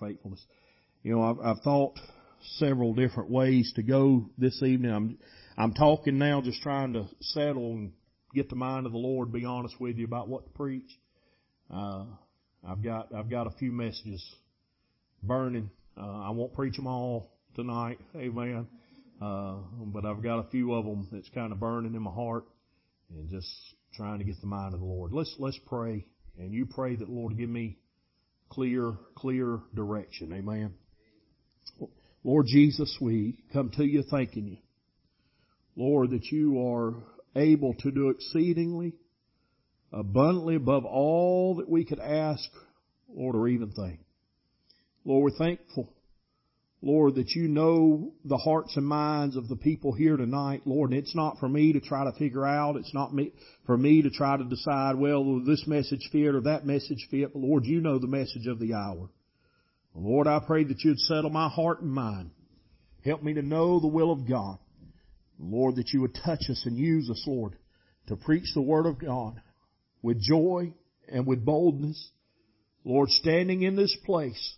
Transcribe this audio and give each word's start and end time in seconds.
faithfulness. 0.00 0.44
You 1.02 1.16
know, 1.16 1.22
I've, 1.22 1.40
I've 1.40 1.62
thought 1.62 1.98
several 2.56 2.94
different 2.94 3.30
ways 3.30 3.72
to 3.76 3.82
go 3.82 4.30
this 4.38 4.62
evening. 4.62 4.92
I'm, 4.92 5.18
I'm 5.56 5.74
talking 5.74 6.18
now, 6.18 6.40
just 6.40 6.62
trying 6.62 6.92
to 6.94 7.06
settle 7.20 7.72
and 7.72 7.92
get 8.34 8.48
the 8.48 8.56
mind 8.56 8.86
of 8.86 8.92
the 8.92 8.98
Lord. 8.98 9.32
Be 9.32 9.44
honest 9.44 9.80
with 9.80 9.96
you 9.96 10.04
about 10.04 10.28
what 10.28 10.44
to 10.44 10.50
preach. 10.50 10.90
Uh, 11.72 12.04
I've 12.66 12.82
got 12.82 13.14
I've 13.14 13.30
got 13.30 13.46
a 13.46 13.50
few 13.50 13.72
messages 13.72 14.24
burning. 15.22 15.70
Uh, 15.96 16.22
I 16.22 16.30
won't 16.30 16.54
preach 16.54 16.76
them 16.76 16.86
all 16.86 17.30
tonight, 17.54 17.98
Amen. 18.16 18.66
Uh, 19.20 19.56
but 19.86 20.04
I've 20.04 20.22
got 20.22 20.38
a 20.38 20.50
few 20.50 20.74
of 20.74 20.84
them 20.84 21.08
that's 21.10 21.28
kind 21.30 21.52
of 21.52 21.58
burning 21.58 21.94
in 21.94 22.02
my 22.02 22.10
heart, 22.10 22.44
and 23.10 23.28
just 23.28 23.48
trying 23.94 24.18
to 24.18 24.24
get 24.24 24.40
the 24.40 24.46
mind 24.46 24.74
of 24.74 24.80
the 24.80 24.86
Lord. 24.86 25.12
Let's 25.12 25.34
let's 25.38 25.58
pray, 25.66 26.06
and 26.38 26.52
you 26.52 26.66
pray 26.66 26.96
that 26.96 27.08
Lord 27.08 27.36
give 27.36 27.50
me 27.50 27.78
clear 28.50 28.92
clear 29.14 29.60
direction, 29.74 30.32
Amen. 30.32 30.74
Lord 32.24 32.46
Jesus, 32.46 32.96
we 33.00 33.38
come 33.52 33.70
to 33.76 33.84
you 33.84 34.02
thanking 34.02 34.46
you, 34.46 34.58
Lord, 35.76 36.10
that 36.10 36.26
you 36.26 36.66
are 36.66 36.94
able 37.36 37.74
to 37.74 37.90
do 37.90 38.10
exceedingly 38.10 38.94
abundantly 39.92 40.56
above 40.56 40.84
all 40.84 41.56
that 41.56 41.68
we 41.68 41.84
could 41.84 42.00
ask, 42.00 42.44
Lord, 43.08 43.36
or 43.36 43.48
even 43.48 43.70
think. 43.70 44.00
Lord, 45.04 45.32
we're 45.32 45.38
thankful, 45.38 45.92
Lord, 46.80 47.16
that 47.16 47.30
you 47.30 47.48
know 47.48 48.12
the 48.24 48.36
hearts 48.36 48.76
and 48.76 48.86
minds 48.86 49.36
of 49.36 49.48
the 49.48 49.56
people 49.56 49.92
here 49.92 50.16
tonight, 50.16 50.62
Lord, 50.64 50.90
and 50.90 50.98
it's 50.98 51.14
not 51.14 51.38
for 51.38 51.48
me 51.48 51.72
to 51.72 51.80
try 51.80 52.04
to 52.04 52.16
figure 52.16 52.46
out, 52.46 52.76
it's 52.76 52.94
not 52.94 53.12
me, 53.12 53.32
for 53.66 53.76
me 53.76 54.02
to 54.02 54.10
try 54.10 54.36
to 54.36 54.44
decide, 54.44 54.94
well, 54.94 55.42
this 55.44 55.66
message 55.66 56.08
fit 56.12 56.34
or 56.36 56.40
that 56.42 56.66
message 56.66 57.08
fit, 57.10 57.32
but 57.32 57.40
Lord, 57.40 57.64
you 57.64 57.80
know 57.80 57.98
the 57.98 58.06
message 58.06 58.46
of 58.46 58.60
the 58.60 58.74
hour. 58.74 59.08
Lord, 59.94 60.28
I 60.28 60.38
pray 60.46 60.62
that 60.64 60.84
you'd 60.84 61.00
settle 61.00 61.30
my 61.30 61.48
heart 61.48 61.80
and 61.80 61.90
mind. 61.90 62.30
Help 63.04 63.24
me 63.24 63.34
to 63.34 63.42
know 63.42 63.80
the 63.80 63.88
will 63.88 64.12
of 64.12 64.28
God. 64.28 64.58
Lord, 65.40 65.76
that 65.76 65.90
you 65.92 66.00
would 66.02 66.14
touch 66.14 66.44
us 66.48 66.62
and 66.64 66.76
use 66.76 67.10
us, 67.10 67.24
Lord, 67.26 67.56
to 68.06 68.16
preach 68.16 68.54
the 68.54 68.62
Word 68.62 68.86
of 68.86 69.00
God 69.00 69.40
with 70.02 70.20
joy 70.20 70.72
and 71.08 71.26
with 71.26 71.44
boldness. 71.44 72.10
Lord, 72.84 73.10
standing 73.10 73.62
in 73.62 73.74
this 73.74 73.96
place, 74.04 74.56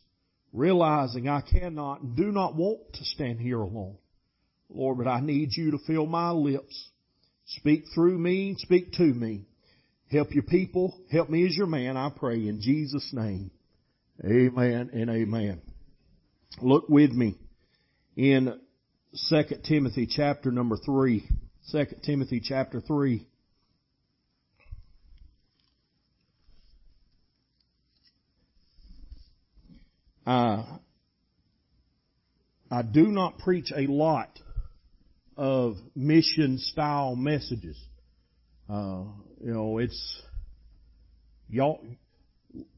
realizing 0.52 1.28
I 1.28 1.40
cannot 1.40 2.02
and 2.02 2.16
do 2.16 2.32
not 2.32 2.54
want 2.54 2.80
to 2.94 3.04
stand 3.04 3.40
here 3.40 3.60
alone. 3.60 3.96
Lord, 4.68 4.98
but 4.98 5.08
I 5.08 5.20
need 5.20 5.50
you 5.52 5.72
to 5.72 5.78
fill 5.86 6.06
my 6.06 6.30
lips. 6.30 6.90
Speak 7.46 7.84
through 7.94 8.18
me, 8.18 8.54
speak 8.58 8.92
to 8.92 9.02
me. 9.02 9.46
Help 10.10 10.32
your 10.32 10.44
people, 10.44 10.96
help 11.10 11.30
me 11.30 11.46
as 11.46 11.56
your 11.56 11.66
man, 11.66 11.96
I 11.96 12.10
pray 12.10 12.48
in 12.48 12.60
Jesus' 12.60 13.10
name. 13.12 13.50
Amen 14.24 14.90
and 14.92 15.08
amen. 15.08 15.62
Look 16.60 16.88
with 16.88 17.12
me 17.12 17.36
in 18.16 18.58
2 19.28 19.42
Timothy 19.66 20.06
chapter 20.06 20.50
number 20.50 20.76
3. 20.76 21.26
2 21.72 21.84
Timothy 22.04 22.40
chapter 22.44 22.80
3. 22.80 23.26
Uh, 30.30 30.62
I 32.70 32.82
do 32.82 33.06
not 33.06 33.38
preach 33.38 33.72
a 33.76 33.88
lot 33.88 34.38
of 35.36 35.74
mission 35.96 36.58
style 36.58 37.16
messages. 37.16 37.76
Uh, 38.68 39.06
you 39.44 39.52
know, 39.52 39.78
it's 39.78 40.22
y'all 41.48 41.84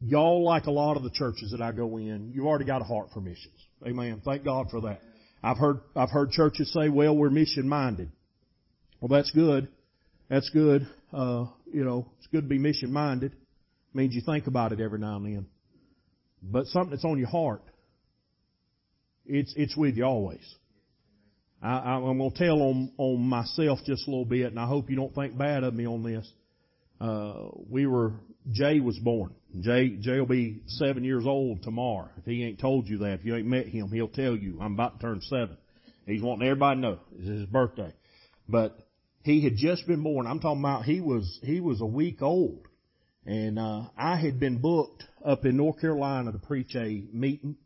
y'all 0.01 0.43
like 0.43 0.65
a 0.65 0.71
lot 0.71 0.97
of 0.97 1.03
the 1.03 1.11
churches 1.11 1.51
that 1.51 1.61
I 1.61 1.73
go 1.73 1.99
in. 1.99 2.33
You've 2.35 2.47
already 2.47 2.65
got 2.65 2.81
a 2.81 2.85
heart 2.85 3.09
for 3.13 3.21
missions. 3.21 3.61
Amen. 3.87 4.23
Thank 4.25 4.45
God 4.45 4.69
for 4.71 4.81
that. 4.83 5.03
I've 5.43 5.59
heard 5.59 5.81
I've 5.95 6.09
heard 6.09 6.31
churches 6.31 6.73
say, 6.73 6.89
"Well, 6.89 7.15
we're 7.15 7.29
mission 7.29 7.69
minded." 7.69 8.11
Well, 8.99 9.09
that's 9.09 9.31
good. 9.31 9.69
That's 10.31 10.49
good. 10.49 10.89
Uh, 11.13 11.49
you 11.71 11.85
know, 11.85 12.07
it's 12.17 12.29
good 12.29 12.45
to 12.45 12.49
be 12.49 12.57
mission 12.57 12.91
minded. 12.91 13.37
Means 13.93 14.15
you 14.15 14.23
think 14.25 14.47
about 14.47 14.73
it 14.73 14.81
every 14.81 14.99
now 14.99 15.17
and 15.17 15.27
then. 15.27 15.47
But 16.43 16.67
something 16.67 16.91
that's 16.91 17.05
on 17.05 17.19
your 17.19 17.29
heart, 17.29 17.63
it's 19.27 19.55
it's 19.57 19.77
with 19.77 19.97
you 19.97 20.05
always. 20.05 20.45
I, 21.63 21.95
I'm 21.95 22.19
going 22.19 22.31
to 22.31 22.39
tell 22.39 22.61
on 22.61 22.93
on 22.99 23.21
myself 23.21 23.79
just 23.87 24.07
a 24.09 24.11
little 24.11 24.25
bit, 24.25 24.47
and 24.47 24.59
I 24.59 24.67
hope 24.67 24.91
you 24.91 24.97
don't 24.97 25.15
think 25.15 25.39
bad 25.39 25.63
of 25.63 25.75
me 25.75 25.87
on 25.87 26.03
this. 26.03 26.31
Uh, 27.01 27.49
we 27.71 27.87
were 27.87 28.15
Jay 28.51 28.81
was 28.81 28.99
born. 28.99 29.33
Jay 29.61 29.97
Jay 30.01 30.19
will 30.19 30.27
be 30.27 30.63
seven 30.67 31.05
years 31.05 31.25
old 31.27 31.63
tomorrow. 31.63 32.09
If 32.19 32.25
he 32.25 32.45
ain't 32.45 32.59
told 32.59 32.89
you 32.89 32.99
that, 32.99 33.21
if 33.21 33.25
you 33.25 33.37
ain't 33.37 33.47
met 33.47 33.67
him, 33.67 33.89
he'll 33.89 34.09
tell 34.09 34.37
you. 34.37 34.59
I'm 34.61 34.75
about 34.75 34.99
to 34.99 35.07
turn 35.07 35.21
seven. 35.23 35.57
He's 36.07 36.23
wanting 36.23 36.49
everybody 36.49 36.79
to 36.79 36.81
know 36.81 36.99
it's 37.17 37.29
his 37.29 37.47
birthday, 37.47 37.93
but 38.49 38.77
he 39.23 39.45
had 39.45 39.57
just 39.57 39.87
been 39.87 40.03
born. 40.03 40.27
I'm 40.27 40.41
talking 40.41 40.61
about 40.61 40.85
he 40.85 41.01
was 41.01 41.39
he 41.45 41.61
was 41.61 41.81
a 41.81 41.87
week 41.87 42.23
old, 42.23 42.67
and 43.25 43.59
uh, 43.59 43.85
I 43.97 44.17
had 44.17 44.41
been 44.41 44.59
booked 44.59 45.05
up 45.25 45.45
in 45.45 45.57
North 45.57 45.81
Carolina 45.81 46.33
to 46.33 46.39
preach 46.39 46.75
a 46.75 47.05
meeting. 47.13 47.57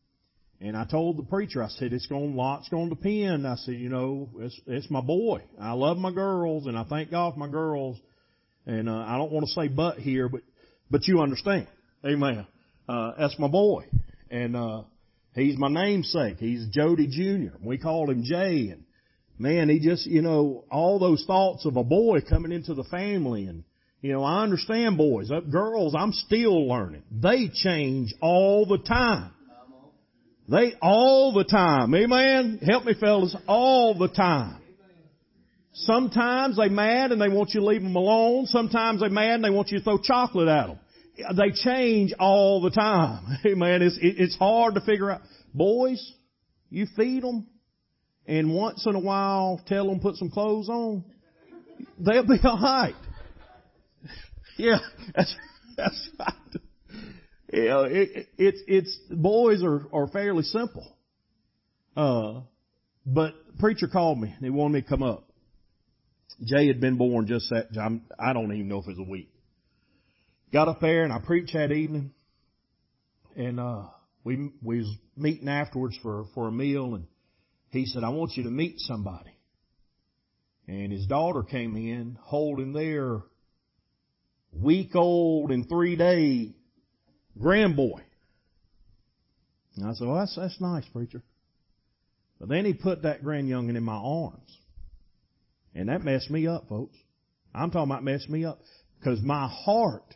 And 0.60 0.76
I 0.76 0.84
told 0.84 1.18
the 1.18 1.22
preacher, 1.22 1.62
I 1.62 1.68
said, 1.68 1.92
it's 1.92 2.06
going, 2.06 2.34
lot's 2.34 2.68
going 2.68 2.88
to 2.88 2.94
depend. 2.94 3.46
I 3.46 3.56
said, 3.56 3.74
you 3.74 3.88
know, 3.88 4.30
it's, 4.38 4.58
it's 4.66 4.90
my 4.90 5.00
boy. 5.00 5.42
I 5.60 5.72
love 5.72 5.98
my 5.98 6.12
girls 6.12 6.66
and 6.66 6.78
I 6.78 6.84
thank 6.84 7.10
God 7.10 7.34
for 7.34 7.40
my 7.40 7.48
girls. 7.48 7.98
And, 8.66 8.88
uh, 8.88 9.04
I 9.06 9.16
don't 9.16 9.32
want 9.32 9.46
to 9.46 9.52
say 9.52 9.68
but 9.68 9.98
here, 9.98 10.28
but, 10.28 10.40
but 10.90 11.06
you 11.06 11.20
understand. 11.20 11.68
Amen. 12.04 12.46
Uh, 12.88 13.12
that's 13.18 13.38
my 13.38 13.48
boy. 13.48 13.84
And, 14.30 14.56
uh, 14.56 14.82
he's 15.34 15.58
my 15.58 15.68
namesake. 15.68 16.38
He's 16.38 16.68
Jody 16.68 17.06
Jr. 17.06 17.56
We 17.62 17.78
call 17.78 18.10
him 18.10 18.24
Jay. 18.24 18.70
And 18.70 18.84
man, 19.38 19.68
he 19.68 19.78
just, 19.78 20.06
you 20.06 20.22
know, 20.22 20.64
all 20.70 20.98
those 20.98 21.24
thoughts 21.26 21.66
of 21.66 21.76
a 21.76 21.84
boy 21.84 22.20
coming 22.26 22.52
into 22.52 22.74
the 22.74 22.84
family 22.84 23.46
and, 23.46 23.64
you 24.06 24.12
know, 24.12 24.22
I 24.22 24.44
understand 24.44 24.96
boys. 24.96 25.32
Uh, 25.32 25.40
girls, 25.40 25.96
I'm 25.98 26.12
still 26.12 26.68
learning. 26.68 27.02
They 27.10 27.48
change 27.52 28.14
all 28.20 28.64
the 28.64 28.78
time. 28.78 29.32
They 30.48 30.74
all 30.80 31.32
the 31.32 31.42
time. 31.42 31.92
Amen? 31.92 32.60
Help 32.64 32.84
me 32.84 32.94
fellas. 32.94 33.36
All 33.48 33.98
the 33.98 34.06
time. 34.06 34.62
Sometimes 35.72 36.56
they 36.56 36.68
mad 36.68 37.10
and 37.10 37.20
they 37.20 37.28
want 37.28 37.50
you 37.52 37.60
to 37.60 37.66
leave 37.66 37.82
them 37.82 37.96
alone. 37.96 38.46
Sometimes 38.46 39.00
they 39.00 39.08
mad 39.08 39.34
and 39.34 39.44
they 39.44 39.50
want 39.50 39.70
you 39.70 39.78
to 39.78 39.84
throw 39.84 39.98
chocolate 39.98 40.46
at 40.46 40.68
them. 40.68 40.78
They 41.36 41.50
change 41.50 42.12
all 42.20 42.62
the 42.62 42.70
time. 42.70 43.38
Amen. 43.44 43.82
It's, 43.82 43.98
it's 44.00 44.36
hard 44.36 44.76
to 44.76 44.80
figure 44.82 45.10
out. 45.10 45.22
Boys, 45.52 46.12
you 46.70 46.86
feed 46.96 47.24
them 47.24 47.44
and 48.24 48.54
once 48.54 48.86
in 48.86 48.94
a 48.94 49.00
while 49.00 49.60
tell 49.66 49.88
them 49.88 49.98
put 49.98 50.14
some 50.14 50.30
clothes 50.30 50.68
on. 50.68 51.04
They'll 51.98 52.24
be 52.24 52.38
alright. 52.44 52.94
Yeah, 54.56 54.78
that's 55.14 55.34
that's 55.76 56.08
right. 56.18 56.32
Yeah, 57.52 57.84
it, 57.84 58.28
it's 58.38 58.60
it's 58.66 58.98
boys 59.10 59.62
are 59.62 59.82
are 59.92 60.08
fairly 60.08 60.42
simple. 60.42 60.86
Uh, 61.96 62.40
but 63.06 63.34
preacher 63.58 63.88
called 63.88 64.18
me. 64.18 64.28
And 64.28 64.44
he 64.44 64.50
wanted 64.50 64.74
me 64.74 64.82
to 64.82 64.88
come 64.88 65.02
up. 65.02 65.30
Jay 66.44 66.66
had 66.66 66.80
been 66.80 66.96
born 66.96 67.26
just 67.26 67.48
that. 67.50 67.68
I 68.18 68.32
don't 68.32 68.52
even 68.52 68.68
know 68.68 68.78
if 68.78 68.86
it 68.86 68.98
was 68.98 68.98
a 68.98 69.10
week. 69.10 69.30
Got 70.52 70.68
up 70.68 70.80
there 70.80 71.04
and 71.04 71.12
I 71.12 71.18
preached 71.18 71.54
that 71.54 71.72
evening, 71.72 72.12
and 73.36 73.58
uh, 73.58 73.84
we 74.24 74.50
we 74.62 74.78
was 74.78 74.94
meeting 75.16 75.48
afterwards 75.48 75.98
for 76.02 76.26
for 76.34 76.48
a 76.48 76.52
meal, 76.52 76.94
and 76.94 77.06
he 77.70 77.86
said, 77.86 78.04
"I 78.04 78.10
want 78.10 78.36
you 78.36 78.44
to 78.44 78.50
meet 78.50 78.80
somebody." 78.80 79.30
And 80.68 80.92
his 80.92 81.06
daughter 81.06 81.42
came 81.42 81.76
in 81.76 82.18
holding 82.20 82.72
their 82.72 83.20
week 84.60 84.94
old 84.94 85.50
and 85.50 85.68
three 85.68 85.96
day 85.96 86.54
grandboy. 87.38 88.00
And 89.76 89.86
I 89.86 89.92
said, 89.92 90.06
well, 90.06 90.16
that's, 90.18 90.36
that's 90.36 90.60
nice, 90.60 90.84
preacher. 90.92 91.22
But 92.38 92.48
then 92.48 92.64
he 92.64 92.74
put 92.74 93.02
that 93.02 93.22
grand 93.22 93.48
youngin 93.48 93.76
in 93.76 93.82
my 93.82 93.96
arms. 93.96 94.58
And 95.74 95.88
that 95.88 96.02
messed 96.02 96.30
me 96.30 96.46
up, 96.46 96.68
folks. 96.68 96.96
I'm 97.54 97.70
talking 97.70 97.90
about 97.90 98.04
messed 98.04 98.28
me 98.28 98.44
up. 98.44 98.60
Because 98.98 99.20
my 99.22 99.48
heart, 99.48 100.14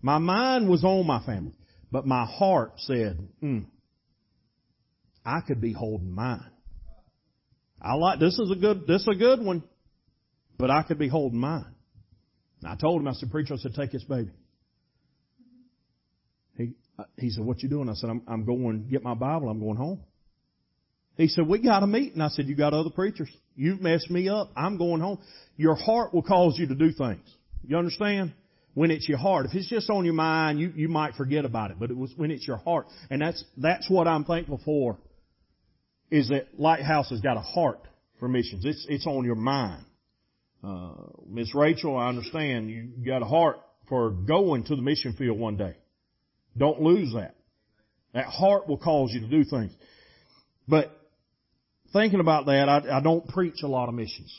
my 0.00 0.18
mind 0.18 0.68
was 0.68 0.84
on 0.84 1.06
my 1.06 1.24
family. 1.24 1.54
But 1.90 2.06
my 2.06 2.24
heart 2.24 2.72
said, 2.78 3.18
mm, 3.42 3.66
I 5.24 5.40
could 5.46 5.60
be 5.60 5.72
holding 5.72 6.12
mine. 6.12 6.50
I 7.80 7.94
like, 7.94 8.20
this 8.20 8.38
is 8.38 8.50
a 8.50 8.56
good, 8.56 8.86
this 8.86 9.02
is 9.02 9.08
a 9.08 9.18
good 9.18 9.40
one. 9.40 9.64
But 10.58 10.70
I 10.70 10.82
could 10.84 10.98
be 10.98 11.08
holding 11.08 11.40
mine. 11.40 11.71
And 12.62 12.72
I 12.72 12.76
told 12.76 13.00
him, 13.00 13.08
I 13.08 13.12
said, 13.12 13.30
preacher, 13.30 13.54
I 13.54 13.56
said, 13.56 13.74
take 13.74 13.92
this 13.92 14.04
baby. 14.04 14.30
He, 16.56 16.72
he 17.16 17.30
said, 17.30 17.44
what 17.44 17.62
you 17.62 17.68
doing? 17.68 17.88
I 17.88 17.94
said, 17.94 18.10
I'm, 18.10 18.22
I'm 18.26 18.44
going 18.44 18.86
get 18.90 19.02
my 19.02 19.14
Bible. 19.14 19.48
I'm 19.48 19.60
going 19.60 19.76
home. 19.76 20.00
He 21.16 21.28
said, 21.28 21.46
we 21.46 21.60
got 21.60 21.82
a 21.82 21.86
meeting. 21.86 22.20
I 22.20 22.28
said, 22.28 22.46
you 22.46 22.56
got 22.56 22.72
other 22.72 22.90
preachers. 22.90 23.28
You've 23.54 23.80
messed 23.80 24.10
me 24.10 24.28
up. 24.28 24.50
I'm 24.56 24.78
going 24.78 25.00
home. 25.00 25.18
Your 25.56 25.74
heart 25.74 26.14
will 26.14 26.22
cause 26.22 26.56
you 26.58 26.68
to 26.68 26.74
do 26.74 26.92
things. 26.92 27.28
You 27.64 27.76
understand? 27.76 28.32
when 28.74 28.90
it's 28.90 29.08
your 29.08 29.18
heart. 29.18 29.46
If 29.46 29.54
it's 29.54 29.68
just 29.68 29.90
on 29.90 30.04
your 30.04 30.14
mind, 30.14 30.60
you, 30.60 30.72
you 30.74 30.88
might 30.88 31.14
forget 31.14 31.44
about 31.44 31.70
it, 31.70 31.78
but 31.78 31.90
it 31.90 31.96
was 31.96 32.12
when 32.16 32.30
it's 32.30 32.46
your 32.46 32.56
heart. 32.56 32.86
And 33.10 33.20
that's, 33.20 33.42
that's 33.56 33.88
what 33.90 34.08
I'm 34.08 34.24
thankful 34.24 34.60
for, 34.64 34.98
is 36.10 36.28
that 36.28 36.58
Lighthouse 36.58 37.10
has 37.10 37.20
got 37.20 37.36
a 37.36 37.40
heart 37.40 37.80
for 38.18 38.28
missions. 38.28 38.64
It's, 38.64 38.86
it's 38.88 39.06
on 39.06 39.24
your 39.24 39.34
mind. 39.34 39.84
Uh, 40.62 40.92
Miss 41.28 41.54
Rachel, 41.54 41.96
I 41.96 42.08
understand 42.08 42.70
you 42.70 42.90
got 43.04 43.22
a 43.22 43.26
heart 43.26 43.60
for 43.88 44.10
going 44.10 44.64
to 44.64 44.76
the 44.76 44.82
mission 44.82 45.14
field 45.14 45.38
one 45.38 45.56
day. 45.56 45.76
Don't 46.56 46.80
lose 46.80 47.12
that. 47.14 47.34
That 48.14 48.26
heart 48.26 48.68
will 48.68 48.78
cause 48.78 49.10
you 49.12 49.20
to 49.20 49.28
do 49.28 49.44
things. 49.44 49.72
But 50.68 50.96
thinking 51.92 52.20
about 52.20 52.46
that, 52.46 52.68
I, 52.68 52.98
I 52.98 53.00
don't 53.00 53.26
preach 53.28 53.62
a 53.62 53.66
lot 53.66 53.88
of 53.88 53.94
missions. 53.94 54.32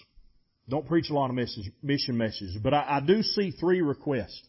Don't 0.70 0.88
preach 0.88 1.10
a 1.10 1.14
lot 1.14 1.30
of 1.30 1.36
message, 1.36 1.70
mission 1.82 2.18
messages, 2.18 2.58
but 2.64 2.74
I, 2.74 2.98
I 2.98 3.00
do 3.06 3.22
see 3.22 3.52
three 3.52 3.82
requests 3.82 4.42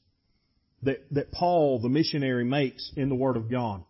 that, 0.85 1.05
that 1.11 1.33
Paul, 1.33 1.81
the 1.81 1.89
missionary, 1.89 2.45
makes 2.45 2.93
in 2.97 3.09
the 3.09 3.15
Word 3.17 3.37
of 3.37 3.51
God. 3.51 3.83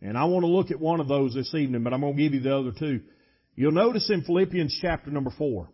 And 0.00 0.16
I 0.16 0.24
want 0.24 0.44
to 0.44 0.48
look 0.48 0.70
at 0.70 0.80
one 0.80 1.00
of 1.00 1.08
those 1.08 1.34
this 1.34 1.54
evening, 1.54 1.82
but 1.82 1.92
I'm 1.92 2.00
going 2.00 2.16
to 2.16 2.22
give 2.22 2.32
you 2.32 2.40
the 2.40 2.56
other 2.56 2.72
two. 2.72 3.02
You'll 3.54 3.72
notice 3.72 4.08
in 4.08 4.22
Philippians 4.22 4.78
chapter 4.80 5.10
number 5.10 5.30
four, 5.36 5.68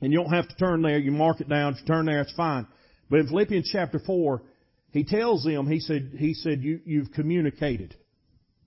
and 0.00 0.12
you 0.12 0.18
don't 0.18 0.32
have 0.32 0.48
to 0.48 0.56
turn 0.56 0.82
there, 0.82 0.98
you 0.98 1.10
mark 1.10 1.40
it 1.40 1.48
down, 1.48 1.74
if 1.74 1.80
you 1.80 1.86
turn 1.86 2.06
there, 2.06 2.20
it's 2.20 2.32
fine. 2.32 2.66
But 3.10 3.20
in 3.20 3.28
Philippians 3.28 3.68
chapter 3.72 3.98
four, 3.98 4.42
he 4.90 5.04
tells 5.04 5.44
them, 5.44 5.66
he 5.66 5.80
said, 5.80 6.12
he 6.16 6.34
said, 6.34 6.62
you, 6.62 6.80
you've 6.84 7.12
communicated 7.12 7.94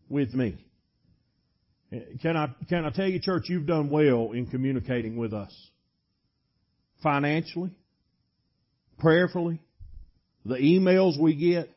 with 0.10 0.34
me. 0.34 0.66
Can 2.22 2.38
I, 2.38 2.50
can 2.70 2.86
I 2.86 2.90
tell 2.92 3.08
you, 3.08 3.20
church, 3.20 3.46
you've 3.48 3.66
done 3.66 3.90
well 3.90 4.32
in 4.32 4.48
communicating 4.48 5.18
with 5.18 5.34
us 5.34 5.54
financially, 7.04 7.72
prayerfully, 9.00 9.60
the 10.46 10.56
emails 10.56 11.20
we 11.20 11.36
get, 11.36 11.70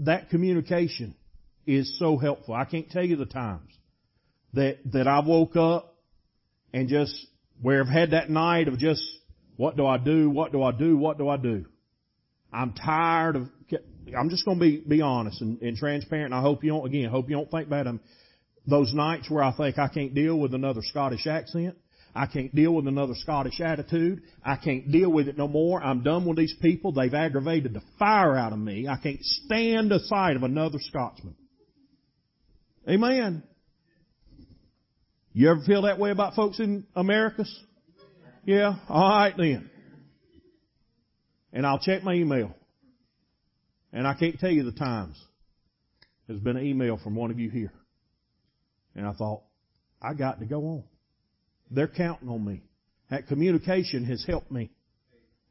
that 0.00 0.28
communication 0.28 1.14
is 1.66 1.98
so 1.98 2.16
helpful. 2.16 2.54
I 2.54 2.64
can't 2.64 2.90
tell 2.90 3.04
you 3.04 3.16
the 3.16 3.26
times 3.26 3.70
that, 4.52 4.78
that 4.92 5.06
I 5.08 5.20
woke 5.20 5.56
up 5.56 5.96
and 6.72 6.88
just, 6.88 7.14
where 7.60 7.82
I've 7.82 7.88
had 7.88 8.10
that 8.12 8.30
night 8.30 8.68
of 8.68 8.78
just, 8.78 9.02
what 9.56 9.76
do 9.76 9.86
I 9.86 9.98
do? 9.98 10.30
What 10.30 10.52
do 10.52 10.62
I 10.62 10.72
do? 10.72 10.96
What 10.96 11.18
do 11.18 11.28
I 11.28 11.36
do? 11.36 11.66
I'm 12.52 12.72
tired 12.72 13.36
of, 13.36 13.48
I'm 14.16 14.30
just 14.30 14.44
going 14.44 14.58
to 14.58 14.64
be, 14.64 14.78
be 14.86 15.00
honest 15.00 15.40
and, 15.40 15.60
and 15.60 15.76
transparent 15.76 16.26
and 16.26 16.34
I 16.34 16.40
hope 16.40 16.62
you 16.62 16.70
don't, 16.70 16.86
again, 16.86 17.10
hope 17.10 17.28
you 17.28 17.36
don't 17.36 17.50
think 17.50 17.68
bad 17.68 17.86
of 17.86 17.98
those 18.66 18.92
nights 18.94 19.30
where 19.30 19.42
I 19.42 19.52
think 19.56 19.78
I 19.78 19.88
can't 19.88 20.14
deal 20.14 20.38
with 20.38 20.54
another 20.54 20.80
Scottish 20.82 21.26
accent. 21.26 21.76
I 22.14 22.26
can't 22.26 22.54
deal 22.54 22.72
with 22.72 22.86
another 22.86 23.14
Scottish 23.16 23.60
attitude. 23.60 24.22
I 24.44 24.56
can't 24.56 24.90
deal 24.92 25.10
with 25.10 25.26
it 25.26 25.36
no 25.36 25.48
more. 25.48 25.82
I'm 25.82 26.04
done 26.04 26.24
with 26.26 26.38
these 26.38 26.54
people. 26.62 26.92
They've 26.92 27.12
aggravated 27.12 27.74
the 27.74 27.82
fire 27.98 28.36
out 28.36 28.52
of 28.52 28.58
me. 28.58 28.86
I 28.86 28.96
can't 28.96 29.22
stand 29.22 29.90
the 29.90 29.98
sight 29.98 30.36
of 30.36 30.44
another 30.44 30.78
Scotsman. 30.78 31.34
Amen. 32.88 33.42
You 35.36 35.50
ever 35.50 35.60
feel 35.66 35.82
that 35.82 35.98
way 35.98 36.12
about 36.12 36.36
folks 36.36 36.60
in 36.60 36.86
Americas? 36.94 37.52
Yeah? 38.44 38.76
Alright 38.88 39.36
then. 39.36 39.68
And 41.52 41.66
I'll 41.66 41.80
check 41.80 42.04
my 42.04 42.14
email. 42.14 42.54
And 43.92 44.06
I 44.06 44.14
can't 44.14 44.38
tell 44.38 44.50
you 44.50 44.62
the 44.62 44.72
times. 44.72 45.20
There's 46.28 46.38
been 46.38 46.56
an 46.56 46.64
email 46.64 46.98
from 47.02 47.16
one 47.16 47.32
of 47.32 47.40
you 47.40 47.50
here. 47.50 47.72
And 48.94 49.08
I 49.08 49.12
thought, 49.12 49.42
I 50.00 50.14
got 50.14 50.38
to 50.38 50.46
go 50.46 50.60
on. 50.66 50.84
They're 51.68 51.88
counting 51.88 52.28
on 52.28 52.44
me. 52.44 52.62
That 53.10 53.26
communication 53.26 54.04
has 54.04 54.24
helped 54.24 54.52
me. 54.52 54.70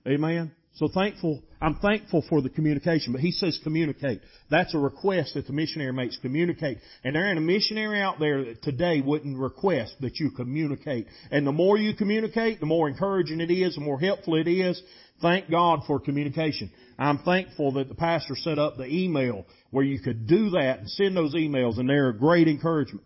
Amen. 0.07 0.53
So 0.75 0.87
thankful, 0.87 1.43
I'm 1.61 1.75
thankful 1.75 2.23
for 2.27 2.41
the 2.41 2.49
communication, 2.49 3.13
but 3.13 3.21
he 3.21 3.31
says 3.31 3.59
communicate. 3.63 4.21
That's 4.49 4.73
a 4.73 4.79
request 4.79 5.35
that 5.35 5.45
the 5.45 5.53
missionary 5.53 5.93
makes, 5.93 6.17
communicate. 6.17 6.79
And 7.03 7.15
there 7.15 7.27
ain't 7.27 7.37
a 7.37 7.41
missionary 7.41 8.01
out 8.01 8.19
there 8.19 8.43
that 8.45 8.63
today 8.63 8.99
wouldn't 8.99 9.37
request 9.37 9.93
that 10.01 10.19
you 10.19 10.31
communicate. 10.31 11.05
And 11.29 11.45
the 11.45 11.51
more 11.51 11.77
you 11.77 11.93
communicate, 11.93 12.59
the 12.59 12.65
more 12.65 12.89
encouraging 12.89 13.39
it 13.39 13.51
is, 13.51 13.75
the 13.75 13.81
more 13.81 13.99
helpful 13.99 14.35
it 14.35 14.47
is. 14.47 14.81
Thank 15.21 15.49
God 15.49 15.81
for 15.85 15.99
communication. 15.99 16.71
I'm 16.97 17.19
thankful 17.19 17.73
that 17.73 17.87
the 17.87 17.95
pastor 17.95 18.35
set 18.35 18.57
up 18.57 18.75
the 18.75 18.87
email 18.87 19.45
where 19.69 19.85
you 19.85 19.99
could 19.99 20.25
do 20.25 20.51
that 20.51 20.79
and 20.79 20.89
send 20.89 21.15
those 21.15 21.35
emails 21.35 21.77
and 21.77 21.87
they're 21.87 22.09
a 22.09 22.17
great 22.17 22.47
encouragement. 22.47 23.05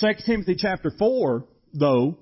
2 0.00 0.06
Timothy 0.24 0.56
chapter 0.58 0.90
4 0.98 1.44
though, 1.74 2.16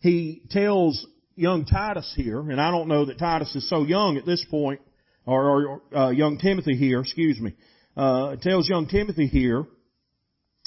he 0.00 0.42
tells 0.50 1.06
young 1.34 1.64
Titus 1.64 2.12
here, 2.16 2.40
and 2.40 2.60
I 2.60 2.70
don't 2.70 2.88
know 2.88 3.06
that 3.06 3.18
Titus 3.18 3.54
is 3.54 3.68
so 3.68 3.84
young 3.84 4.16
at 4.16 4.26
this 4.26 4.44
point, 4.50 4.80
or, 5.26 5.80
or 5.92 5.96
uh, 5.96 6.10
young 6.10 6.38
Timothy 6.38 6.76
here, 6.76 7.00
excuse 7.00 7.40
me, 7.40 7.54
uh, 7.96 8.36
tells 8.36 8.68
young 8.68 8.86
Timothy 8.86 9.26
here 9.26 9.64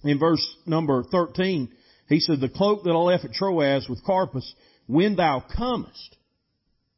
in 0.03 0.19
verse 0.19 0.45
number 0.65 1.03
13, 1.03 1.69
he 2.09 2.19
said, 2.19 2.39
the 2.39 2.49
cloak 2.49 2.83
that 2.83 2.91
I 2.91 2.97
left 2.97 3.25
at 3.25 3.33
Troas 3.33 3.87
with 3.89 4.03
Carpus, 4.03 4.53
when 4.87 5.15
thou 5.15 5.43
comest, 5.55 6.17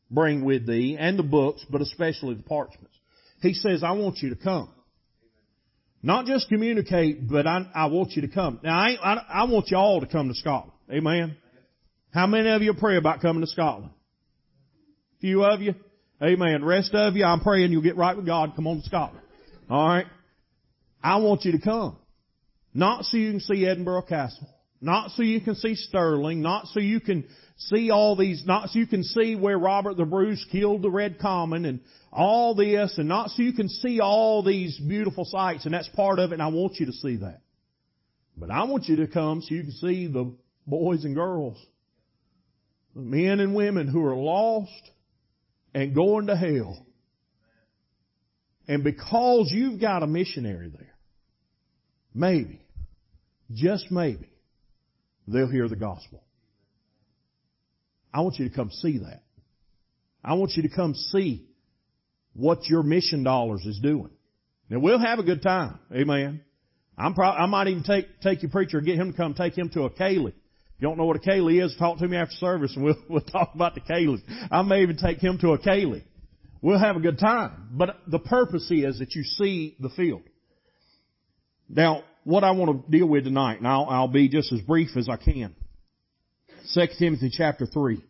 bring 0.10 0.44
with 0.44 0.68
thee, 0.68 0.98
and 1.00 1.18
the 1.18 1.24
books, 1.24 1.66
but 1.70 1.82
especially 1.82 2.36
the 2.36 2.44
parchments. 2.44 2.98
He 3.42 3.54
says, 3.54 3.84
I 3.84 3.92
want 3.92 4.20
you 4.20 4.30
to 4.30 4.36
come. 4.36 4.70
Not 6.02 6.26
just 6.26 6.50
communicate, 6.50 7.28
but 7.28 7.48
I, 7.48 7.66
I 7.74 7.86
want 7.88 8.12
you 8.12 8.22
to 8.24 8.28
come. 8.28 8.60
Now, 8.64 8.78
I, 8.78 8.96
I, 9.02 9.26
I 9.30 9.44
want 9.46 9.70
you 9.70 9.78
all 9.78 10.02
to 10.02 10.08
come 10.08 10.28
to 10.28 10.36
Scotland. 10.36 10.74
Amen. 10.92 11.36
How 12.16 12.28
many 12.28 12.50
of 12.50 12.62
you 12.62 12.74
pray 12.74 12.96
about 12.96 13.20
coming 13.20 13.42
to 13.42 13.48
Scotland? 13.48 13.92
Few 15.20 15.44
of 15.44 15.62
you? 15.62 15.76
Amen. 16.24 16.64
Rest 16.64 16.96
of 16.96 17.18
you, 17.18 17.26
I'm 17.26 17.42
praying 17.42 17.74
you'll 17.74 17.82
get 17.82 17.98
right 17.98 18.16
with 18.16 18.26
God 18.26 18.54
come 18.56 18.68
on 18.68 18.78
to 18.78 18.84
Scotland. 18.84 19.22
Alright? 19.70 20.06
I 21.04 21.18
want 21.18 21.44
you 21.44 21.52
to 21.52 21.60
come. 21.60 21.98
Not 22.74 23.04
so 23.04 23.18
you 23.18 23.32
can 23.32 23.42
see 23.42 23.66
Edinburgh 23.66 24.04
Castle. 24.04 24.48
Not 24.80 25.12
so 25.12 25.24
you 25.24 25.42
can 25.42 25.56
see 25.56 25.76
Stirling. 25.76 26.42
Not 26.42 26.68
so 26.68 26.80
you 26.80 27.02
can 27.02 27.26
see 27.58 27.92
all 27.92 28.16
these, 28.16 28.46
not 28.46 28.70
so 28.70 28.80
you 28.80 28.88
can 28.88 29.04
see 29.04 29.36
where 29.36 29.60
Robert 29.60 29.98
the 29.98 30.06
Bruce 30.06 30.46
killed 30.54 30.84
the 30.84 30.90
Red 30.90 31.20
Comyn 31.20 31.68
and 31.68 31.82
all 32.14 32.56
this 32.56 32.98
and 32.98 33.10
not 33.10 33.32
so 33.32 33.44
you 33.44 33.52
can 33.52 33.68
see 33.68 34.00
all 34.00 34.42
these 34.42 34.80
beautiful 34.80 35.26
sights 35.26 35.66
and 35.66 35.74
that's 35.74 35.90
part 35.90 36.20
of 36.20 36.32
it 36.32 36.36
and 36.36 36.42
I 36.42 36.48
want 36.48 36.78
you 36.78 36.86
to 36.86 36.94
see 36.94 37.18
that. 37.18 37.42
But 38.38 38.52
I 38.52 38.64
want 38.64 38.86
you 38.86 38.96
to 38.98 39.08
come 39.08 39.42
so 39.42 39.54
you 39.54 39.64
can 39.64 39.74
see 39.74 40.08
the 40.08 40.34
boys 40.66 41.04
and 41.04 41.14
girls, 41.14 41.58
men 42.96 43.40
and 43.40 43.54
women 43.54 43.88
who 43.88 44.04
are 44.06 44.16
lost 44.16 44.72
and 45.74 45.94
going 45.94 46.28
to 46.28 46.36
hell. 46.36 46.86
And 48.68 48.84
because 48.84 49.52
you've 49.52 49.80
got 49.80 50.02
a 50.02 50.08
missionary 50.08 50.70
there, 50.70 50.96
maybe, 52.14 52.62
just 53.54 53.92
maybe, 53.92 54.30
they'll 55.28 55.52
hear 55.52 55.68
the 55.68 55.76
gospel. 55.76 56.24
I 58.14 58.22
want 58.22 58.40
you 58.40 58.50
to 58.50 58.56
come 58.56 58.72
see 58.72 59.00
that. 59.00 59.24
I 60.24 60.34
want 60.36 60.54
you 60.56 60.64
to 60.64 60.70
come 60.70 60.96
see 60.96 61.46
what 62.34 62.66
your 62.66 62.82
mission 62.82 63.24
dollars 63.24 63.64
is 63.66 63.80
doing. 63.84 64.10
Now 64.70 64.80
we'll 64.80 65.00
have 65.00 65.20
a 65.20 65.24
good 65.24 65.44
time. 65.44 65.80
Amen. 65.94 66.42
I'm 66.98 67.14
pro- 67.14 67.30
I 67.30 67.46
might 67.46 67.68
even 67.68 67.84
take, 67.84 68.22
take 68.22 68.42
your 68.42 68.52
preacher 68.52 68.78
and 68.78 68.88
get 68.88 68.96
him 68.96 69.12
to 69.12 69.18
come 69.18 69.34
take 69.34 69.56
him 69.56 69.70
to 69.70 69.84
a 69.84 69.90
ceilidh 70.76 70.82
you 70.82 70.88
don't 70.88 70.98
know 70.98 71.06
what 71.06 71.18
a 71.18 71.20
ceilidh 71.20 71.66
is, 71.66 71.76
talk 71.78 72.00
to 72.00 72.08
me 72.08 72.18
after 72.18 72.36
service 72.36 72.76
and 72.76 72.84
we'll, 72.84 72.98
we'll 73.10 73.22
talk 73.22 73.52
about 73.54 73.76
the 73.76 73.82
ceilidhs. 73.82 74.24
I 74.52 74.62
may 74.62 74.82
even 74.82 74.98
take 74.98 75.20
him 75.20 75.38
to 75.40 75.52
a 75.52 75.60
ceilidh. 75.60 76.04
We'll 76.62 76.80
have 76.80 76.96
a 76.96 77.00
good 77.00 77.20
time. 77.20 77.70
But 77.72 77.98
the 78.08 78.20
purpose 78.20 78.70
is 78.72 79.00
that 79.00 79.14
you 79.14 79.24
see 79.24 79.76
the 79.80 79.90
field. 79.90 80.24
Now, 81.70 82.04
what 82.24 82.44
I 82.44 82.52
want 82.52 82.86
to 82.86 82.92
deal 82.92 83.08
with 83.08 83.26
tonight, 83.26 83.60
and 83.60 83.68
I'll, 83.68 83.86
I'll 83.86 84.08
be 84.08 84.30
just 84.30 84.52
as 84.52 84.62
brief 84.62 84.98
as 84.98 85.08
I 85.10 85.18
can. 85.18 85.56
2 86.74 86.82
Timothy 86.98 87.30
chapter 87.32 87.68
3. 87.68 88.04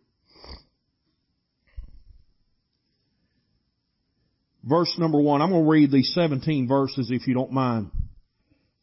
Verse 4.64 4.96
number 4.98 5.20
1. 5.20 5.42
I'm 5.42 5.52
going 5.52 5.64
to 5.64 5.70
read 5.70 5.92
these 5.92 6.14
17 6.14 6.68
verses 6.68 7.12
if 7.12 7.28
you 7.28 7.34
don't 7.34 7.52
mind 7.52 7.92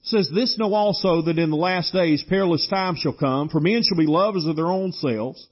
says, 0.03 0.29
This 0.33 0.59
know 0.59 0.75
also 0.75 1.23
that 1.23 1.39
in 1.39 1.51
the 1.51 1.57
last 1.57 1.93
days 1.93 2.25
perilous 2.29 2.67
times 2.69 2.99
shall 2.99 3.13
come, 3.13 3.49
for 3.49 3.61
men 3.61 3.83
shall 3.83 3.99
be 3.99 4.07
lovers 4.07 4.47
of 4.47 4.57
their 4.57 4.67
own 4.67 4.93
selves, 4.93 5.47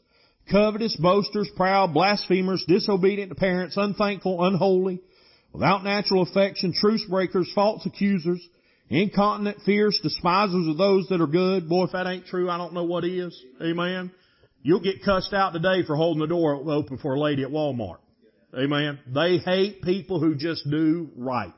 covetous, 0.51 0.97
boasters, 0.97 1.49
proud, 1.57 1.95
blasphemers, 1.95 2.65
disobedient 2.67 3.31
to 3.31 3.37
parents, 3.37 3.77
unthankful, 3.77 4.45
unholy, 4.45 5.01
without 5.53 5.85
natural 5.85 6.23
affection, 6.23 6.73
truce 6.73 7.05
breakers, 7.09 7.51
false 7.55 7.85
accusers, 7.87 8.47
incontinent, 8.89 9.59
fierce, 9.65 9.99
despisers 10.03 10.67
of 10.67 10.77
those 10.77 11.07
that 11.09 11.21
are 11.21 11.27
good. 11.27 11.69
Boy, 11.69 11.85
if 11.85 11.93
that 11.93 12.07
ain't 12.07 12.27
true, 12.27 12.51
I 12.51 12.59
don't 12.59 12.75
know 12.75 12.85
what 12.85 13.05
is. 13.05 13.41
Amen. 13.63 14.11
You'll 14.63 14.81
get 14.81 15.03
cussed 15.03 15.33
out 15.33 15.53
today 15.53 15.85
for 15.87 15.97
holding 15.97 16.21
the 16.21 16.27
door 16.27 16.55
open 16.71 16.99
for 16.99 17.15
a 17.15 17.21
lady 17.21 17.45
at 17.45 17.51
Walmart. 17.51 17.99
Amen. 18.55 18.99
They 19.07 19.39
hate 19.39 19.83
people 19.83 20.21
who 20.21 20.35
just 20.35 20.69
do 20.69 21.11
right. 21.17 21.55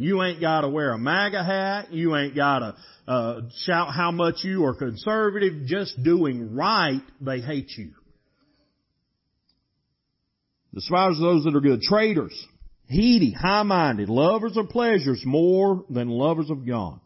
You 0.00 0.22
ain't 0.22 0.40
got 0.40 0.62
to 0.62 0.68
wear 0.70 0.92
a 0.92 0.98
MAGA 0.98 1.44
hat. 1.44 1.92
You 1.92 2.16
ain't 2.16 2.34
got 2.34 2.60
to 2.60 2.76
uh, 3.06 3.40
shout 3.64 3.92
how 3.92 4.10
much 4.10 4.36
you 4.42 4.64
are 4.64 4.74
conservative. 4.74 5.66
Just 5.66 6.02
doing 6.02 6.54
right, 6.54 7.02
they 7.20 7.40
hate 7.40 7.70
you. 7.76 7.90
Despisers 10.72 11.18
of 11.18 11.22
those 11.22 11.44
that 11.44 11.54
are 11.54 11.60
good. 11.60 11.82
Traitors. 11.82 12.32
Heady, 12.88 13.30
high-minded, 13.30 14.08
lovers 14.08 14.56
of 14.56 14.70
pleasures 14.70 15.22
more 15.26 15.84
than 15.90 16.08
lovers 16.08 16.48
of 16.48 16.66
God. 16.66 16.98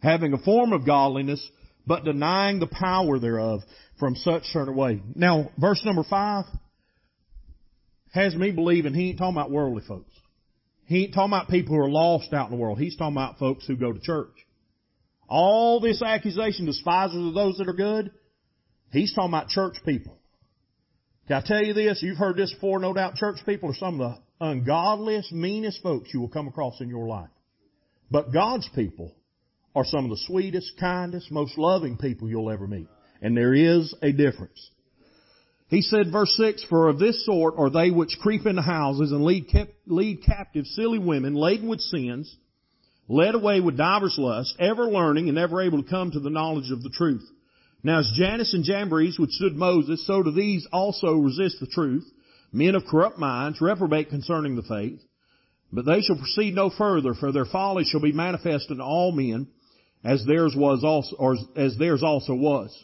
Having 0.00 0.32
a 0.32 0.38
form 0.38 0.72
of 0.72 0.86
godliness, 0.86 1.44
but 1.88 2.04
denying 2.04 2.60
the 2.60 2.68
power 2.68 3.18
thereof 3.18 3.62
from 3.98 4.14
such 4.14 4.44
turn 4.52 4.68
away. 4.68 5.02
Now, 5.16 5.50
verse 5.58 5.82
number 5.84 6.04
five 6.08 6.44
has 8.12 8.36
me 8.36 8.52
believing 8.52 8.94
he 8.94 9.10
ain't 9.10 9.18
talking 9.18 9.36
about 9.36 9.50
worldly 9.50 9.82
folks. 9.88 10.12
He 10.88 11.04
ain't 11.04 11.14
talking 11.14 11.34
about 11.34 11.48
people 11.48 11.76
who 11.76 11.82
are 11.82 11.90
lost 11.90 12.32
out 12.32 12.50
in 12.50 12.56
the 12.56 12.60
world. 12.60 12.78
He's 12.78 12.96
talking 12.96 13.14
about 13.14 13.38
folks 13.38 13.66
who 13.66 13.76
go 13.76 13.92
to 13.92 14.00
church. 14.00 14.32
All 15.28 15.80
this 15.80 16.00
accusation, 16.00 16.64
despisers 16.64 17.26
of 17.26 17.34
those 17.34 17.58
that 17.58 17.68
are 17.68 17.74
good, 17.74 18.10
he's 18.90 19.12
talking 19.14 19.30
about 19.30 19.48
church 19.48 19.76
people. 19.84 20.18
Can 21.26 21.36
I 21.36 21.46
tell 21.46 21.62
you 21.62 21.74
this? 21.74 22.02
You've 22.02 22.16
heard 22.16 22.38
this 22.38 22.54
before, 22.54 22.78
no 22.78 22.94
doubt. 22.94 23.16
Church 23.16 23.36
people 23.44 23.70
are 23.70 23.74
some 23.74 24.00
of 24.00 24.14
the 24.14 24.46
ungodliest, 24.46 25.30
meanest 25.30 25.82
folks 25.82 26.08
you 26.14 26.20
will 26.20 26.30
come 26.30 26.48
across 26.48 26.80
in 26.80 26.88
your 26.88 27.06
life. 27.06 27.28
But 28.10 28.32
God's 28.32 28.68
people 28.74 29.14
are 29.74 29.84
some 29.84 30.04
of 30.04 30.10
the 30.10 30.22
sweetest, 30.26 30.72
kindest, 30.80 31.30
most 31.30 31.58
loving 31.58 31.98
people 31.98 32.30
you'll 32.30 32.50
ever 32.50 32.66
meet. 32.66 32.88
And 33.20 33.36
there 33.36 33.52
is 33.52 33.94
a 34.00 34.10
difference. 34.12 34.70
He 35.68 35.82
said, 35.82 36.10
verse 36.10 36.34
6, 36.36 36.64
For 36.64 36.88
of 36.88 36.98
this 36.98 37.24
sort 37.26 37.54
are 37.58 37.68
they 37.68 37.90
which 37.90 38.18
creep 38.20 38.46
into 38.46 38.62
houses 38.62 39.12
and 39.12 39.22
lead, 39.22 39.48
kept, 39.48 39.74
lead 39.86 40.22
captive 40.24 40.66
silly 40.66 40.98
women 40.98 41.34
laden 41.34 41.68
with 41.68 41.80
sins, 41.80 42.34
led 43.06 43.34
away 43.34 43.60
with 43.60 43.76
divers 43.76 44.16
lusts, 44.18 44.54
ever 44.58 44.84
learning 44.84 45.28
and 45.28 45.34
never 45.34 45.60
able 45.60 45.82
to 45.82 45.88
come 45.88 46.10
to 46.10 46.20
the 46.20 46.30
knowledge 46.30 46.70
of 46.70 46.82
the 46.82 46.90
truth. 46.90 47.26
Now 47.82 48.00
as 48.00 48.10
Jannes 48.14 48.54
and 48.54 48.64
Jambres 48.64 49.18
withstood 49.18 49.56
Moses, 49.56 50.06
so 50.06 50.22
do 50.22 50.30
these 50.30 50.66
also 50.72 51.14
resist 51.14 51.60
the 51.60 51.66
truth. 51.66 52.10
Men 52.50 52.74
of 52.74 52.86
corrupt 52.86 53.18
minds 53.18 53.60
reprobate 53.60 54.08
concerning 54.08 54.56
the 54.56 54.62
faith. 54.62 55.00
But 55.70 55.84
they 55.84 56.00
shall 56.00 56.16
proceed 56.16 56.54
no 56.54 56.70
further, 56.70 57.12
for 57.12 57.30
their 57.30 57.44
folly 57.44 57.84
shall 57.84 58.00
be 58.00 58.12
manifest 58.12 58.70
unto 58.70 58.82
all 58.82 59.12
men, 59.12 59.48
as 60.02 60.24
theirs 60.24 60.54
was 60.56 60.82
also, 60.82 61.14
or 61.16 61.36
as 61.56 61.76
theirs 61.76 62.02
also 62.02 62.34
was. 62.34 62.74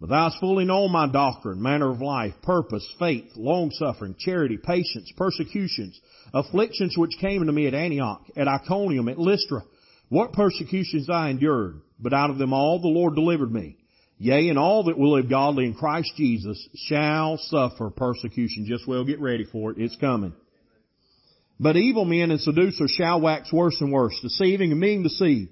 But 0.00 0.10
thou 0.10 0.28
hast 0.28 0.40
fully 0.40 0.64
known 0.64 0.90
my 0.90 1.06
doctrine, 1.10 1.62
manner 1.62 1.90
of 1.90 2.00
life, 2.00 2.34
purpose, 2.42 2.86
faith, 2.98 3.30
long 3.36 3.70
suffering, 3.70 4.16
charity, 4.18 4.58
patience, 4.58 5.12
persecutions, 5.16 5.98
afflictions 6.32 6.98
which 6.98 7.18
came 7.20 7.40
unto 7.40 7.52
me 7.52 7.66
at 7.66 7.74
Antioch, 7.74 8.22
at 8.36 8.48
Iconium, 8.48 9.08
at 9.08 9.18
Lystra. 9.18 9.62
What 10.08 10.32
persecutions 10.32 11.08
I 11.08 11.30
endured, 11.30 11.80
but 11.98 12.12
out 12.12 12.30
of 12.30 12.38
them 12.38 12.52
all 12.52 12.80
the 12.80 12.88
Lord 12.88 13.14
delivered 13.14 13.52
me. 13.52 13.76
Yea, 14.18 14.48
and 14.48 14.58
all 14.58 14.84
that 14.84 14.98
will 14.98 15.14
live 15.14 15.28
godly 15.28 15.64
in 15.64 15.74
Christ 15.74 16.12
Jesus 16.16 16.68
shall 16.86 17.36
suffer 17.38 17.90
persecution. 17.90 18.66
Just 18.66 18.86
well 18.86 19.04
get 19.04 19.20
ready 19.20 19.44
for 19.44 19.72
it. 19.72 19.78
It's 19.78 19.96
coming. 19.96 20.32
But 21.58 21.76
evil 21.76 22.04
men 22.04 22.30
and 22.30 22.40
seducers 22.40 22.90
shall 22.90 23.20
wax 23.20 23.52
worse 23.52 23.80
and 23.80 23.92
worse, 23.92 24.18
deceiving 24.22 24.72
and 24.72 24.80
being 24.80 25.02
deceived. 25.02 25.50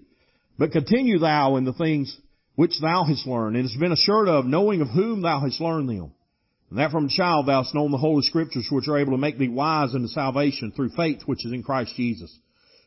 But 0.58 0.72
continue 0.72 1.18
thou 1.18 1.56
in 1.56 1.64
the 1.64 1.72
things 1.72 2.16
which 2.54 2.80
thou 2.80 3.04
hast 3.04 3.26
learned, 3.26 3.56
and 3.56 3.66
hast 3.66 3.78
been 3.80 3.92
assured 3.92 4.28
of, 4.28 4.44
knowing 4.44 4.80
of 4.80 4.88
whom 4.88 5.22
thou 5.22 5.40
hast 5.40 5.60
learned 5.60 5.88
them. 5.88 6.12
And 6.70 6.78
that 6.78 6.90
from 6.90 7.06
a 7.06 7.08
child 7.08 7.46
thou 7.46 7.62
hast 7.62 7.74
known 7.74 7.90
the 7.90 7.98
Holy 7.98 8.22
Scriptures 8.22 8.68
which 8.70 8.88
are 8.88 8.98
able 8.98 9.12
to 9.12 9.18
make 9.18 9.38
thee 9.38 9.48
wise 9.48 9.94
unto 9.94 10.08
salvation 10.08 10.72
through 10.72 10.90
faith 10.90 11.22
which 11.26 11.44
is 11.44 11.52
in 11.52 11.62
Christ 11.62 11.94
Jesus. 11.96 12.34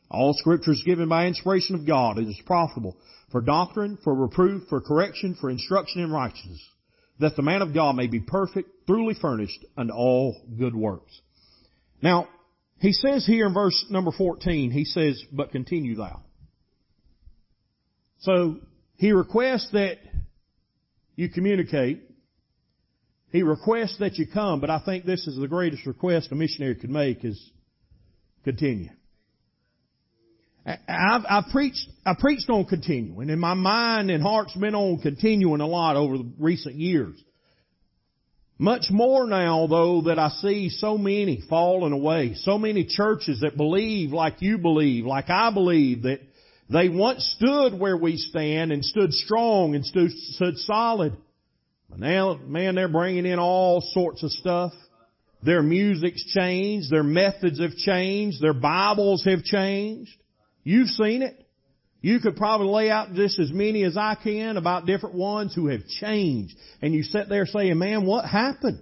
All 0.09 0.33
Scripture 0.33 0.71
is 0.71 0.83
given 0.83 1.09
by 1.09 1.27
inspiration 1.27 1.75
of 1.75 1.85
God 1.85 2.17
and 2.17 2.27
is 2.27 2.41
profitable 2.45 2.97
for 3.31 3.41
doctrine, 3.41 3.97
for 4.03 4.13
reproof, 4.13 4.63
for 4.69 4.81
correction, 4.81 5.35
for 5.39 5.49
instruction 5.49 6.01
in 6.01 6.11
righteousness, 6.11 6.63
that 7.19 7.35
the 7.35 7.41
man 7.41 7.61
of 7.61 7.73
God 7.73 7.95
may 7.95 8.07
be 8.07 8.19
perfect, 8.19 8.69
truly 8.87 9.13
furnished 9.13 9.65
unto 9.77 9.93
all 9.93 10.35
good 10.57 10.75
works. 10.75 11.21
Now, 12.01 12.27
he 12.79 12.91
says 12.91 13.25
here 13.25 13.47
in 13.47 13.53
verse 13.53 13.85
number 13.89 14.11
14, 14.11 14.71
he 14.71 14.85
says, 14.85 15.23
but 15.31 15.51
continue 15.51 15.95
thou. 15.95 16.21
So, 18.19 18.57
he 18.97 19.11
requests 19.11 19.69
that 19.73 19.97
you 21.15 21.29
communicate. 21.29 22.01
He 23.31 23.43
requests 23.43 23.97
that 23.99 24.17
you 24.17 24.27
come, 24.27 24.61
but 24.61 24.69
I 24.69 24.79
think 24.79 25.05
this 25.05 25.27
is 25.27 25.37
the 25.37 25.47
greatest 25.47 25.85
request 25.85 26.31
a 26.31 26.35
missionary 26.35 26.75
could 26.75 26.89
make 26.89 27.25
is 27.25 27.51
continue. 28.43 28.89
I've, 30.65 31.21
I've 31.29 31.51
preached, 31.51 31.87
I 32.05 32.13
preached 32.17 32.49
on 32.49 32.65
continuing 32.65 33.29
and 33.29 33.39
my 33.39 33.53
mind 33.53 34.09
and 34.09 34.23
heart's 34.23 34.55
been 34.55 34.73
on 34.73 34.99
continuing 34.99 35.61
a 35.61 35.67
lot 35.67 35.95
over 35.95 36.17
the 36.17 36.31
recent 36.39 36.75
years. 36.75 37.21
Much 38.57 38.85
more 38.89 39.27
now 39.27 39.67
though 39.67 40.03
that 40.03 40.17
I 40.17 40.29
see 40.29 40.69
so 40.69 40.97
many 40.97 41.43
falling 41.49 41.91
away, 41.91 42.33
so 42.35 42.57
many 42.57 42.85
churches 42.85 43.41
that 43.41 43.57
believe 43.57 44.11
like 44.11 44.41
you 44.41 44.57
believe, 44.57 45.05
like 45.05 45.29
I 45.29 45.51
believe 45.51 46.03
that 46.03 46.21
they 46.69 46.89
once 46.89 47.23
stood 47.37 47.79
where 47.79 47.97
we 47.97 48.17
stand 48.17 48.71
and 48.71 48.83
stood 48.83 49.13
strong 49.13 49.75
and 49.75 49.85
stood, 49.85 50.11
stood 50.11 50.57
solid. 50.57 51.15
But 51.89 51.99
now, 51.99 52.39
man, 52.43 52.75
they're 52.75 52.87
bringing 52.87 53.25
in 53.25 53.39
all 53.39 53.81
sorts 53.81 54.23
of 54.23 54.31
stuff. 54.31 54.73
Their 55.43 55.61
music's 55.61 56.25
changed. 56.33 56.89
Their 56.89 57.03
methods 57.03 57.59
have 57.61 57.75
changed. 57.75 58.41
Their 58.41 58.53
Bibles 58.53 59.23
have 59.25 59.43
changed. 59.43 60.11
You've 60.63 60.89
seen 60.89 61.21
it. 61.21 61.39
You 62.01 62.19
could 62.19 62.35
probably 62.35 62.67
lay 62.67 62.89
out 62.91 63.13
just 63.13 63.39
as 63.39 63.51
many 63.51 63.83
as 63.83 63.97
I 63.97 64.15
can 64.15 64.57
about 64.57 64.85
different 64.85 65.15
ones 65.15 65.53
who 65.55 65.67
have 65.67 65.87
changed. 65.87 66.55
And 66.81 66.93
you 66.93 67.03
sit 67.03 67.29
there 67.29 67.45
saying, 67.45 67.77
man, 67.77 68.05
what 68.05 68.25
happened? 68.25 68.81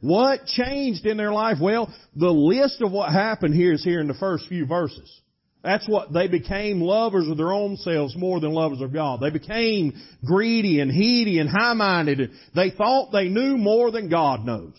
What 0.00 0.46
changed 0.46 1.06
in 1.06 1.16
their 1.16 1.32
life? 1.32 1.58
Well, 1.60 1.92
the 2.16 2.30
list 2.30 2.82
of 2.82 2.90
what 2.90 3.12
happened 3.12 3.54
here 3.54 3.72
is 3.72 3.84
here 3.84 4.00
in 4.00 4.08
the 4.08 4.14
first 4.14 4.48
few 4.48 4.66
verses. 4.66 5.20
That's 5.62 5.88
what 5.88 6.12
they 6.12 6.26
became 6.26 6.80
lovers 6.80 7.28
of 7.28 7.36
their 7.36 7.52
own 7.52 7.76
selves 7.76 8.16
more 8.16 8.40
than 8.40 8.52
lovers 8.52 8.80
of 8.80 8.92
God. 8.92 9.20
They 9.20 9.30
became 9.30 9.94
greedy 10.24 10.80
and 10.80 10.90
heedy 10.90 11.40
and 11.40 11.48
high-minded. 11.48 12.30
They 12.54 12.70
thought 12.70 13.12
they 13.12 13.28
knew 13.28 13.56
more 13.56 13.92
than 13.92 14.08
God 14.08 14.44
knows. 14.44 14.74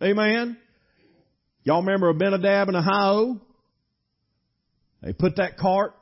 Amen? 0.00 0.56
Y'all 1.64 1.82
remember 1.82 2.10
Abinadab 2.10 2.68
and 2.68 2.76
Ahio? 2.76 3.40
They 5.02 5.12
put 5.12 5.36
that 5.36 5.58
cart, 5.58 5.94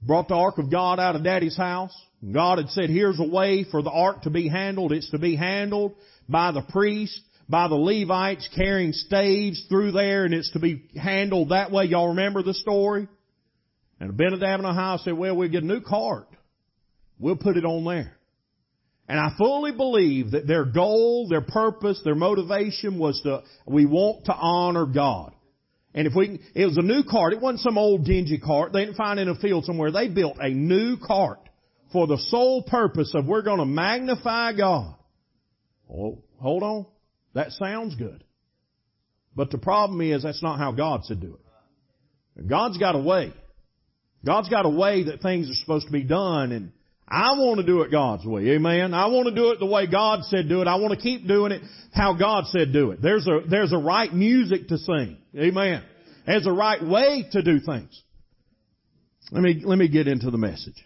brought 0.00 0.28
the 0.28 0.34
ark 0.34 0.58
of 0.58 0.70
God 0.70 0.98
out 0.98 1.16
of 1.16 1.24
daddy's 1.24 1.56
house. 1.56 1.94
God 2.32 2.58
had 2.58 2.68
said, 2.70 2.88
here's 2.88 3.20
a 3.20 3.28
way 3.28 3.64
for 3.70 3.82
the 3.82 3.90
ark 3.90 4.22
to 4.22 4.30
be 4.30 4.48
handled. 4.48 4.92
It's 4.92 5.10
to 5.10 5.18
be 5.18 5.36
handled 5.36 5.94
by 6.28 6.52
the 6.52 6.62
priest, 6.62 7.20
by 7.52 7.68
the 7.68 7.74
Levites 7.74 8.48
carrying 8.56 8.94
staves 8.94 9.64
through 9.68 9.92
there, 9.92 10.24
and 10.24 10.32
it's 10.32 10.50
to 10.52 10.58
be 10.58 10.88
handled 10.96 11.50
that 11.50 11.70
way. 11.70 11.84
Y'all 11.84 12.08
remember 12.08 12.42
the 12.42 12.54
story? 12.54 13.06
And 14.00 14.08
Abinadab 14.08 14.60
and 14.60 14.66
Ahio 14.66 14.98
said, 15.00 15.12
well, 15.12 15.36
we'll 15.36 15.50
get 15.50 15.62
a 15.62 15.66
new 15.66 15.82
cart. 15.82 16.28
We'll 17.18 17.36
put 17.36 17.58
it 17.58 17.66
on 17.66 17.84
there. 17.84 18.16
And 19.06 19.20
I 19.20 19.34
fully 19.36 19.72
believe 19.72 20.30
that 20.30 20.46
their 20.46 20.64
goal, 20.64 21.28
their 21.28 21.42
purpose, 21.42 22.00
their 22.02 22.14
motivation 22.14 22.98
was 22.98 23.20
to, 23.24 23.42
we 23.66 23.84
want 23.84 24.24
to 24.24 24.32
honor 24.32 24.86
God. 24.86 25.34
And 25.94 26.06
if 26.06 26.14
we, 26.16 26.40
it 26.54 26.64
was 26.64 26.78
a 26.78 26.82
new 26.82 27.02
cart. 27.04 27.34
It 27.34 27.42
wasn't 27.42 27.60
some 27.60 27.76
old 27.76 28.06
dingy 28.06 28.38
cart. 28.38 28.72
They 28.72 28.86
didn't 28.86 28.96
find 28.96 29.20
it 29.20 29.28
in 29.28 29.28
a 29.28 29.38
field 29.38 29.66
somewhere. 29.66 29.92
They 29.92 30.08
built 30.08 30.38
a 30.40 30.48
new 30.48 30.96
cart 30.96 31.40
for 31.92 32.06
the 32.06 32.16
sole 32.16 32.62
purpose 32.62 33.12
of 33.14 33.26
we're 33.26 33.42
going 33.42 33.58
to 33.58 33.66
magnify 33.66 34.54
God. 34.54 34.94
Oh, 35.92 36.22
hold 36.38 36.62
on. 36.62 36.86
That 37.34 37.52
sounds 37.52 37.94
good. 37.96 38.24
But 39.34 39.50
the 39.50 39.58
problem 39.58 40.00
is 40.00 40.22
that's 40.22 40.42
not 40.42 40.58
how 40.58 40.72
God 40.72 41.04
said 41.04 41.20
do 41.20 41.38
it. 42.36 42.48
God's 42.48 42.78
got 42.78 42.94
a 42.94 42.98
way. 42.98 43.32
God's 44.24 44.48
got 44.48 44.66
a 44.66 44.70
way 44.70 45.04
that 45.04 45.20
things 45.20 45.50
are 45.50 45.54
supposed 45.54 45.86
to 45.86 45.92
be 45.92 46.02
done 46.02 46.52
and 46.52 46.72
I 47.08 47.32
want 47.32 47.60
to 47.60 47.66
do 47.66 47.82
it 47.82 47.90
God's 47.90 48.24
way. 48.24 48.48
Amen. 48.50 48.94
I 48.94 49.08
want 49.08 49.28
to 49.28 49.34
do 49.34 49.50
it 49.50 49.58
the 49.58 49.66
way 49.66 49.86
God 49.86 50.24
said 50.24 50.48
do 50.48 50.62
it. 50.62 50.66
I 50.66 50.76
want 50.76 50.94
to 50.94 51.00
keep 51.00 51.26
doing 51.26 51.52
it 51.52 51.60
how 51.92 52.14
God 52.14 52.46
said 52.46 52.72
do 52.72 52.90
it. 52.92 53.02
There's 53.02 53.26
a, 53.26 53.40
there's 53.46 53.72
a 53.72 53.76
right 53.76 54.10
music 54.12 54.68
to 54.68 54.78
sing. 54.78 55.18
Amen. 55.36 55.82
There's 56.26 56.46
a 56.46 56.52
right 56.52 56.82
way 56.82 57.26
to 57.32 57.42
do 57.42 57.60
things. 57.60 58.02
Let 59.30 59.42
me, 59.42 59.62
let 59.64 59.78
me 59.78 59.88
get 59.88 60.08
into 60.08 60.30
the 60.30 60.38
message. 60.38 60.82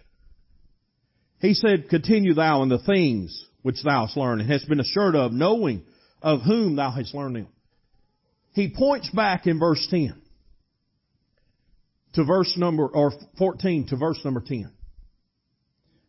He 1.39 1.55
said, 1.55 1.91
continue 1.91 2.35
thou 2.35 2.63
in 2.63 2.71
the 2.71 2.83
things 2.83 3.45
which 3.63 3.83
thou 3.85 4.07
hast 4.07 4.17
learned 4.17 4.41
and 4.41 4.51
hast 4.51 4.69
been 4.69 4.81
assured 4.81 5.15
of, 5.15 5.33
knowing 5.33 5.85
of 6.23 6.43
whom 6.43 6.77
thou 6.77 6.91
hast 6.91 7.15
learned 7.15 7.37
them. 7.37 7.49
He 8.53 8.73
points 8.75 9.11
back 9.11 9.47
in 9.47 9.59
verse 9.59 9.87
10 9.91 10.15
to 12.15 12.25
verse 12.25 12.55
number, 12.57 12.87
or 12.87 13.13
14 13.39 13.89
to 13.89 13.97
verse 13.97 14.19
number 14.25 14.41
10. 14.41 14.73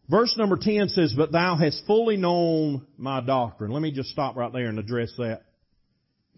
Verse 0.10 0.34
number 0.38 0.58
10 0.60 0.90
says, 0.90 1.14
but 1.16 1.34
thou 1.34 1.58
hast 1.58 1.84
fully 1.86 2.16
known 2.16 2.88
my 2.98 3.20
doctrine. 3.20 3.72
Let 3.72 3.82
me 3.82 3.92
just 3.92 4.10
stop 4.10 4.38
right 4.38 4.52
there 4.54 4.68
and 4.68 4.80
address 4.80 5.12
that. 5.18 5.42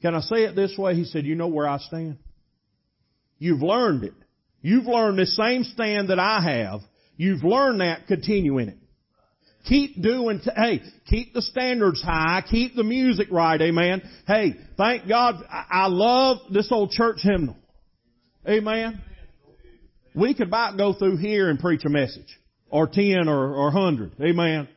Can 0.01 0.15
I 0.15 0.21
say 0.21 0.45
it 0.45 0.55
this 0.55 0.75
way? 0.77 0.95
He 0.95 1.03
said, 1.03 1.25
you 1.25 1.35
know 1.35 1.49
where 1.49 1.67
I 1.67 1.77
stand? 1.77 2.17
You've 3.37 3.61
learned 3.61 4.05
it. 4.05 4.13
You've 4.61 4.87
learned 4.87 5.19
the 5.19 5.27
same 5.27 5.63
stand 5.63 6.09
that 6.09 6.19
I 6.19 6.41
have. 6.41 6.81
You've 7.15 7.43
learned 7.43 7.81
that, 7.81 8.07
continue 8.07 8.57
in 8.57 8.69
it. 8.69 8.77
Keep 9.65 10.01
doing, 10.01 10.39
t- 10.39 10.51
hey, 10.55 10.81
keep 11.09 11.33
the 11.33 11.41
standards 11.41 12.01
high, 12.01 12.43
keep 12.49 12.75
the 12.75 12.83
music 12.83 13.27
right, 13.29 13.61
amen. 13.61 14.01
Hey, 14.25 14.55
thank 14.77 15.07
God, 15.07 15.43
I, 15.51 15.65
I 15.69 15.87
love 15.87 16.37
this 16.51 16.71
old 16.71 16.91
church 16.91 17.19
hymnal. 17.21 17.57
Amen. 18.47 19.01
We 20.15 20.33
could 20.33 20.47
about 20.47 20.77
go 20.77 20.93
through 20.93 21.17
here 21.17 21.49
and 21.49 21.59
preach 21.59 21.83
a 21.85 21.89
message. 21.89 22.39
Or 22.71 22.87
ten 22.87 23.27
or, 23.27 23.53
or 23.53 23.71
hundred. 23.71 24.13
Amen. 24.21 24.67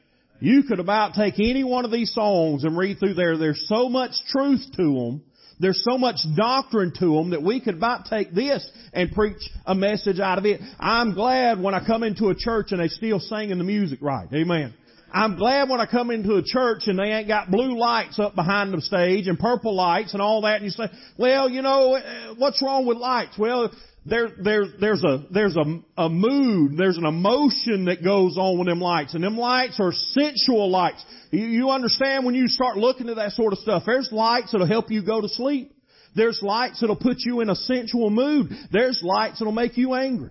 You 0.41 0.63
could 0.65 0.81
about 0.81 1.15
take 1.15 1.35
any 1.39 1.63
one 1.63 1.85
of 1.85 1.93
these 1.93 2.13
songs 2.13 2.65
and 2.65 2.77
read 2.77 2.99
through 2.99 3.15
there. 3.15 3.37
There's 3.37 3.65
so 3.69 3.89
much 3.89 4.13
truth 4.29 4.65
to 4.77 4.83
them. 4.83 5.23
There's 5.63 5.83
so 5.85 5.97
much 5.97 6.17
doctrine 6.37 6.93
to 6.99 7.15
them 7.15 7.31
that 7.31 7.43
we 7.43 7.61
could 7.61 7.77
about 7.77 8.07
take 8.07 8.33
this 8.33 8.69
and 8.93 9.13
preach 9.13 9.39
a 9.65 9.77
message 9.77 10.19
out 10.19 10.39
of 10.39 10.45
it. 10.45 10.61
I'm 10.81 11.15
glad 11.15 11.63
when 11.63 11.73
I 11.73 11.87
come 11.87 12.03
into 12.03 12.31
a 12.31 12.35
church 12.35 12.73
and 12.73 12.81
they 12.81 12.89
still 12.89 13.21
singing 13.21 13.59
the 13.59 13.65
music 13.65 14.01
right. 14.03 14.27
Amen. 14.35 14.75
I'm 15.13 15.37
glad 15.37 15.69
when 15.69 15.81
I 15.81 15.87
come 15.87 16.11
into 16.11 16.37
a 16.37 16.43
church 16.43 16.85
and 16.87 16.99
they 16.99 17.13
ain't 17.13 17.29
got 17.29 17.51
blue 17.51 17.79
lights 17.79 18.19
up 18.19 18.35
behind 18.35 18.73
the 18.73 18.81
stage 18.81 19.29
and 19.29 19.39
purple 19.39 19.75
lights 19.75 20.15
and 20.15 20.23
all 20.23 20.43
that 20.43 20.57
and 20.57 20.65
you 20.65 20.71
say, 20.71 20.89
well, 21.19 21.51
you 21.51 21.61
know, 21.61 21.97
uh, 21.97 22.35
what's 22.39 22.63
wrong 22.63 22.87
with 22.87 22.97
lights? 22.97 23.37
Well, 23.39 23.71
there, 24.07 24.31
there, 24.43 24.65
there's 24.81 25.05
a, 25.05 25.25
there's 25.31 25.57
a, 25.57 25.81
a 25.97 26.09
mood, 26.09 26.77
there's 26.77 26.97
an 26.97 27.05
emotion 27.05 27.85
that 27.85 28.03
goes 28.03 28.37
on 28.37 28.59
with 28.59 28.67
them 28.67 28.81
lights, 28.81 29.15
and 29.15 29.23
them 29.23 29.37
lights 29.37 29.79
are 29.79 29.93
sensual 29.93 30.71
lights. 30.71 31.05
You, 31.31 31.45
you 31.45 31.71
understand 31.71 32.25
when 32.25 32.35
you 32.35 32.49
start 32.49 32.77
looking 32.79 33.09
at 33.09 33.17
that 33.17 33.33
sort 33.33 33.53
of 33.53 33.61
stuff, 33.61 33.85
there's 33.87 34.11
lights 34.11 34.53
that'll 34.53 34.67
help 34.67 34.91
you 34.91 35.05
go 35.05 35.21
to 35.21 35.29
sleep. 35.29 35.73
There's 36.17 36.41
lights 36.43 36.81
that'll 36.81 36.97
put 36.97 37.19
you 37.19 37.41
in 37.41 37.51
a 37.51 37.55
sensual 37.55 38.11
mood. 38.11 38.51
There's 38.73 39.01
lights 39.05 39.39
that'll 39.39 39.53
make 39.53 39.77
you 39.77 39.95
angry. 39.95 40.31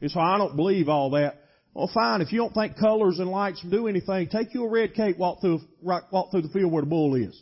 And 0.00 0.10
so 0.10 0.20
I 0.20 0.38
don't 0.38 0.54
believe 0.54 0.88
all 0.88 1.10
that. 1.10 1.38
Well, 1.78 1.88
fine. 1.94 2.22
If 2.22 2.32
you 2.32 2.38
don't 2.38 2.52
think 2.52 2.76
colors 2.76 3.20
and 3.20 3.30
lights 3.30 3.62
do 3.62 3.86
anything, 3.86 4.26
take 4.30 4.52
you 4.52 4.64
a 4.64 4.68
red 4.68 4.94
cape, 4.94 5.16
walk 5.16 5.40
through, 5.40 5.60
walk 5.80 6.32
through 6.32 6.42
the 6.42 6.48
field 6.48 6.72
where 6.72 6.82
the 6.82 6.88
bull 6.88 7.14
is. 7.14 7.40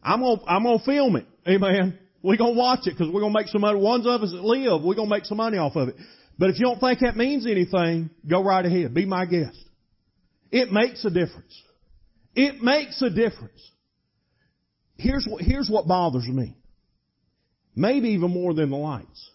I'm 0.00 0.20
gonna, 0.20 0.40
I'm 0.46 0.62
gonna 0.62 0.78
film 0.84 1.16
it. 1.16 1.26
Amen. 1.48 1.98
We're 2.22 2.36
to 2.36 2.50
watch 2.50 2.86
it 2.86 2.94
because 2.96 3.12
we're 3.12 3.22
to 3.22 3.30
make 3.30 3.48
some 3.48 3.62
money. 3.62 3.80
Ones 3.80 4.06
of 4.06 4.22
us 4.22 4.30
that 4.30 4.44
live, 4.44 4.84
we're 4.84 4.94
to 4.94 5.06
make 5.06 5.24
some 5.24 5.38
money 5.38 5.58
off 5.58 5.74
of 5.74 5.88
it. 5.88 5.96
But 6.38 6.50
if 6.50 6.60
you 6.60 6.66
don't 6.66 6.78
think 6.78 7.00
that 7.00 7.16
means 7.16 7.44
anything, 7.44 8.10
go 8.24 8.40
right 8.44 8.64
ahead. 8.64 8.94
Be 8.94 9.04
my 9.04 9.26
guest. 9.26 9.58
It 10.52 10.70
makes 10.70 11.04
a 11.04 11.10
difference. 11.10 11.60
It 12.36 12.62
makes 12.62 13.02
a 13.02 13.10
difference. 13.10 13.68
Here's 14.96 15.26
what, 15.28 15.42
here's 15.42 15.68
what 15.68 15.88
bothers 15.88 16.28
me. 16.28 16.56
Maybe 17.74 18.10
even 18.10 18.30
more 18.30 18.54
than 18.54 18.70
the 18.70 18.76
lights. 18.76 19.30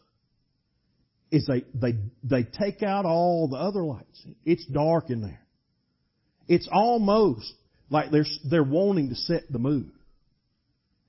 Is 1.32 1.48
they, 1.48 1.64
they, 1.74 1.98
they 2.24 2.44
take 2.44 2.84
out 2.84 3.06
all 3.06 3.48
the 3.48 3.58
other 3.58 3.84
lights. 3.84 4.26
It's 4.44 4.66
dark 4.66 5.10
in 5.10 5.22
there. 5.22 5.40
It's 6.48 6.68
almost 6.70 7.54
like 7.90 8.12
they're, 8.12 8.26
they're 8.50 8.64
wanting 8.64 9.10
to 9.10 9.16
set 9.16 9.44
the 9.50 9.60
mood. 9.60 9.92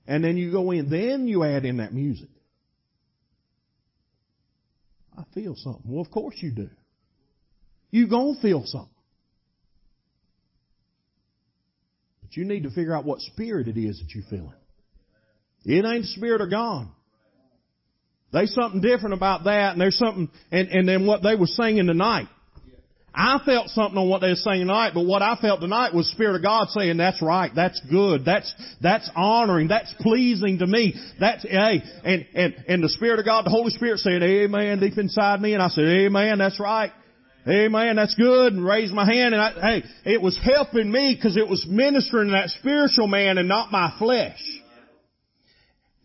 And 0.07 0.23
then 0.23 0.37
you 0.37 0.51
go 0.51 0.71
in, 0.71 0.89
then 0.89 1.27
you 1.27 1.43
add 1.43 1.65
in 1.65 1.77
that 1.77 1.93
music. 1.93 2.29
I 5.17 5.23
feel 5.33 5.55
something. 5.55 5.83
Well, 5.85 6.01
of 6.01 6.11
course 6.11 6.35
you 6.39 6.51
do. 6.51 6.69
You're 7.91 8.07
gonna 8.07 8.39
feel 8.41 8.63
something. 8.65 8.89
But 12.21 12.35
you 12.35 12.45
need 12.45 12.63
to 12.63 12.71
figure 12.71 12.95
out 12.95 13.05
what 13.05 13.19
spirit 13.19 13.67
it 13.67 13.77
is 13.77 13.99
that 13.99 14.15
you're 14.15 14.23
feeling. 14.29 14.53
It 15.65 15.85
ain't 15.85 16.03
the 16.03 16.07
spirit 16.07 16.41
of 16.41 16.49
God. 16.49 16.87
There's 18.33 18.53
something 18.53 18.81
different 18.81 19.13
about 19.13 19.43
that, 19.43 19.73
and 19.73 19.81
there's 19.81 19.97
something, 19.97 20.29
and, 20.51 20.67
and 20.69 20.87
then 20.87 21.05
what 21.05 21.21
they 21.21 21.35
were 21.35 21.47
singing 21.47 21.85
tonight. 21.85 22.27
I 23.15 23.39
felt 23.45 23.69
something 23.69 23.95
on 23.95 24.09
what 24.09 24.21
they 24.21 24.29
were 24.29 24.35
saying 24.35 24.61
tonight, 24.61 24.93
but 24.95 25.05
what 25.05 25.21
I 25.21 25.35
felt 25.39 25.61
tonight 25.61 25.93
was 25.93 26.09
Spirit 26.09 26.37
of 26.37 26.41
God 26.41 26.69
saying, 26.69 26.97
that's 26.97 27.21
right, 27.21 27.51
that's 27.55 27.79
good, 27.91 28.25
that's, 28.25 28.51
that's 28.81 29.07
honoring, 29.15 29.67
that's 29.67 29.93
pleasing 29.99 30.57
to 30.57 30.65
me, 30.65 30.95
that's, 31.19 31.43
hey, 31.43 31.83
and, 32.03 32.25
and, 32.33 32.55
and 32.67 32.83
the 32.83 32.89
Spirit 32.89 33.19
of 33.19 33.25
God, 33.25 33.45
the 33.45 33.51
Holy 33.51 33.69
Spirit 33.69 33.99
said, 33.99 34.23
amen, 34.23 34.79
deep 34.79 34.97
inside 34.97 35.39
me, 35.39 35.53
and 35.53 35.61
I 35.61 35.67
said, 35.67 35.85
amen, 35.85 36.39
that's 36.39 36.59
right. 36.59 36.91
Amen, 37.47 37.97
that's 37.97 38.15
good, 38.15 38.53
and 38.53 38.65
raised 38.65 38.93
my 38.93 39.05
hand, 39.05 39.35
and 39.35 39.43
I, 39.43 39.51
hey, 39.61 39.83
it 40.13 40.21
was 40.21 40.39
helping 40.41 40.91
me 40.91 41.13
because 41.13 41.37
it 41.37 41.47
was 41.47 41.67
ministering 41.69 42.29
to 42.29 42.31
that 42.31 42.49
spiritual 42.49 43.05
man 43.05 43.37
and 43.37 43.47
not 43.47 43.71
my 43.71 43.93
flesh. 43.99 44.41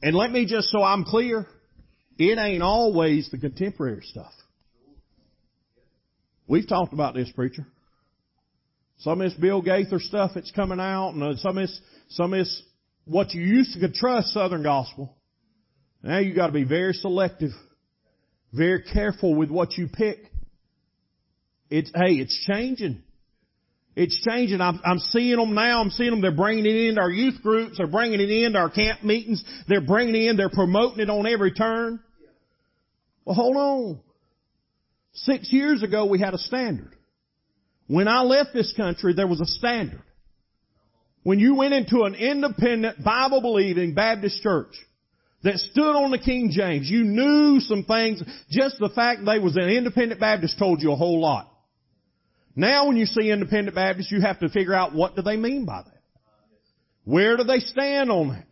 And 0.03 0.15
let 0.15 0.31
me 0.31 0.47
just, 0.47 0.69
so 0.69 0.83
I'm 0.83 1.05
clear, 1.05 1.47
it 2.19 2.39
ain't 2.39 2.63
always 2.63 3.31
the 3.31 3.39
contemporary 3.39 4.03
stuff. 4.03 4.33
We've 6.47 6.69
talked 6.69 6.93
about 6.93 7.15
this, 7.15 7.31
preacher. 7.31 7.67
Some 8.99 9.21
of 9.21 9.31
this 9.31 9.39
Bill 9.39 9.63
Gaither 9.63 10.01
stuff 10.01 10.33
that's 10.35 10.51
coming 10.51 10.81
out, 10.81 11.11
and 11.11 11.23
uh, 11.23 11.37
some 11.37 11.57
of 11.57 11.69
this, 11.69 11.81
some 12.11 12.33
of 12.33 12.41
this, 12.41 12.63
what 13.05 13.33
you 13.33 13.43
used 13.43 13.79
to 13.79 13.93
trust 13.93 14.29
Southern 14.29 14.65
Gospel. 14.65 15.15
Now 16.03 16.19
you 16.19 16.35
gotta 16.35 16.53
be 16.53 16.65
very 16.65 16.95
selective, 16.95 17.51
very 18.53 18.83
careful 18.83 19.35
with 19.35 19.51
what 19.51 19.77
you 19.79 19.89
pick. 19.89 20.19
It's, 21.71 21.91
hey, 21.95 22.15
it's 22.15 22.47
changing. 22.47 23.03
It's 23.95 24.17
changing. 24.29 24.61
I'm, 24.61 24.81
I'm 24.85 25.01
seeing 25.01 25.37
them 25.37 25.55
now. 25.55 25.81
I'm 25.81 25.91
seeing 25.91 26.11
them. 26.11 26.21
They're 26.21 26.31
bringing 26.31 26.65
it 26.67 26.89
into 26.89 27.01
our 27.01 27.11
youth 27.11 27.43
groups. 27.43 27.79
They're 27.79 27.89
bringing 27.89 28.21
it 28.21 28.31
into 28.31 28.59
our 28.59 28.71
camp 28.71 29.03
meetings. 29.03 29.45
They're 29.69 29.81
bringing 29.81 30.15
it 30.15 30.29
in. 30.31 30.37
They're 30.37 30.49
promoting 30.49 31.01
it 31.01 31.11
on 31.11 31.27
every 31.27 31.53
turn. 31.53 32.01
Well, 33.29 33.35
hold 33.35 33.57
on. 33.59 34.01
Six 35.13 35.53
years 35.53 35.83
ago 35.83 36.07
we 36.07 36.19
had 36.19 36.33
a 36.33 36.39
standard. 36.39 36.95
When 37.87 38.09
I 38.09 38.23
left 38.23 38.55
this 38.55 38.73
country, 38.75 39.13
there 39.13 39.27
was 39.27 39.43
a 39.43 39.47
standard. 39.47 40.03
When 41.25 41.39
you 41.39 41.55
went 41.55 41.75
into 41.75 42.05
an 42.05 42.15
independent, 42.15 43.05
Bible 43.05 43.43
believing 43.43 43.93
Baptist 43.93 44.41
church 44.41 44.75
that 45.43 45.59
stood 45.59 45.95
on 45.95 46.11
the 46.11 46.19
King 46.19 46.53
James, 46.53 46.89
you 46.89 47.05
knew 47.05 47.61
some 47.61 47.85
things, 47.85 48.23
just 48.49 48.79
the 48.79 48.89
fact 48.89 49.27
they 49.27 49.39
was 49.39 49.57
an 49.57 49.69
independent 49.69 50.23
Baptist 50.23 50.59
told 50.59 50.81
you 50.81 50.93
a 50.93 50.97
whole 50.97 51.21
lot. 51.21 51.53
Now 52.57 52.87
when 52.87 52.97
you 52.97 53.05
see 53.05 53.31
independent 53.31 53.75
Baptists, 53.75 54.11
you 54.11 54.23
have 54.23 54.41
to 54.41 54.49
figure 54.49 54.73
out 54.73 54.95
what 54.95 55.17
do 55.17 55.21
they 55.21 55.37
mean 55.37 55.67
by 55.67 55.83
that. 55.83 56.01
Where 57.05 57.37
do 57.37 57.45
they 57.45 57.59
stand 57.59 58.11
on 58.11 58.29
that? 58.29 58.47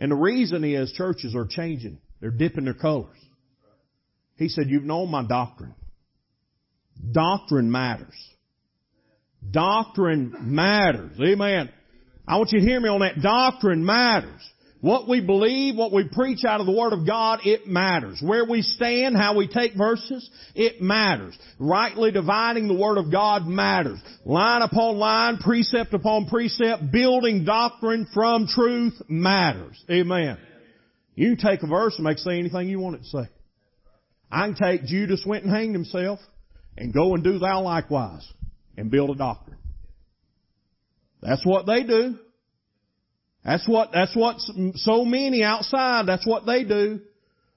And 0.00 0.10
the 0.10 0.16
reason 0.16 0.64
is 0.64 0.90
churches 0.90 1.36
are 1.36 1.46
changing. 1.46 1.98
They're 2.20 2.30
dipping 2.30 2.64
their 2.64 2.74
colors. 2.74 3.16
He 4.36 4.48
said, 4.48 4.68
you've 4.68 4.84
known 4.84 5.10
my 5.10 5.26
doctrine. 5.26 5.74
Doctrine 7.12 7.70
matters. 7.70 8.14
Doctrine 9.50 10.34
matters. 10.40 11.12
Amen. 11.20 11.70
I 12.26 12.36
want 12.36 12.52
you 12.52 12.60
to 12.60 12.66
hear 12.66 12.80
me 12.80 12.88
on 12.88 13.00
that. 13.00 13.20
Doctrine 13.22 13.84
matters. 13.84 14.40
What 14.80 15.08
we 15.08 15.20
believe, 15.20 15.76
what 15.76 15.92
we 15.92 16.08
preach 16.10 16.44
out 16.46 16.60
of 16.60 16.66
the 16.66 16.72
Word 16.72 16.94
of 16.94 17.06
God, 17.06 17.40
it 17.44 17.66
matters. 17.66 18.22
Where 18.22 18.46
we 18.46 18.62
stand, 18.62 19.14
how 19.14 19.36
we 19.36 19.46
take 19.46 19.74
verses, 19.76 20.28
it 20.54 20.80
matters. 20.80 21.36
Rightly 21.58 22.12
dividing 22.12 22.66
the 22.66 22.74
Word 22.74 22.96
of 22.96 23.12
God 23.12 23.46
matters. 23.46 23.98
Line 24.24 24.62
upon 24.62 24.96
line, 24.96 25.36
precept 25.36 25.92
upon 25.92 26.28
precept, 26.28 26.90
building 26.90 27.44
doctrine 27.44 28.06
from 28.14 28.46
truth 28.46 28.94
matters. 29.06 29.82
Amen. 29.90 30.38
You 31.14 31.36
can 31.36 31.50
take 31.50 31.62
a 31.62 31.66
verse 31.66 31.94
and 31.96 32.04
make 32.04 32.18
it 32.18 32.20
say 32.20 32.38
anything 32.38 32.68
you 32.68 32.80
want 32.80 32.96
it 32.96 32.98
to 33.00 33.04
say. 33.04 33.30
I 34.30 34.46
can 34.46 34.54
take 34.54 34.84
Judas 34.84 35.24
went 35.26 35.44
and 35.44 35.52
hanged 35.52 35.74
himself 35.74 36.20
and 36.76 36.94
go 36.94 37.14
and 37.14 37.24
do 37.24 37.38
thou 37.38 37.62
likewise 37.62 38.26
and 38.76 38.90
build 38.90 39.10
a 39.10 39.14
doctrine. 39.14 39.58
That's 41.20 41.44
what 41.44 41.66
they 41.66 41.82
do. 41.82 42.18
That's 43.44 43.66
what, 43.66 43.90
that's 43.92 44.14
what 44.14 44.36
so 44.76 45.04
many 45.04 45.42
outside, 45.42 46.06
that's 46.06 46.26
what 46.26 46.46
they 46.46 46.64
do. 46.64 47.00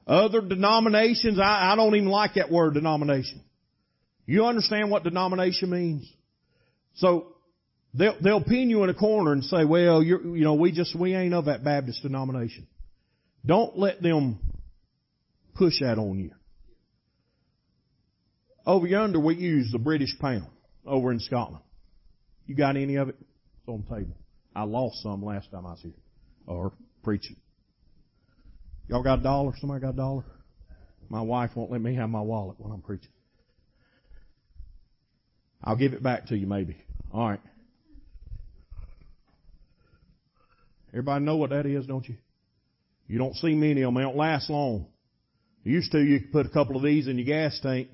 Other 0.07 0.41
denominations, 0.41 1.39
I, 1.39 1.71
I 1.71 1.75
don't 1.75 1.95
even 1.95 2.09
like 2.09 2.33
that 2.35 2.51
word 2.51 2.73
denomination. 2.73 3.41
You 4.25 4.45
understand 4.45 4.91
what 4.91 5.03
denomination 5.03 5.69
means? 5.69 6.11
So, 6.95 7.33
they'll, 7.93 8.15
they'll 8.21 8.43
pin 8.43 8.69
you 8.69 8.83
in 8.83 8.89
a 8.89 8.93
corner 8.93 9.31
and 9.31 9.43
say, 9.43 9.65
well, 9.65 10.03
you're, 10.03 10.21
you 10.35 10.43
know, 10.43 10.55
we 10.55 10.71
just, 10.71 10.97
we 10.97 11.15
ain't 11.15 11.33
of 11.33 11.45
that 11.45 11.63
Baptist 11.63 12.01
denomination. 12.01 12.67
Don't 13.45 13.77
let 13.77 14.01
them 14.01 14.39
push 15.55 15.79
that 15.81 15.97
on 15.97 16.19
you. 16.19 16.31
Over 18.65 18.87
yonder, 18.87 19.19
we 19.19 19.35
use 19.35 19.69
the 19.71 19.79
British 19.79 20.17
pound 20.19 20.47
over 20.85 21.11
in 21.11 21.19
Scotland. 21.19 21.63
You 22.47 22.55
got 22.55 22.77
any 22.77 22.95
of 22.95 23.09
it? 23.09 23.15
It's 23.19 23.67
on 23.67 23.83
the 23.87 23.95
table. 23.95 24.15
I 24.55 24.63
lost 24.63 25.01
some 25.01 25.23
last 25.23 25.51
time 25.51 25.65
I 25.65 25.71
was 25.71 25.81
here. 25.81 25.91
Or 26.47 26.73
preaching. 27.03 27.35
Y'all 28.87 29.03
got 29.03 29.19
a 29.19 29.23
dollar? 29.23 29.53
Somebody 29.59 29.81
got 29.81 29.93
a 29.93 29.97
dollar? 29.97 30.23
My 31.09 31.21
wife 31.21 31.51
won't 31.55 31.71
let 31.71 31.81
me 31.81 31.95
have 31.95 32.09
my 32.09 32.21
wallet 32.21 32.55
when 32.59 32.71
I'm 32.71 32.81
preaching. 32.81 33.11
I'll 35.63 35.75
give 35.75 35.93
it 35.93 36.03
back 36.03 36.27
to 36.27 36.37
you 36.37 36.47
maybe. 36.47 36.77
Alright. 37.13 37.39
Everybody 40.89 41.25
know 41.25 41.37
what 41.37 41.49
that 41.49 41.65
is, 41.65 41.85
don't 41.85 42.07
you? 42.07 42.15
You 43.07 43.17
don't 43.17 43.35
see 43.35 43.53
many 43.53 43.81
of 43.81 43.87
them. 43.87 43.95
They 43.95 44.01
don't 44.01 44.17
last 44.17 44.49
long. 44.49 44.87
Used 45.63 45.91
to, 45.91 45.99
you 45.99 46.19
could 46.19 46.31
put 46.31 46.45
a 46.45 46.49
couple 46.49 46.75
of 46.75 46.83
these 46.83 47.07
in 47.07 47.17
your 47.17 47.25
gas 47.25 47.59
tank 47.61 47.89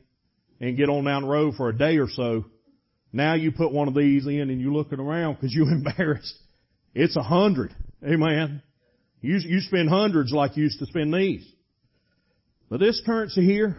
and 0.60 0.78
get 0.78 0.90
on 0.90 1.04
down 1.04 1.24
the 1.24 1.28
road 1.28 1.56
for 1.56 1.70
a 1.70 1.78
day 1.78 1.98
or 1.98 2.10
so 2.10 2.46
Now 3.14 3.36
you 3.36 3.52
put 3.52 3.72
one 3.72 3.88
of 3.88 3.96
these 3.96 4.26
in 4.26 4.50
and 4.50 4.60
you're 4.60 4.74
looking 4.74 5.00
around 5.00 5.36
because 5.36 5.54
you're 5.54 5.72
embarrassed. 5.72 6.38
It's 6.94 7.16
a 7.16 7.24
hundred. 7.24 7.74
Amen. 8.04 8.62
You, 9.22 9.38
you 9.38 9.60
spend 9.62 9.90
hundreds 9.90 10.32
like 10.32 10.58
you 10.58 10.64
used 10.64 10.80
to 10.80 10.86
spend 10.86 11.14
these. 11.14 11.46
But 12.70 12.80
this 12.80 13.02
currency 13.06 13.46
here, 13.46 13.78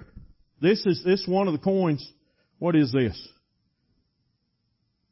this 0.61 0.85
is, 0.85 1.03
this 1.05 1.25
one 1.27 1.47
of 1.47 1.53
the 1.53 1.59
coins. 1.59 2.07
What 2.59 2.77
is 2.77 2.93
this? 2.93 3.29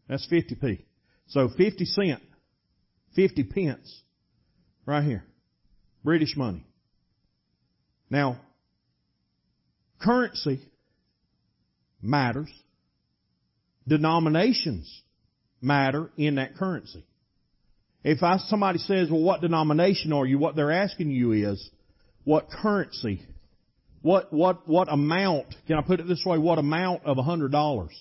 That's 0.09 0.27
50p. 0.31 0.85
So 1.29 1.49
50 1.57 1.85
cent, 1.85 2.23
50 3.15 3.45
pence, 3.45 4.03
right 4.87 5.05
here. 5.05 5.25
British 6.09 6.39
money. 6.39 6.65
Now, 8.09 8.41
currency 10.01 10.59
matters. 12.01 12.49
Denominations 13.87 15.03
matter 15.61 16.11
in 16.17 16.37
that 16.37 16.57
currency. 16.57 17.05
If 18.03 18.23
I, 18.23 18.39
somebody 18.39 18.79
says, 18.79 19.11
well, 19.11 19.21
what 19.21 19.43
denomination 19.43 20.15
are 20.15 20.25
you? 20.25 20.39
What 20.39 20.57
they're 20.57 20.73
asking 20.73 21.11
you 21.11 21.33
is, 21.33 21.69
what 22.25 22.49
currency? 22.49 23.21
What, 24.01 24.33
what, 24.33 24.67
what 24.67 24.91
amount, 24.91 25.55
can 25.67 25.77
I 25.77 25.83
put 25.83 26.01
it 26.01 26.09
this 26.09 26.23
way, 26.25 26.39
what 26.39 26.57
amount 26.57 27.05
of 27.05 27.19
a 27.19 27.23
hundred 27.23 27.53
dollars 27.53 27.93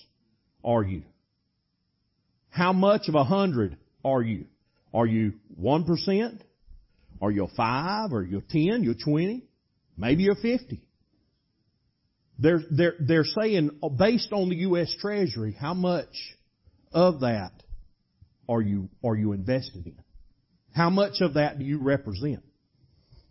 are 0.64 0.82
you? 0.82 1.02
How 2.48 2.72
much 2.72 3.08
of 3.08 3.14
a 3.16 3.24
hundred 3.24 3.76
are 4.02 4.22
you? 4.22 4.46
Are 4.94 5.04
you 5.04 5.34
one 5.54 5.84
percent? 5.84 6.42
Are 7.20 7.30
you 7.30 7.44
a 7.44 7.48
five? 7.56 8.12
Are 8.12 8.22
you 8.22 8.38
a 8.38 8.42
ten? 8.42 8.82
You're 8.82 8.94
twenty? 8.94 9.44
Maybe 9.96 10.22
you're 10.24 10.36
fifty. 10.36 10.82
They're, 12.38 12.60
they're, 12.70 12.94
they're 13.00 13.24
saying, 13.24 13.78
oh, 13.82 13.90
based 13.90 14.32
on 14.32 14.48
the 14.48 14.56
U.S. 14.56 14.94
Treasury, 15.00 15.56
how 15.58 15.74
much 15.74 16.14
of 16.92 17.20
that 17.20 17.50
are 18.48 18.62
you, 18.62 18.88
are 19.04 19.16
you 19.16 19.32
invested 19.32 19.86
in? 19.86 19.98
How 20.72 20.88
much 20.88 21.20
of 21.20 21.34
that 21.34 21.58
do 21.58 21.64
you 21.64 21.78
represent? 21.78 22.44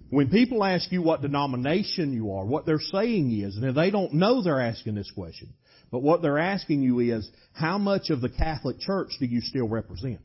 When 0.10 0.30
people 0.30 0.64
ask 0.64 0.92
you 0.92 1.02
what 1.02 1.22
denomination 1.22 2.14
you 2.14 2.34
are, 2.34 2.46
what 2.46 2.66
they're 2.66 2.80
saying 2.80 3.32
is, 3.42 3.58
and 3.58 3.76
they 3.76 3.92
don't 3.92 4.14
know 4.14 4.42
they're 4.42 4.62
asking 4.62 4.96
this 4.96 5.12
question, 5.12 5.54
but 5.92 6.02
what 6.02 6.22
they're 6.22 6.38
asking 6.38 6.82
you 6.82 7.00
is, 7.00 7.30
how 7.54 7.78
much 7.78 8.10
of 8.10 8.20
the 8.20 8.30
Catholic 8.30 8.80
Church 8.80 9.12
do 9.20 9.26
you 9.26 9.42
still 9.42 9.68
represent? 9.68 10.20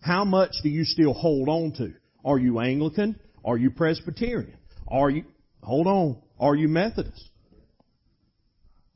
How 0.00 0.24
much 0.24 0.52
do 0.62 0.68
you 0.68 0.84
still 0.84 1.12
hold 1.12 1.48
on 1.48 1.72
to? 1.78 1.94
Are 2.24 2.38
you 2.38 2.60
Anglican? 2.60 3.18
Are 3.44 3.58
you 3.58 3.70
Presbyterian? 3.70 4.56
Are 4.88 5.10
you, 5.10 5.24
hold 5.62 5.86
on, 5.86 6.16
are 6.38 6.54
you 6.54 6.68
Methodist? 6.68 7.28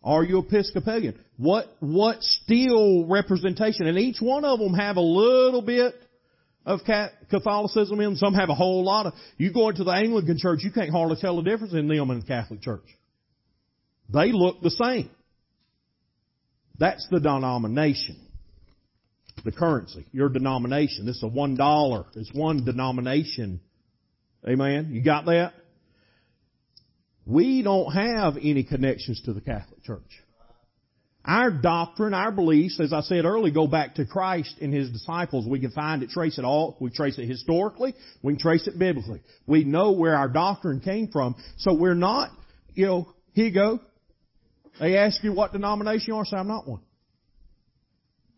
Are 0.02 0.24
you 0.24 0.38
Episcopalian? 0.38 1.18
What, 1.36 1.66
what 1.80 2.22
still 2.22 3.06
representation? 3.06 3.86
And 3.86 3.98
each 3.98 4.18
one 4.20 4.44
of 4.44 4.58
them 4.58 4.74
have 4.74 4.96
a 4.96 5.02
little 5.02 5.60
bit 5.60 5.94
of 6.64 6.80
Catholicism 7.30 8.00
in 8.00 8.04
them. 8.04 8.16
Some 8.16 8.34
have 8.34 8.48
a 8.48 8.54
whole 8.54 8.84
lot 8.84 9.06
of, 9.06 9.14
you 9.36 9.52
go 9.52 9.68
into 9.68 9.84
the 9.84 9.90
Anglican 9.90 10.36
church, 10.38 10.60
you 10.62 10.70
can't 10.70 10.90
hardly 10.90 11.16
tell 11.20 11.36
the 11.36 11.42
difference 11.42 11.74
in 11.74 11.88
them 11.88 12.10
and 12.10 12.22
the 12.22 12.26
Catholic 12.26 12.62
church. 12.62 12.84
They 14.12 14.32
look 14.32 14.62
the 14.62 14.70
same. 14.70 15.10
That's 16.78 17.06
the 17.10 17.20
denomination. 17.20 18.27
The 19.44 19.53
currency. 19.53 20.05
Your 20.12 20.29
denomination. 20.29 21.07
This 21.07 21.16
is 21.16 21.22
a 21.22 21.29
one 21.29 21.57
dollar. 21.57 22.05
It's 22.14 22.33
one 22.33 22.64
denomination. 22.64 23.61
Amen. 24.46 24.90
You 24.92 25.03
got 25.03 25.27
that? 25.27 25.53
We 27.24 27.62
don't 27.62 27.92
have 27.92 28.37
any 28.37 28.64
connections 28.64 29.20
to 29.27 29.33
the 29.33 29.40
Catholic 29.40 29.85
Church. 29.85 30.11
Our 31.24 31.51
doctrine, 31.51 32.14
our 32.14 32.33
beliefs, 32.33 32.81
as 32.81 32.92
I 32.94 33.03
said 33.03 33.27
earlier, 33.27 33.53
go 33.53 33.66
back 33.66 33.96
to 33.96 34.07
Christ 34.07 34.55
and 34.62 34.72
His 34.72 34.90
disciples. 34.90 35.46
We 35.46 35.61
can 35.61 35.72
find 35.72 36.03
it, 36.03 36.09
trace 36.09 36.38
it 36.38 36.44
all. 36.44 36.79
We 36.81 36.90
trace 36.90 37.18
it 37.18 37.27
historically. 37.27 37.94
We 38.22 38.33
can 38.33 38.40
trace 38.40 38.66
it 38.66 38.79
biblically. 38.79 39.20
We 39.46 39.64
know 39.64 39.92
where 39.92 40.16
our 40.16 40.29
doctrine 40.29 40.81
came 40.81 41.09
from. 41.09 41.37
So 41.59 41.74
we're 41.74 41.94
not, 41.94 42.31
you 42.72 42.87
know, 42.87 43.12
here 43.35 43.46
you 43.46 43.53
go. 43.53 43.81
They 44.81 44.96
ask 44.96 45.22
you 45.22 45.35
what 45.35 45.53
denomination 45.53 46.07
you 46.09 46.16
are, 46.16 46.24
say 46.24 46.38
I'm 46.38 46.48
not 46.48 46.66
one. 46.66 46.81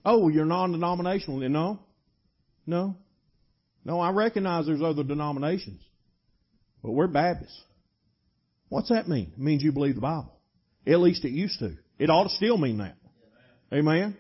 Oh, 0.05 0.29
you're 0.29 0.45
non-denominational. 0.45 1.41
No. 1.49 1.81
No. 2.67 2.97
No, 3.85 4.01
I 4.01 4.11
recognize 4.11 4.67
there's 4.67 4.83
other 4.83 5.05
denominations. 5.05 5.83
But 6.83 6.93
we're 6.93 7.07
Baptists. 7.07 7.63
What's 8.69 8.89
that 8.91 9.09
mean? 9.09 9.33
It 9.35 9.39
means 9.39 9.63
you 9.63 9.73
believe 9.73 9.97
the 9.97 10.01
Bible. 10.01 10.33
At 10.87 11.01
least 11.01 11.25
it 11.25 11.33
used 11.33 11.59
to. 11.59 11.77
It 11.99 12.09
ought 12.09 12.25
to 12.25 12.31
still 12.31 12.57
mean 12.57 12.79
that. 12.79 12.97
Amen. 13.73 14.17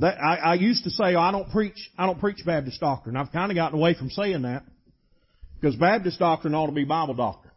That 0.00 0.18
I, 0.22 0.36
I 0.36 0.54
used 0.54 0.84
to 0.84 0.90
say 0.90 1.14
oh, 1.14 1.20
I 1.20 1.32
don't 1.32 1.50
preach 1.50 1.90
I 1.96 2.06
don't 2.06 2.20
preach 2.20 2.44
Baptist 2.44 2.80
doctrine. 2.80 3.16
I've 3.16 3.32
kind 3.32 3.50
of 3.50 3.56
gotten 3.56 3.78
away 3.78 3.94
from 3.94 4.10
saying 4.10 4.42
that 4.42 4.64
because 5.60 5.76
Baptist 5.76 6.18
doctrine 6.18 6.54
ought 6.54 6.66
to 6.66 6.72
be 6.72 6.84
Bible 6.84 7.14
doctrine. 7.14 7.52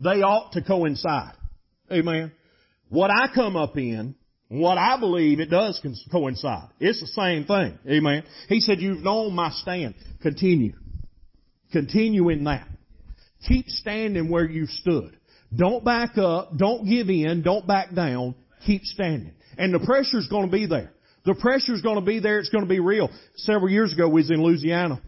They 0.00 0.22
ought 0.22 0.52
to 0.52 0.62
coincide. 0.62 1.34
Amen. 1.92 2.32
What 2.88 3.10
I 3.10 3.28
come 3.32 3.56
up 3.56 3.76
in, 3.76 4.14
what 4.50 4.78
I 4.78 4.98
believe, 4.98 5.38
it 5.38 5.48
does 5.48 5.80
coincide. 6.10 6.68
It's 6.80 7.00
the 7.00 7.06
same 7.06 7.44
thing. 7.44 7.78
Amen. 7.88 8.24
He 8.48 8.60
said, 8.60 8.80
"You've 8.80 9.02
known 9.02 9.34
my 9.34 9.50
stand. 9.50 9.94
Continue. 10.20 10.74
Continue 11.72 12.28
in 12.28 12.44
that." 12.44 12.66
Keep 13.48 13.68
standing 13.68 14.28
where 14.28 14.44
you 14.44 14.66
stood. 14.66 15.16
Don't 15.54 15.84
back 15.84 16.18
up. 16.18 16.56
Don't 16.56 16.84
give 16.84 17.08
in. 17.08 17.42
Don't 17.42 17.66
back 17.66 17.94
down. 17.94 18.34
Keep 18.66 18.84
standing. 18.84 19.32
And 19.56 19.72
the 19.72 19.80
pressure's 19.80 20.28
to 20.46 20.52
be 20.52 20.66
there. 20.66 20.92
The 21.24 21.34
pressure's 21.34 21.82
to 21.96 22.06
be 22.06 22.18
there. 22.18 22.38
It's 22.38 22.50
to 22.64 22.68
be 22.68 22.80
real. 22.80 23.10
Several 23.36 23.70
years 23.70 23.92
ago, 23.92 24.08
we 24.08 24.20
was 24.20 24.30
in 24.30 24.42
Louisiana. 24.42 25.00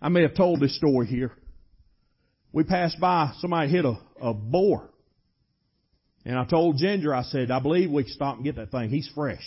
I 0.00 0.08
may 0.08 0.22
have 0.22 0.34
told 0.34 0.60
this 0.60 0.76
story 0.76 1.06
here. 1.06 1.32
We 2.52 2.64
passed 2.64 3.00
by, 3.00 3.32
somebody 3.38 3.70
hit 3.70 3.84
a, 3.84 3.98
a 4.20 4.34
boar. 4.34 4.90
And 6.24 6.38
I 6.38 6.44
told 6.44 6.76
Ginger, 6.76 7.14
I 7.14 7.22
said, 7.22 7.50
I 7.50 7.60
believe 7.60 7.90
we 7.90 8.04
can 8.04 8.12
stop 8.12 8.36
and 8.36 8.44
get 8.44 8.56
that 8.56 8.70
thing. 8.70 8.90
He's 8.90 9.10
fresh. 9.14 9.42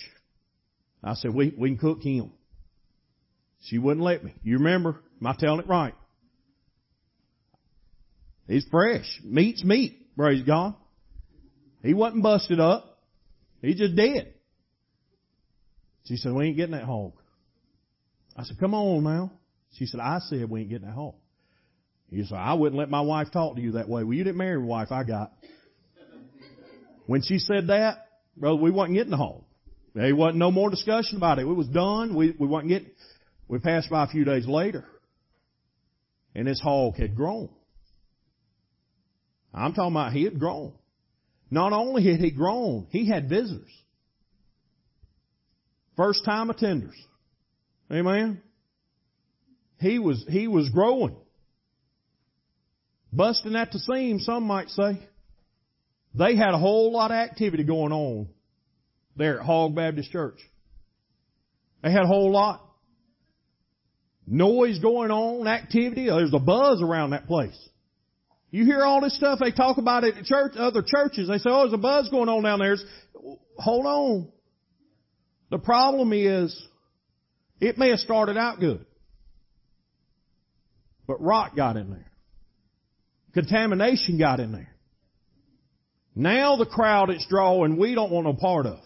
I 1.03 1.13
said, 1.13 1.33
we, 1.33 1.53
we 1.57 1.69
can 1.69 1.77
cook 1.77 2.01
him. 2.01 2.31
She 3.65 3.77
wouldn't 3.77 4.03
let 4.03 4.23
me. 4.23 4.33
You 4.43 4.57
remember? 4.57 5.01
Am 5.21 5.27
I 5.27 5.35
telling 5.38 5.61
it 5.61 5.67
right? 5.67 5.93
He's 8.47 8.65
fresh. 8.69 9.05
Meat's 9.23 9.63
meat. 9.63 10.15
Praise 10.17 10.43
God. 10.43 10.75
He 11.81 11.93
wasn't 11.93 12.23
busted 12.23 12.59
up. 12.59 12.99
He's 13.61 13.77
just 13.77 13.95
dead. 13.95 14.33
She 16.05 16.17
said, 16.17 16.33
we 16.33 16.47
ain't 16.47 16.57
getting 16.57 16.75
that 16.75 16.83
hog. 16.83 17.13
I 18.35 18.43
said, 18.43 18.57
come 18.59 18.73
on 18.73 19.03
now. 19.03 19.31
She 19.77 19.85
said, 19.85 19.99
I 19.99 20.19
said 20.19 20.49
we 20.49 20.61
ain't 20.61 20.69
getting 20.69 20.88
that 20.88 20.93
hog. 20.93 21.15
He 22.09 22.23
said, 22.23 22.38
I 22.38 22.53
wouldn't 22.53 22.77
let 22.77 22.89
my 22.89 23.01
wife 23.01 23.27
talk 23.31 23.55
to 23.55 23.61
you 23.61 23.73
that 23.73 23.89
way. 23.89 24.03
Well, 24.03 24.13
you 24.13 24.23
didn't 24.23 24.38
marry 24.38 24.59
the 24.59 24.65
wife 24.65 24.91
I 24.91 25.03
got. 25.03 25.31
When 27.05 27.21
she 27.21 27.39
said 27.39 27.67
that, 27.67 28.07
brother, 28.35 28.61
we 28.61 28.71
wasn't 28.71 28.97
getting 28.97 29.11
the 29.11 29.17
hog. 29.17 29.43
There 29.93 30.15
wasn't 30.15 30.37
no 30.37 30.51
more 30.51 30.69
discussion 30.69 31.17
about 31.17 31.39
it. 31.39 31.43
It 31.43 31.45
was 31.45 31.67
done. 31.67 32.15
We, 32.15 32.35
we 32.37 32.47
wasn't 32.47 32.69
getting, 32.69 32.89
we 33.47 33.59
passed 33.59 33.89
by 33.89 34.03
a 34.03 34.07
few 34.07 34.25
days 34.25 34.45
later. 34.47 34.83
And 36.33 36.47
this 36.47 36.59
hog 36.59 36.95
had 36.95 37.15
grown. 37.15 37.49
I'm 39.53 39.73
talking 39.73 39.93
about 39.93 40.11
he 40.11 40.23
had 40.25 40.37
grown. 40.37 40.73
Not 41.49 41.71
only 41.71 42.03
had 42.11 42.19
he 42.19 42.31
grown, 42.31 42.87
he 42.89 43.07
had 43.07 43.29
visitors. 43.29 43.71
First 45.95 46.25
time 46.25 46.49
attenders. 46.49 46.95
Amen. 47.89 48.41
He 49.79 49.99
was, 49.99 50.25
he 50.27 50.47
was 50.47 50.69
growing. 50.69 51.15
Busting 53.13 53.55
at 53.55 53.71
the 53.71 53.79
seams, 53.79 54.25
some 54.25 54.43
might 54.43 54.69
say. 54.69 54.99
They 56.17 56.36
had 56.36 56.54
a 56.54 56.58
whole 56.58 56.93
lot 56.93 57.12
of 57.12 57.15
activity 57.15 57.63
going 57.63 57.91
on 57.91 58.28
there 59.17 59.39
at 59.39 59.45
Hog 59.45 59.75
Baptist 59.75 60.12
Church. 60.12 60.39
They 61.84 61.91
had 61.91 62.04
a 62.04 62.08
whole 62.08 62.32
lot. 62.32 62.62
Noise 64.25 64.80
going 64.80 65.12
on, 65.12 65.47
activity. 65.47 66.08
There's 66.08 66.34
a 66.34 66.39
buzz 66.39 66.82
around 66.82 67.12
that 67.12 67.28
place. 67.28 67.58
You 68.49 68.65
hear 68.65 68.84
all 68.84 69.01
this 69.01 69.15
stuff 69.15 69.39
they 69.39 69.51
talk 69.51 69.78
about 69.78 70.04
it 70.06 70.15
at 70.15 70.23
church, 70.23 70.54
other 70.56 70.82
churches. 70.82 71.28
They 71.28 71.38
say, 71.38 71.49
oh, 71.49 71.63
there's 71.63 71.73
a 71.73 71.78
buzz 71.78 72.10
going 72.10 72.30
on 72.30 72.43
down 72.43 72.60
there. 72.60 72.78
Hold 73.58 73.86
on. 73.86 74.32
The 75.51 75.60
problem 75.60 76.13
is, 76.13 76.58
it 77.60 77.78
may 77.78 77.89
have 77.89 77.99
started 77.99 78.38
out 78.38 78.60
good. 78.60 78.86
But 81.08 81.21
rot 81.21 81.56
got 81.56 81.78
in 81.78 81.91
there. 81.91 82.12
Contamination 83.34 84.17
got 84.17 84.39
in 84.39 84.54
there. 84.54 84.74
Now 86.15 86.56
the 86.56 86.65
crowd 86.65 87.10
it's 87.10 87.28
drawing, 87.28 87.78
we 87.78 87.93
don't 87.93 88.12
want 88.12 88.25
no 88.25 88.34
part 88.34 88.65
of. 88.65 88.80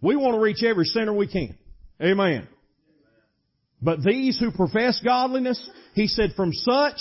We 0.00 0.16
want 0.16 0.34
to 0.34 0.40
reach 0.40 0.62
every 0.62 0.86
sinner 0.86 1.12
we 1.12 1.28
can. 1.28 1.56
Amen. 2.02 2.48
But 3.82 4.02
these 4.02 4.38
who 4.38 4.50
profess 4.50 5.00
godliness, 5.04 5.68
he 5.94 6.06
said, 6.06 6.32
from 6.36 6.52
such 6.52 6.98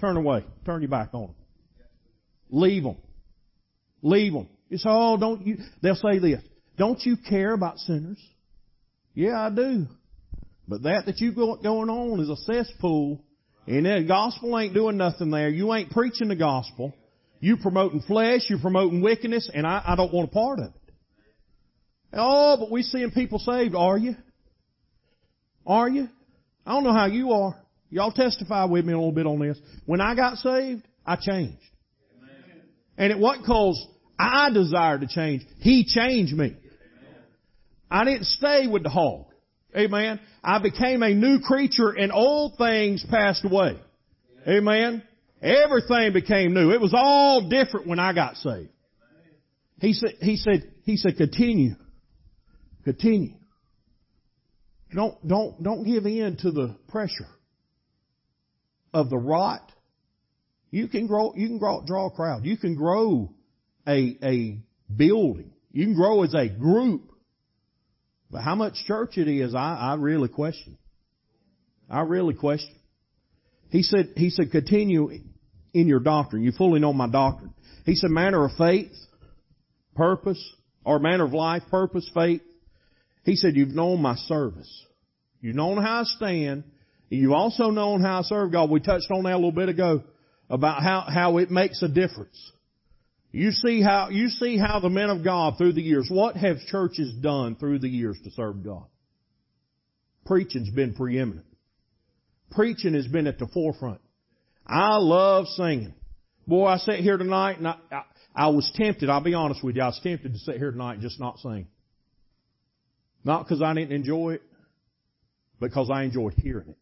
Turn 0.00 0.16
away. 0.16 0.44
Turn 0.64 0.80
your 0.80 0.90
back 0.90 1.10
on 1.12 1.26
them. 1.26 1.34
Leave 2.50 2.82
them. 2.82 2.96
Leave 4.02 4.32
them. 4.32 4.48
You 4.68 4.78
say, 4.78 4.88
oh, 4.90 5.16
don't 5.18 5.46
you, 5.46 5.58
they'll 5.82 5.94
say 5.94 6.18
this. 6.18 6.42
Don't 6.78 7.00
you 7.02 7.16
care 7.28 7.52
about 7.52 7.78
sinners? 7.78 8.18
Yeah, 9.14 9.40
I 9.40 9.50
do. 9.50 9.86
But 10.66 10.82
that 10.84 11.06
that 11.06 11.18
you 11.18 11.32
got 11.32 11.62
going 11.62 11.90
on 11.90 12.20
is 12.20 12.30
a 12.30 12.36
cesspool, 12.36 13.22
and 13.66 13.84
the 13.84 14.04
gospel 14.06 14.58
ain't 14.58 14.72
doing 14.72 14.96
nothing 14.96 15.30
there. 15.30 15.48
You 15.48 15.74
ain't 15.74 15.90
preaching 15.90 16.28
the 16.28 16.36
gospel. 16.36 16.94
You 17.40 17.56
promoting 17.56 18.02
flesh, 18.02 18.42
you're 18.48 18.58
promoting 18.58 19.00
wickedness, 19.00 19.50
and 19.52 19.66
I, 19.66 19.82
I 19.84 19.96
don't 19.96 20.12
want 20.12 20.28
a 20.28 20.32
part 20.32 20.58
of 20.58 20.66
it. 20.66 20.92
Oh, 22.12 22.56
but 22.58 22.70
we're 22.70 22.82
seeing 22.82 23.10
people 23.10 23.38
saved. 23.38 23.74
Are 23.74 23.96
you? 23.96 24.14
Are 25.66 25.88
you? 25.88 26.08
I 26.66 26.72
don't 26.72 26.84
know 26.84 26.92
how 26.92 27.06
you 27.06 27.32
are. 27.32 27.56
Y'all 27.88 28.12
testify 28.12 28.64
with 28.66 28.84
me 28.84 28.92
a 28.92 28.96
little 28.96 29.12
bit 29.12 29.26
on 29.26 29.40
this. 29.40 29.58
When 29.86 30.00
I 30.00 30.14
got 30.14 30.36
saved, 30.38 30.86
I 31.04 31.16
changed. 31.16 31.62
And 32.98 33.10
it 33.10 33.18
wasn't 33.18 33.46
cause 33.46 33.86
I 34.18 34.50
desired 34.50 35.00
to 35.00 35.06
change. 35.06 35.42
He 35.60 35.84
changed 35.86 36.34
me. 36.34 36.56
I 37.90 38.04
didn't 38.04 38.26
stay 38.26 38.66
with 38.66 38.82
the 38.82 38.90
hog. 38.90 39.26
Amen. 39.74 40.20
I 40.44 40.60
became 40.60 41.02
a 41.02 41.14
new 41.14 41.40
creature 41.40 41.90
and 41.90 42.12
old 42.12 42.58
things 42.58 43.04
passed 43.08 43.44
away. 43.44 43.80
Amen. 44.46 45.02
Everything 45.42 46.12
became 46.12 46.52
new. 46.52 46.70
It 46.70 46.80
was 46.80 46.92
all 46.94 47.48
different 47.48 47.86
when 47.86 47.98
I 47.98 48.12
got 48.12 48.36
saved. 48.36 48.70
He 49.80 49.94
said, 49.94 50.14
he 50.20 50.36
said, 50.36 50.70
he 50.84 50.96
said, 50.96 51.16
continue. 51.16 51.74
Continue. 52.84 53.34
Don't, 54.94 55.26
don't, 55.26 55.62
don't 55.62 55.84
give 55.84 56.04
in 56.04 56.36
to 56.42 56.50
the 56.50 56.76
pressure 56.88 57.28
of 58.92 59.08
the 59.08 59.16
rot. 59.16 59.72
You 60.70 60.88
can 60.88 61.06
grow, 61.06 61.32
you 61.34 61.48
can 61.48 61.58
grow, 61.58 61.82
draw 61.86 62.06
a 62.06 62.10
crowd. 62.10 62.44
You 62.44 62.56
can 62.56 62.74
grow 62.74 63.32
a, 63.86 64.18
a 64.22 64.58
building. 64.94 65.52
You 65.72 65.86
can 65.86 65.94
grow 65.94 66.22
as 66.22 66.34
a 66.34 66.48
group. 66.48 67.12
But 68.30 68.42
how 68.42 68.54
much 68.54 68.74
church 68.86 69.16
it 69.16 69.28
is, 69.28 69.54
I, 69.54 69.76
I 69.76 69.94
really 69.94 70.28
question. 70.28 70.76
I 71.88 72.02
really 72.02 72.34
question. 72.34 72.76
He 73.70 73.82
said, 73.82 74.12
he 74.16 74.30
said, 74.30 74.50
continue 74.50 75.10
in 75.72 75.88
your 75.88 76.00
doctrine. 76.00 76.42
You 76.42 76.52
fully 76.52 76.80
know 76.80 76.92
my 76.92 77.08
doctrine. 77.08 77.54
He 77.84 77.94
said, 77.94 78.10
manner 78.10 78.44
of 78.44 78.52
faith, 78.56 78.92
purpose, 79.94 80.42
or 80.84 80.98
manner 80.98 81.24
of 81.24 81.32
life, 81.32 81.62
purpose, 81.70 82.10
faith. 82.14 82.42
He 83.24 83.36
said, 83.36 83.56
you've 83.56 83.74
known 83.74 84.00
my 84.00 84.16
service. 84.16 84.86
You've 85.40 85.56
known 85.56 85.82
how 85.82 86.00
I 86.00 86.04
stand. 86.04 86.64
You've 87.08 87.32
also 87.32 87.70
known 87.70 88.02
how 88.02 88.20
I 88.20 88.22
serve 88.22 88.52
God. 88.52 88.70
We 88.70 88.80
touched 88.80 89.10
on 89.10 89.24
that 89.24 89.34
a 89.34 89.36
little 89.36 89.52
bit 89.52 89.68
ago 89.68 90.02
about 90.48 90.82
how, 90.82 91.06
how 91.08 91.38
it 91.38 91.50
makes 91.50 91.82
a 91.82 91.88
difference. 91.88 92.52
You 93.32 93.52
see 93.52 93.80
how, 93.80 94.08
you 94.10 94.28
see 94.28 94.58
how 94.58 94.80
the 94.80 94.90
men 94.90 95.08
of 95.08 95.22
God 95.22 95.54
through 95.56 95.74
the 95.74 95.82
years, 95.82 96.08
what 96.10 96.36
have 96.36 96.58
churches 96.66 97.14
done 97.20 97.56
through 97.56 97.78
the 97.78 97.88
years 97.88 98.18
to 98.24 98.30
serve 98.32 98.64
God? 98.64 98.86
Preaching's 100.26 100.70
been 100.70 100.94
preeminent. 100.94 101.46
Preaching 102.50 102.94
has 102.94 103.06
been 103.06 103.26
at 103.26 103.38
the 103.38 103.46
forefront. 103.46 104.00
I 104.70 104.98
love 104.98 105.46
singing. 105.48 105.94
Boy, 106.46 106.66
I 106.66 106.78
sat 106.78 107.00
here 107.00 107.16
tonight 107.16 107.58
and 107.58 107.66
I, 107.66 107.74
I, 107.90 108.02
I 108.34 108.48
was 108.48 108.70
tempted, 108.76 109.10
I'll 109.10 109.20
be 109.20 109.34
honest 109.34 109.64
with 109.64 109.74
you, 109.74 109.82
I 109.82 109.86
was 109.86 110.00
tempted 110.02 110.32
to 110.32 110.38
sit 110.38 110.58
here 110.58 110.70
tonight 110.70 110.94
and 110.94 111.02
just 111.02 111.18
not 111.18 111.38
sing. 111.40 111.66
Not 113.24 113.44
because 113.44 113.60
I 113.60 113.74
didn't 113.74 113.92
enjoy 113.92 114.34
it, 114.34 114.42
but 115.58 115.70
because 115.70 115.90
I 115.92 116.04
enjoyed 116.04 116.34
hearing 116.36 116.68
it. 116.68 116.78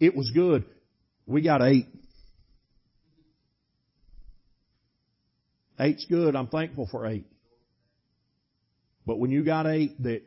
It 0.00 0.16
was 0.16 0.30
good. 0.34 0.64
We 1.26 1.42
got 1.42 1.62
eight. 1.62 1.86
Eight's 5.78 6.06
good. 6.06 6.34
I'm 6.34 6.48
thankful 6.48 6.88
for 6.90 7.06
eight. 7.06 7.26
But 9.06 9.18
when 9.18 9.30
you 9.30 9.44
got 9.44 9.66
eight 9.66 10.02
that 10.02 10.22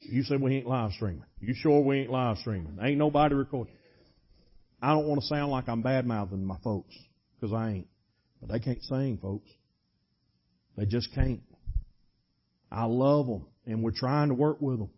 you 0.00 0.22
said 0.24 0.40
we 0.40 0.56
ain't 0.56 0.66
live 0.66 0.92
streaming. 0.92 1.24
You 1.40 1.54
sure 1.56 1.82
we 1.82 2.00
ain't 2.00 2.10
live 2.10 2.38
streaming? 2.38 2.78
Ain't 2.82 2.98
nobody 2.98 3.34
recording. 3.34 3.74
I 4.80 4.90
don't 4.90 5.06
want 5.06 5.20
to 5.20 5.26
sound 5.26 5.50
like 5.50 5.68
I'm 5.68 5.82
bad 5.82 6.06
mouthing 6.06 6.44
my 6.44 6.58
folks, 6.62 6.94
because 7.34 7.52
I 7.52 7.70
ain't. 7.70 7.88
But 8.40 8.52
they 8.52 8.60
can't 8.60 8.82
sing, 8.82 9.18
folks. 9.20 9.48
They 10.76 10.86
just 10.86 11.12
can't. 11.14 11.40
I 12.70 12.84
love 12.84 13.26
them, 13.26 13.46
and 13.66 13.82
we're 13.82 13.90
trying 13.90 14.28
to 14.28 14.34
work 14.34 14.60
with 14.60 14.78
them. 14.78 14.90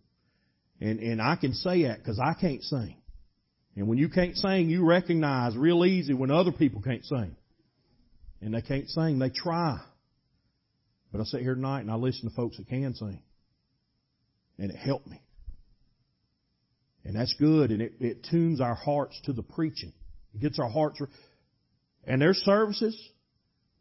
And 0.81 0.99
and 1.01 1.23
I 1.23 1.37
can 1.37 1.55
say 1.55 1.85
that 1.85 1.99
because 1.99 2.19
I 2.19 2.35
can't 2.35 2.63
sing. 2.63 2.97
And 3.77 3.89
when 3.89 3.99
you 3.99 4.09
can't 4.09 4.37
sing, 4.37 4.69
you 4.69 4.85
recognize 4.85 5.57
real 5.57 5.85
easy 5.85 6.13
when 6.13 6.31
other 6.31 6.53
people 6.53 6.83
can't 6.83 7.05
sing 7.05 7.37
and 8.41 8.55
they 8.55 8.63
can't 8.63 8.89
sing. 8.89 9.19
They 9.19 9.31
try. 9.31 9.79
But 11.13 11.21
I 11.21 11.25
sit 11.25 11.43
here 11.43 11.55
tonight 11.55 11.81
and 11.81 11.91
I 11.91 11.97
listen 11.97 12.29
to 12.29 12.35
folks 12.35 12.57
that 12.57 12.69
can 12.69 12.95
sing. 12.95 13.23
And 14.59 14.71
it 14.71 14.77
helped 14.77 15.07
me. 15.07 15.21
And 17.05 17.17
that's 17.17 17.35
good. 17.39 17.71
And 17.71 17.83
it, 17.83 17.95
it 18.01 18.27
tunes 18.31 18.61
our 18.61 18.75
hearts 18.75 19.21
to 19.25 19.33
the 19.33 19.43
preaching. 19.43 19.93
It 20.35 20.41
gets 20.41 20.59
our 20.59 20.69
hearts. 20.69 21.01
And 22.05 22.21
there's 22.21 22.39
services 22.39 22.97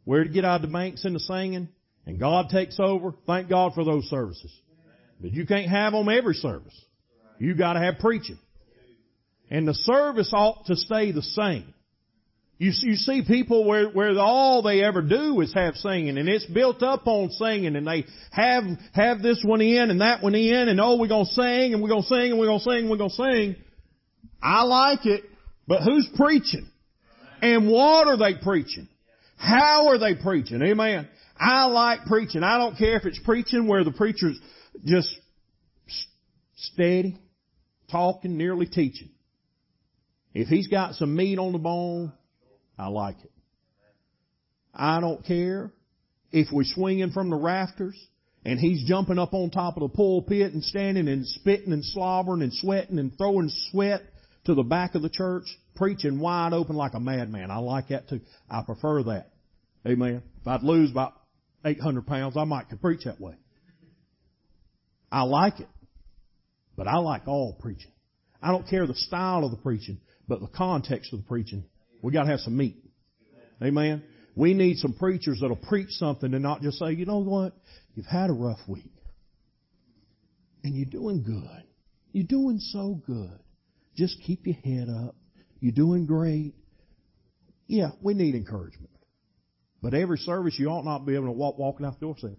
where 0.06 0.24
to 0.24 0.30
get 0.30 0.46
out 0.46 0.58
of 0.58 0.62
the 0.64 0.74
banks 0.74 1.06
in 1.06 1.14
the 1.14 1.20
singing 1.20 1.70
and 2.06 2.20
God 2.20 2.50
takes 2.50 2.80
over. 2.80 3.14
Thank 3.28 3.50
God 3.50 3.74
for 3.74 3.84
those 3.84 4.06
services. 4.06 4.52
But 5.22 5.32
you 5.32 5.46
can't 5.46 5.70
have 5.70 5.94
them 5.94 6.10
every 6.10 6.34
service. 6.36 6.74
You 7.38 7.56
gotta 7.56 7.80
have 7.80 8.00
preaching. 8.00 8.40
And 9.50 9.68
the 9.68 9.74
service 9.74 10.32
ought 10.34 10.66
to 10.68 10.76
stay 10.76 11.12
the 11.12 11.22
same. 11.22 11.74
You, 12.60 12.74
you 12.82 12.96
see 12.98 13.24
people 13.26 13.66
where, 13.66 13.88
where 13.90 14.20
all 14.20 14.62
they 14.62 14.84
ever 14.84 15.02
do 15.02 15.40
is 15.40 15.54
have 15.54 15.76
singing 15.76 16.18
and 16.18 16.28
it's 16.28 16.46
built 16.46 16.84
up 16.84 17.08
on 17.08 17.32
singing 17.32 17.78
and 17.78 17.88
they 17.88 18.06
have, 18.32 18.66
have 18.94 19.22
this 19.22 19.42
one 19.46 19.62
in 19.62 19.90
and 19.90 20.02
that 20.02 20.22
one 20.22 20.36
in 20.36 20.68
and 20.68 20.80
oh 20.82 20.98
we're 20.98 21.08
gonna 21.08 21.24
sing 21.24 21.74
and 21.74 21.82
we're 21.82 21.88
gonna 21.88 22.04
sing 22.04 22.32
and 22.32 22.40
we're 22.40 22.48
gonna 22.48 22.60
sing 22.60 22.80
and 22.80 22.90
we're 22.90 22.98
gonna 22.98 23.12
sing. 23.12 23.56
I 24.44 24.64
like 24.64 25.06
it, 25.06 25.24
but 25.68 25.84
who's 25.84 26.10
preaching? 26.18 26.70
And 27.42 27.70
what 27.70 28.08
are 28.08 28.18
they 28.18 28.36
preaching? 28.36 28.90
How 29.38 29.88
are 29.88 29.98
they 29.98 30.16
preaching? 30.16 30.62
Amen. 30.62 31.08
I 31.40 31.68
like 31.68 32.04
preaching. 32.08 32.44
I 32.44 32.58
don't 32.58 32.78
care 32.78 32.98
if 32.98 33.06
it's 33.06 33.20
preaching 33.24 33.68
where 33.68 33.86
the 33.86 33.94
preacher's 33.94 34.38
just 34.84 35.10
steady, 36.58 37.18
talking, 37.90 38.38
nearly 38.38 38.66
teaching. 38.66 39.12
If 40.34 40.50
he's 40.50 40.68
got 40.68 40.96
some 40.96 41.16
meat 41.16 41.40
on 41.40 41.54
the 41.54 41.58
bone, 41.58 42.12
I 42.80 42.88
like 42.88 43.18
it. 43.24 43.32
I 44.74 45.02
don't 45.02 45.24
care 45.26 45.74
if 46.32 46.48
we're 46.52 46.64
swinging 46.64 47.12
from 47.12 47.30
the 47.30 47.36
rafters 47.36 47.96
and 48.46 48.58
he's 48.58 48.88
jumping 48.88 49.20
up 49.20 49.34
on 49.34 49.50
top 49.50 49.76
of 49.76 49.82
the 49.82 49.90
pulpit 49.90 50.54
and 50.54 50.64
standing 50.64 51.10
and 51.10 51.28
spitting 51.28 51.74
and 51.74 51.84
slobbering 51.84 52.42
and 52.42 52.54
sweating 52.54 52.98
and 52.98 53.16
throwing 53.18 53.52
sweat 53.72 54.02
to 54.46 54.56
the 54.56 54.64
back 54.64 54.96
of 54.96 55.02
the 55.02 55.10
church, 55.10 55.44
preaching 55.76 56.20
wide 56.20 56.54
open 56.54 56.78
like 56.78 56.94
a 56.94 57.00
madman. 57.02 57.52
I 57.52 57.58
like 57.58 57.90
that 57.90 58.08
too. 58.08 58.22
I 58.50 58.62
prefer 58.64 59.04
that. 59.04 59.32
Amen. 59.86 60.24
If 60.40 60.48
I'd 60.48 60.64
lose 60.64 60.90
about 60.90 61.14
800 61.66 62.08
pounds, 62.08 62.38
I 62.38 62.46
might 62.46 62.70
could 62.70 62.80
preach 62.80 63.04
that 63.04 63.20
way. 63.20 63.36
I 65.12 65.24
like 65.24 65.60
it. 65.60 65.68
But 66.78 66.88
I 66.88 66.98
like 66.98 67.28
all 67.28 67.58
preaching. 67.60 67.92
I 68.42 68.52
don't 68.52 68.68
care 68.70 68.88
the 68.88 68.96
style 68.96 69.44
of 69.44 69.52
the 69.52 69.58
preaching, 69.58 70.00
but 70.30 70.40
the 70.40 70.48
context 70.48 71.12
of 71.12 71.20
the 71.20 71.26
preaching 71.26 71.66
we 72.02 72.12
got 72.12 72.24
to 72.24 72.30
have 72.30 72.40
some 72.40 72.58
meat. 72.58 72.78
Amen. 73.62 74.04
We 74.36 74.54
need 74.54 74.78
some 74.78 74.94
preachers 74.94 75.40
that'll 75.42 75.58
preach 75.58 75.90
something 75.92 76.34
and 76.34 76.44
not 76.44 76.62
just 76.62 76.80
say, 76.80 76.92
you 76.94 77.06
know 77.06 77.20
what? 77.20 77.54
You've 77.96 78.06
had 78.06 78.30
a 78.30 78.34
rough 78.34 78.60
week. 78.68 78.94
And 80.64 80.76
you're 80.76 80.90
doing 80.90 81.24
good. 81.24 81.64
You're 82.12 82.28
doing 82.28 82.60
so 82.60 83.02
good. 83.06 83.40
Just 83.96 84.16
keep 84.26 84.46
your 84.46 84.56
head 84.56 84.88
up. 84.90 85.16
You're 85.60 85.74
doing 85.74 86.06
great. 86.06 86.54
Yeah, 87.68 87.90
we 88.02 88.14
need 88.14 88.36
encouragement. 88.36 88.90
But 89.82 89.94
every 89.94 90.18
service 90.18 90.56
you 90.58 90.68
ought 90.70 90.86
not 90.86 91.06
be 91.06 91.16
able 91.16 91.28
to 91.28 91.32
walk 91.32 91.58
walking 91.58 91.86
out 91.86 92.00
the 92.00 92.06
door 92.06 92.16
saying, 92.20 92.38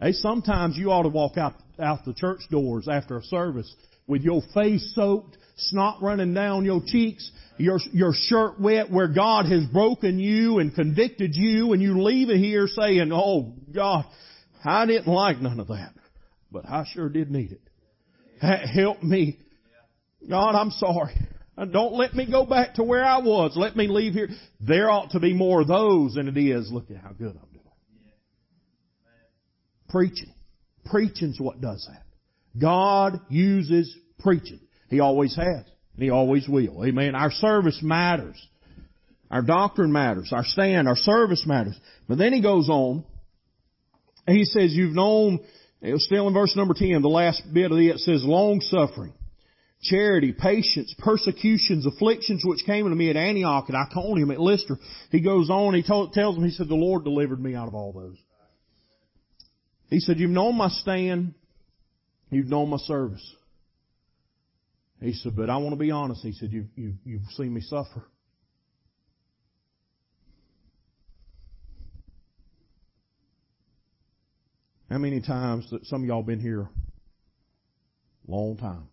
Hey, 0.00 0.12
sometimes 0.12 0.76
you 0.76 0.90
ought 0.90 1.04
to 1.04 1.08
walk 1.08 1.38
out, 1.38 1.54
out 1.80 2.04
the 2.04 2.14
church 2.14 2.40
doors 2.50 2.88
after 2.90 3.18
a 3.18 3.22
service 3.22 3.72
with 4.06 4.22
your 4.22 4.42
face 4.54 4.92
soaked, 4.94 5.36
snot 5.56 6.02
running 6.02 6.34
down 6.34 6.64
your 6.64 6.82
cheeks, 6.84 7.30
your, 7.58 7.78
your 7.92 8.12
shirt 8.14 8.60
wet 8.60 8.90
where 8.90 9.08
God 9.08 9.46
has 9.46 9.64
broken 9.66 10.18
you 10.18 10.58
and 10.58 10.74
convicted 10.74 11.34
you 11.34 11.72
and 11.72 11.82
you 11.82 12.02
leave 12.02 12.30
it 12.30 12.38
here 12.38 12.66
saying, 12.66 13.10
oh 13.12 13.54
God, 13.74 14.04
I 14.64 14.86
didn't 14.86 15.12
like 15.12 15.40
none 15.40 15.60
of 15.60 15.68
that, 15.68 15.92
but 16.50 16.64
I 16.66 16.84
sure 16.92 17.08
did 17.08 17.30
need 17.30 17.52
it. 17.52 17.60
Help 18.74 19.02
me. 19.02 19.38
God, 20.28 20.54
I'm 20.54 20.70
sorry. 20.70 21.14
Don't 21.56 21.94
let 21.94 22.14
me 22.14 22.28
go 22.30 22.44
back 22.46 22.74
to 22.74 22.82
where 22.82 23.04
I 23.04 23.18
was. 23.18 23.52
Let 23.56 23.76
me 23.76 23.86
leave 23.86 24.14
here. 24.14 24.28
There 24.60 24.90
ought 24.90 25.10
to 25.10 25.20
be 25.20 25.34
more 25.34 25.60
of 25.60 25.68
those 25.68 26.14
than 26.14 26.26
it 26.26 26.36
is. 26.36 26.70
Look 26.72 26.90
at 26.90 26.96
how 26.96 27.10
good 27.10 27.36
I'm 27.36 27.48
doing. 27.52 27.62
Preaching. 29.88 30.32
Preaching's 30.86 31.38
what 31.38 31.60
does 31.60 31.86
that. 31.90 32.01
God 32.58 33.20
uses 33.28 33.94
preaching. 34.18 34.60
He 34.88 35.00
always 35.00 35.34
has. 35.36 35.64
And 35.94 36.02
He 36.02 36.10
always 36.10 36.48
will. 36.48 36.84
Amen. 36.84 37.14
Our 37.14 37.30
service 37.30 37.80
matters. 37.82 38.36
Our 39.30 39.42
doctrine 39.42 39.92
matters. 39.92 40.30
Our 40.32 40.44
stand, 40.44 40.88
our 40.88 40.96
service 40.96 41.44
matters. 41.46 41.78
But 42.08 42.18
then 42.18 42.32
He 42.32 42.42
goes 42.42 42.68
on 42.68 43.04
And 44.26 44.36
he 44.36 44.44
says, 44.44 44.72
you've 44.72 44.94
known, 44.94 45.40
it 45.80 45.92
was 45.92 46.04
still 46.04 46.28
in 46.28 46.34
verse 46.34 46.54
number 46.56 46.74
10, 46.74 47.02
the 47.02 47.08
last 47.08 47.42
bit 47.52 47.72
of 47.72 47.78
it 47.78 47.98
says, 47.98 48.22
long 48.24 48.60
suffering, 48.60 49.12
charity, 49.82 50.32
patience, 50.32 50.94
persecutions, 50.98 51.86
afflictions 51.86 52.42
which 52.44 52.64
came 52.64 52.84
unto 52.84 52.96
me 52.96 53.10
at 53.10 53.16
Antioch, 53.16 53.66
at 53.68 53.74
Iconium, 53.74 54.30
at 54.30 54.40
Lystra. 54.40 54.76
He 55.10 55.20
goes 55.20 55.50
on, 55.50 55.74
he 55.74 55.82
told, 55.82 56.12
tells 56.12 56.36
him, 56.36 56.44
he 56.44 56.50
said, 56.50 56.68
the 56.68 56.74
Lord 56.74 57.04
delivered 57.04 57.42
me 57.42 57.54
out 57.54 57.68
of 57.68 57.74
all 57.74 57.92
those. 57.92 58.16
He 59.90 60.00
said, 60.00 60.18
you've 60.18 60.30
known 60.30 60.56
my 60.56 60.68
stand, 60.68 61.34
you've 62.32 62.48
known 62.48 62.70
my 62.70 62.78
service. 62.78 63.36
He 65.00 65.12
said, 65.12 65.36
but 65.36 65.50
I 65.50 65.56
want 65.58 65.72
to 65.72 65.78
be 65.78 65.90
honest. 65.90 66.22
He 66.22 66.32
said, 66.32 66.50
you, 66.52 66.66
you, 66.76 66.94
you've 67.04 67.22
seen 67.36 67.52
me 67.52 67.60
suffer. 67.60 68.04
How 74.90 74.98
many 74.98 75.20
times 75.20 75.68
that 75.70 75.84
some 75.86 76.02
of 76.02 76.08
y'all 76.08 76.22
been 76.22 76.40
here 76.40 76.68
long 78.28 78.56
time? 78.56 78.88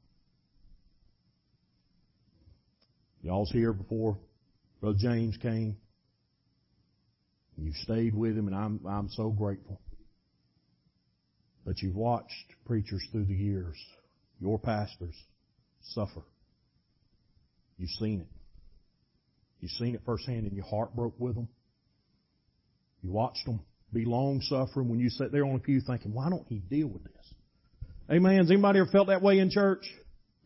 Y'all's 3.22 3.52
here 3.52 3.74
before 3.74 4.18
Brother 4.82 4.98
James 5.00 5.38
came. 5.42 5.78
You 7.58 7.74
stayed 7.84 8.16
with 8.16 8.38
him 8.38 8.48
and 8.48 8.56
I'm, 8.56 8.80
I'm 8.88 9.10
so 9.10 9.30
grateful. 9.30 9.82
But 11.66 11.82
you've 11.82 11.96
watched 11.96 12.34
preachers 12.66 13.06
through 13.12 13.26
the 13.26 13.36
years, 13.36 13.76
your 14.40 14.58
pastors, 14.60 15.16
suffer. 15.82 16.22
You've 17.78 17.90
seen 17.92 18.22
it. 18.22 18.28
You've 19.60 19.72
seen 19.72 19.96
it 19.96 20.02
firsthand 20.06 20.46
and 20.46 20.54
your 20.54 20.66
heart 20.66 20.96
broke 20.96 21.20
with 21.20 21.36
them. 21.36 21.48
You 23.02 23.12
watched 23.12 23.46
them 23.46 23.62
be 23.94 24.06
long 24.06 24.42
suffering 24.42 24.90
when 24.90 25.00
you 25.00 25.10
sit 25.10 25.32
there 25.32 25.46
on 25.46 25.56
a 25.56 25.60
pew 25.60 25.82
thinking, 25.82 26.14
why 26.14 26.30
don't 26.30 26.46
he 26.48 26.60
deal 26.60 26.88
with 26.88 27.04
this? 27.04 27.34
Amen. 28.12 28.38
Has 28.38 28.52
anybody 28.52 28.80
ever 28.80 28.90
felt 28.90 29.08
that 29.08 29.22
way 29.22 29.40
in 29.40 29.50
church? 29.50 29.86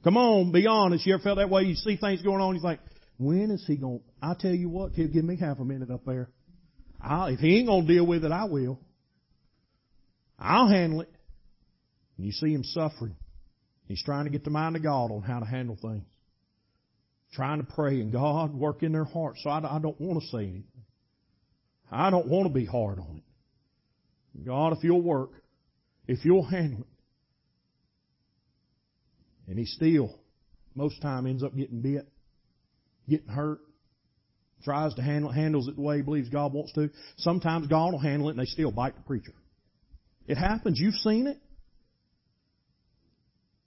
Come 0.04 0.18
on, 0.18 0.52
be 0.52 0.68
honest. 0.68 1.06
You 1.06 1.16
ever 1.16 1.24
felt 1.24 1.38
that 1.38 1.50
way? 1.50 1.64
You 1.64 1.76
see 1.76 1.98
things 1.98 2.22
going 2.22 2.42
on, 2.42 2.56
you 2.56 2.62
think, 2.62 2.80
when 3.18 3.52
is 3.52 3.64
he 3.66 3.78
going, 3.78 4.02
I 4.22 4.34
tell 4.38 4.54
you 4.54 4.70
what, 4.70 4.94
he'll 4.94 5.08
give 5.08 5.24
me 5.24 5.38
half 5.38 5.60
a 5.60 5.66
minute 5.66 5.90
up 5.90 6.06
there. 6.06 6.30
I'll, 7.02 7.28
if 7.28 7.40
he 7.40 7.58
ain't 7.58 7.68
gonna 7.68 7.88
deal 7.88 8.06
with 8.06 8.26
it, 8.26 8.32
I 8.32 8.46
will. 8.46 8.80
I'll 10.44 10.68
handle 10.68 11.02
it. 11.02 11.10
And 12.18 12.26
you 12.26 12.34
see 12.34 12.54
him 12.54 12.64
suffering. 12.64 13.16
He's 13.88 14.04
trying 14.04 14.26
to 14.26 14.30
get 14.30 14.44
the 14.44 14.50
mind 14.50 14.76
of 14.76 14.84
God 14.84 15.12
on 15.12 15.22
how 15.22 15.40
to 15.40 15.46
handle 15.46 15.78
things. 15.82 16.04
Trying 17.34 17.60
to 17.60 17.72
pray 17.72 18.02
and 18.02 18.12
God 18.12 18.54
work 18.54 18.84
in 18.84 18.92
their 18.92 19.06
hearts. 19.06 19.40
So 19.44 19.50
I, 19.50 19.58
I 19.58 19.80
don't 19.80 20.00
want 20.00 20.22
to 20.22 20.28
say 20.28 20.44
anything. 20.44 20.84
I 21.92 22.10
don't 22.10 22.28
want 22.28 22.48
to 22.48 22.54
be 22.54 22.66
hard 22.66 23.00
on 23.00 23.18
it. 23.18 24.46
God, 24.46 24.74
if 24.74 24.84
you'll 24.84 25.02
work, 25.02 25.32
if 26.08 26.26
you'll 26.26 26.46
handle 26.46 26.82
it. 26.82 26.88
And 29.48 29.60
he 29.60 29.66
still, 29.66 30.14
most 30.76 31.02
time 31.02 31.28
ends 31.28 31.44
up 31.44 31.56
getting 31.56 31.82
bit, 31.82 32.08
getting 33.08 33.28
hurt, 33.28 33.60
tries 34.64 34.94
to 34.96 35.02
handle 35.02 35.32
handles 35.32 35.68
it 35.68 35.76
the 35.76 35.82
way 35.82 35.98
he 35.98 36.02
believes 36.02 36.30
God 36.30 36.54
wants 36.54 36.74
to. 36.74 36.90
Sometimes 37.18 37.68
God 37.68 37.92
will 37.92 38.00
handle 38.00 38.30
it 38.30 38.32
and 38.32 38.40
they 38.40 38.46
still 38.46 38.72
bite 38.72 38.96
the 38.96 39.02
preacher. 39.02 39.34
It 40.28 40.38
happens. 40.38 40.80
You've 40.80 40.96
seen 40.96 41.28
it. 41.28 41.38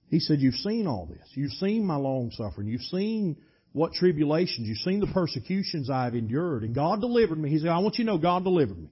He 0.08 0.20
said, 0.20 0.40
You've 0.40 0.54
seen 0.54 0.86
all 0.86 1.06
this. 1.06 1.26
You've 1.34 1.52
seen 1.52 1.84
my 1.84 1.96
long 1.96 2.30
suffering. 2.30 2.68
You've 2.68 2.82
seen 2.82 3.36
what 3.72 3.92
tribulations. 3.92 4.66
You've 4.66 4.78
seen 4.78 5.00
the 5.00 5.06
persecutions 5.08 5.90
I've 5.90 6.14
endured. 6.14 6.62
And 6.62 6.74
God 6.74 7.00
delivered 7.00 7.38
me. 7.38 7.50
He 7.50 7.58
said, 7.58 7.68
I 7.68 7.78
want 7.78 7.98
you 7.98 8.04
to 8.04 8.12
know 8.12 8.18
God 8.18 8.44
delivered 8.44 8.78
me. 8.78 8.90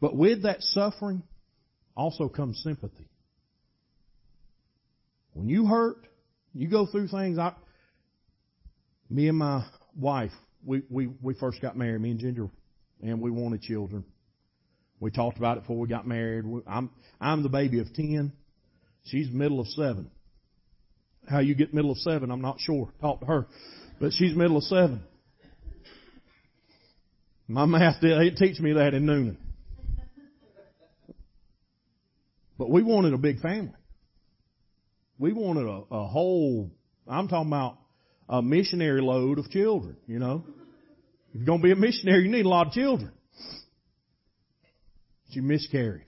But 0.00 0.16
with 0.16 0.42
that 0.42 0.62
suffering 0.62 1.22
also 1.96 2.28
comes 2.28 2.60
sympathy. 2.62 3.08
When 5.32 5.48
you 5.48 5.66
hurt, 5.66 6.06
you 6.54 6.68
go 6.68 6.86
through 6.86 7.08
things. 7.08 7.38
I, 7.38 7.52
me 9.10 9.28
and 9.28 9.38
my 9.38 9.66
wife, 9.98 10.32
we, 10.64 10.82
we, 10.88 11.08
we 11.20 11.34
first 11.34 11.60
got 11.60 11.76
married, 11.76 12.00
me 12.00 12.12
and 12.12 12.20
Ginger, 12.20 12.48
and 13.02 13.20
we 13.20 13.30
wanted 13.30 13.60
children. 13.62 14.04
We 15.00 15.10
talked 15.10 15.36
about 15.36 15.58
it 15.58 15.62
before 15.62 15.78
we 15.78 15.88
got 15.88 16.06
married. 16.06 16.44
I'm, 16.66 16.90
I'm 17.20 17.42
the 17.42 17.48
baby 17.48 17.80
of 17.80 17.92
ten. 17.92 18.32
She's 19.04 19.28
middle 19.30 19.60
of 19.60 19.66
seven. 19.68 20.10
How 21.28 21.40
you 21.40 21.54
get 21.54 21.74
middle 21.74 21.90
of 21.90 21.98
seven, 21.98 22.30
I'm 22.30 22.42
not 22.42 22.60
sure. 22.60 22.90
Talk 23.00 23.20
to 23.20 23.26
her. 23.26 23.46
But 24.00 24.12
she's 24.12 24.34
middle 24.34 24.56
of 24.56 24.64
seven. 24.64 25.02
My 27.46 27.66
math 27.66 28.00
didn't 28.00 28.36
teach 28.36 28.58
me 28.60 28.72
that 28.74 28.94
in 28.94 29.04
Newnan. 29.04 29.36
But 32.56 32.70
we 32.70 32.82
wanted 32.82 33.12
a 33.12 33.18
big 33.18 33.40
family. 33.40 33.74
We 35.18 35.32
wanted 35.32 35.66
a, 35.66 35.94
a 35.94 36.06
whole, 36.06 36.70
I'm 37.06 37.28
talking 37.28 37.48
about 37.48 37.78
a 38.28 38.40
missionary 38.42 39.02
load 39.02 39.38
of 39.38 39.50
children, 39.50 39.96
you 40.06 40.18
know. 40.18 40.44
If 41.32 41.40
you're 41.40 41.46
going 41.46 41.60
to 41.60 41.64
be 41.64 41.72
a 41.72 41.76
missionary, 41.76 42.24
you 42.24 42.30
need 42.30 42.46
a 42.46 42.48
lot 42.48 42.68
of 42.68 42.72
children. 42.72 43.12
She 45.34 45.40
miscarried. 45.40 46.06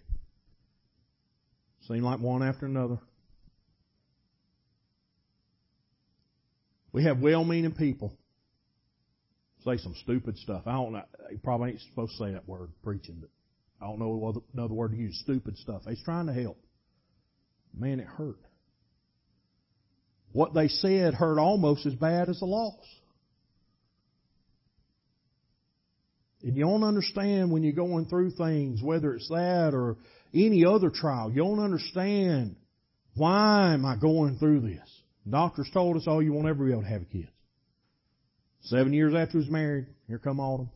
Seemed 1.88 2.04
like 2.04 2.20
one 2.20 2.44
after 2.44 2.64
another. 2.64 2.98
We 6.92 7.04
have 7.04 7.18
well-meaning 7.18 7.72
people 7.72 8.16
say 9.64 9.78
some 9.78 9.96
stupid 10.02 10.38
stuff. 10.38 10.62
I 10.66 10.72
don't 10.74 10.92
know. 10.92 11.02
You 11.30 11.38
probably 11.38 11.70
ain't 11.70 11.80
supposed 11.80 12.12
to 12.12 12.18
say 12.18 12.32
that 12.34 12.48
word 12.48 12.70
preaching, 12.84 13.16
but 13.20 13.30
I 13.84 13.88
don't 13.88 13.98
know 13.98 14.44
another 14.54 14.74
word 14.74 14.92
to 14.92 14.96
use. 14.96 15.18
Stupid 15.24 15.58
stuff. 15.58 15.82
He's 15.88 16.02
trying 16.04 16.28
to 16.28 16.32
help. 16.32 16.58
Man, 17.76 17.98
it 17.98 18.06
hurt. 18.06 18.38
What 20.30 20.54
they 20.54 20.68
said 20.68 21.14
hurt 21.14 21.40
almost 21.40 21.84
as 21.84 21.94
bad 21.94 22.28
as 22.28 22.38
the 22.38 22.46
loss. 22.46 22.78
And 26.42 26.56
you 26.56 26.64
don't 26.64 26.84
understand 26.84 27.50
when 27.50 27.62
you're 27.62 27.72
going 27.72 28.06
through 28.06 28.30
things, 28.32 28.82
whether 28.82 29.14
it's 29.14 29.28
that 29.28 29.72
or 29.72 29.96
any 30.34 30.64
other 30.64 30.90
trial. 30.90 31.30
You 31.30 31.42
don't 31.42 31.60
understand 31.60 32.56
why 33.14 33.72
am 33.72 33.84
I 33.86 33.96
going 33.96 34.38
through 34.38 34.60
this? 34.60 35.02
Doctors 35.28 35.68
told 35.72 35.96
us, 35.96 36.04
oh, 36.06 36.20
you 36.20 36.32
won't 36.32 36.46
ever 36.46 36.64
be 36.64 36.72
able 36.72 36.82
to 36.82 36.88
have 36.88 37.08
kids. 37.10 37.28
Seven 38.62 38.92
years 38.92 39.14
after 39.14 39.32
he 39.32 39.38
was 39.38 39.48
married, 39.48 39.86
here 40.06 40.18
come 40.18 40.40
Autumn. 40.40 40.70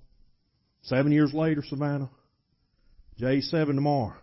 Seven 0.83 1.13
years 1.13 1.35
later, 1.35 1.63
Savannah. 1.69 2.11
Jay 3.19 3.41
seven 3.43 3.75
tomorrow. 3.75 4.15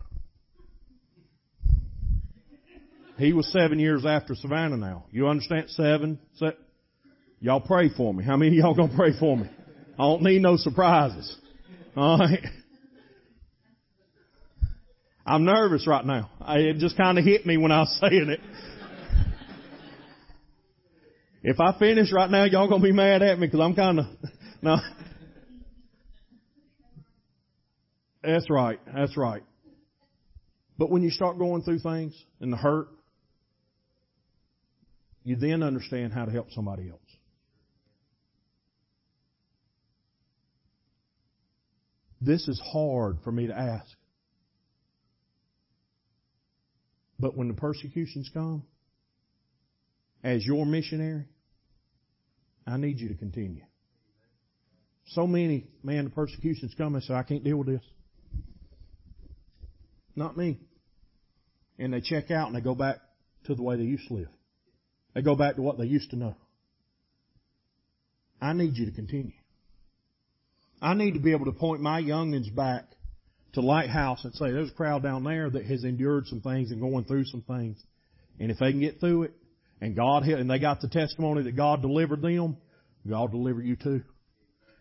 He 3.18 3.34
was 3.34 3.52
seven 3.52 3.80
years 3.80 4.06
after 4.06 4.36
Savannah 4.36 4.78
now. 4.78 5.06
You 5.12 5.28
understand? 5.28 5.70
Seven. 5.70 6.20
Se- 6.36 6.58
y'all 7.40 7.62
pray 7.62 7.90
for 7.96 8.14
me. 8.14 8.24
How 8.24 8.38
many 8.38 8.58
of 8.60 8.64
y'all 8.64 8.76
gonna 8.76 8.96
pray 8.96 9.12
for 9.20 9.38
me? 9.38 9.50
I 9.98 10.04
don't 10.04 10.22
need 10.22 10.42
no 10.42 10.58
surprises. 10.58 11.36
Alright. 11.96 12.46
I'm 15.26 15.44
nervous 15.44 15.88
right 15.88 16.06
now. 16.06 16.30
I, 16.40 16.60
it 16.60 16.78
just 16.78 16.96
kind 16.96 17.18
of 17.18 17.26
hit 17.26 17.46
me 17.46 17.58
when 17.58 17.72
I 17.72 17.80
was 17.80 18.00
saying 18.02 18.30
it. 18.30 18.40
If 21.44 21.60
I 21.60 21.78
finish 21.78 22.12
right 22.14 22.30
now, 22.30 22.44
y'all 22.44 22.70
gonna 22.70 22.84
be 22.84 22.92
mad 22.92 23.22
at 23.22 23.40
me 23.40 23.48
because 23.48 23.60
I'm 23.60 23.76
kind 23.76 24.00
of 24.00 24.06
no. 24.62 24.78
That's 28.24 28.50
right. 28.50 28.80
That's 28.94 29.16
right. 29.16 29.44
But 30.78 30.92
when 30.92 31.02
you 31.04 31.10
start 31.10 31.38
going 31.38 31.64
through 31.64 31.80
things 31.80 32.14
and 32.40 32.52
the 32.52 32.58
hurt, 32.58 32.90
you 35.24 35.36
then 35.36 35.64
understand 35.64 36.14
how 36.14 36.26
to 36.26 36.32
help 36.32 36.52
somebody 36.52 36.90
else. 36.90 37.00
This 42.20 42.48
is 42.48 42.60
hard 42.60 43.18
for 43.24 43.32
me 43.32 43.48
to 43.48 43.58
ask. 43.58 43.96
But 47.20 47.36
when 47.36 47.48
the 47.48 47.54
persecutions 47.54 48.30
come, 48.34 48.64
as 50.24 50.46
your 50.46 50.66
missionary, 50.66 51.26
I 52.66 52.78
need 52.78 53.00
you 53.00 53.10
to 53.10 53.16
continue. 53.16 53.64
So 55.08 55.26
many, 55.26 55.68
man, 55.84 56.06
the 56.06 56.10
persecutions 56.10 56.74
come 56.78 56.96
and 56.96 57.04
say, 57.04 57.14
I 57.14 57.24
can't 57.24 57.44
deal 57.44 57.58
with 57.58 57.68
this. 57.68 57.84
Not 60.16 60.36
me. 60.36 60.60
And 61.80 61.94
they 61.94 62.02
check 62.02 62.32
out 62.32 62.48
and 62.48 62.56
they 62.56 62.62
go 62.62 62.76
back 62.76 62.98
to 63.46 63.56
the 63.56 63.64
way 63.64 63.78
they 63.78 63.84
used 63.84 64.08
to 64.10 64.16
live. 64.16 64.28
They 65.14 65.22
go 65.22 65.36
back 65.36 65.56
to 65.56 65.62
what 65.62 65.78
they 65.78 65.86
used 65.86 66.10
to 66.12 66.16
know. 66.16 66.36
I 68.42 68.54
need 68.54 68.76
you 68.76 68.86
to 68.86 68.92
continue. 68.92 69.34
I 70.82 70.94
need 70.94 71.14
to 71.14 71.20
be 71.20 71.32
able 71.32 71.46
to 71.46 71.52
point 71.52 71.82
my 71.82 72.02
youngins 72.02 72.54
back 72.54 72.86
to 73.54 73.62
Lighthouse 73.62 74.24
and 74.24 74.34
say, 74.36 74.52
there's 74.52 74.70
a 74.70 74.74
crowd 74.74 75.02
down 75.02 75.24
there 75.24 75.50
that 75.50 75.66
has 75.66 75.84
endured 75.84 76.28
some 76.28 76.42
things 76.42 76.72
and 76.72 76.80
going 76.80 77.06
through 77.06 77.26
some 77.26 77.42
things. 77.42 77.78
And 78.40 78.52
if 78.52 78.60
they 78.60 78.72
can 78.72 78.82
get 78.82 79.00
through 79.00 79.24
it, 79.24 79.32
and 79.82 79.96
God, 79.96 80.24
help, 80.24 80.40
and 80.40 80.50
they 80.50 80.60
got 80.60 80.82
the 80.82 80.88
testimony 80.88 81.44
that 81.44 81.56
God 81.56 81.82
delivered 81.82 82.22
them, 82.22 82.58
God 83.08 83.32
deliver 83.32 83.62
you 83.62 83.76
too. 83.76 84.04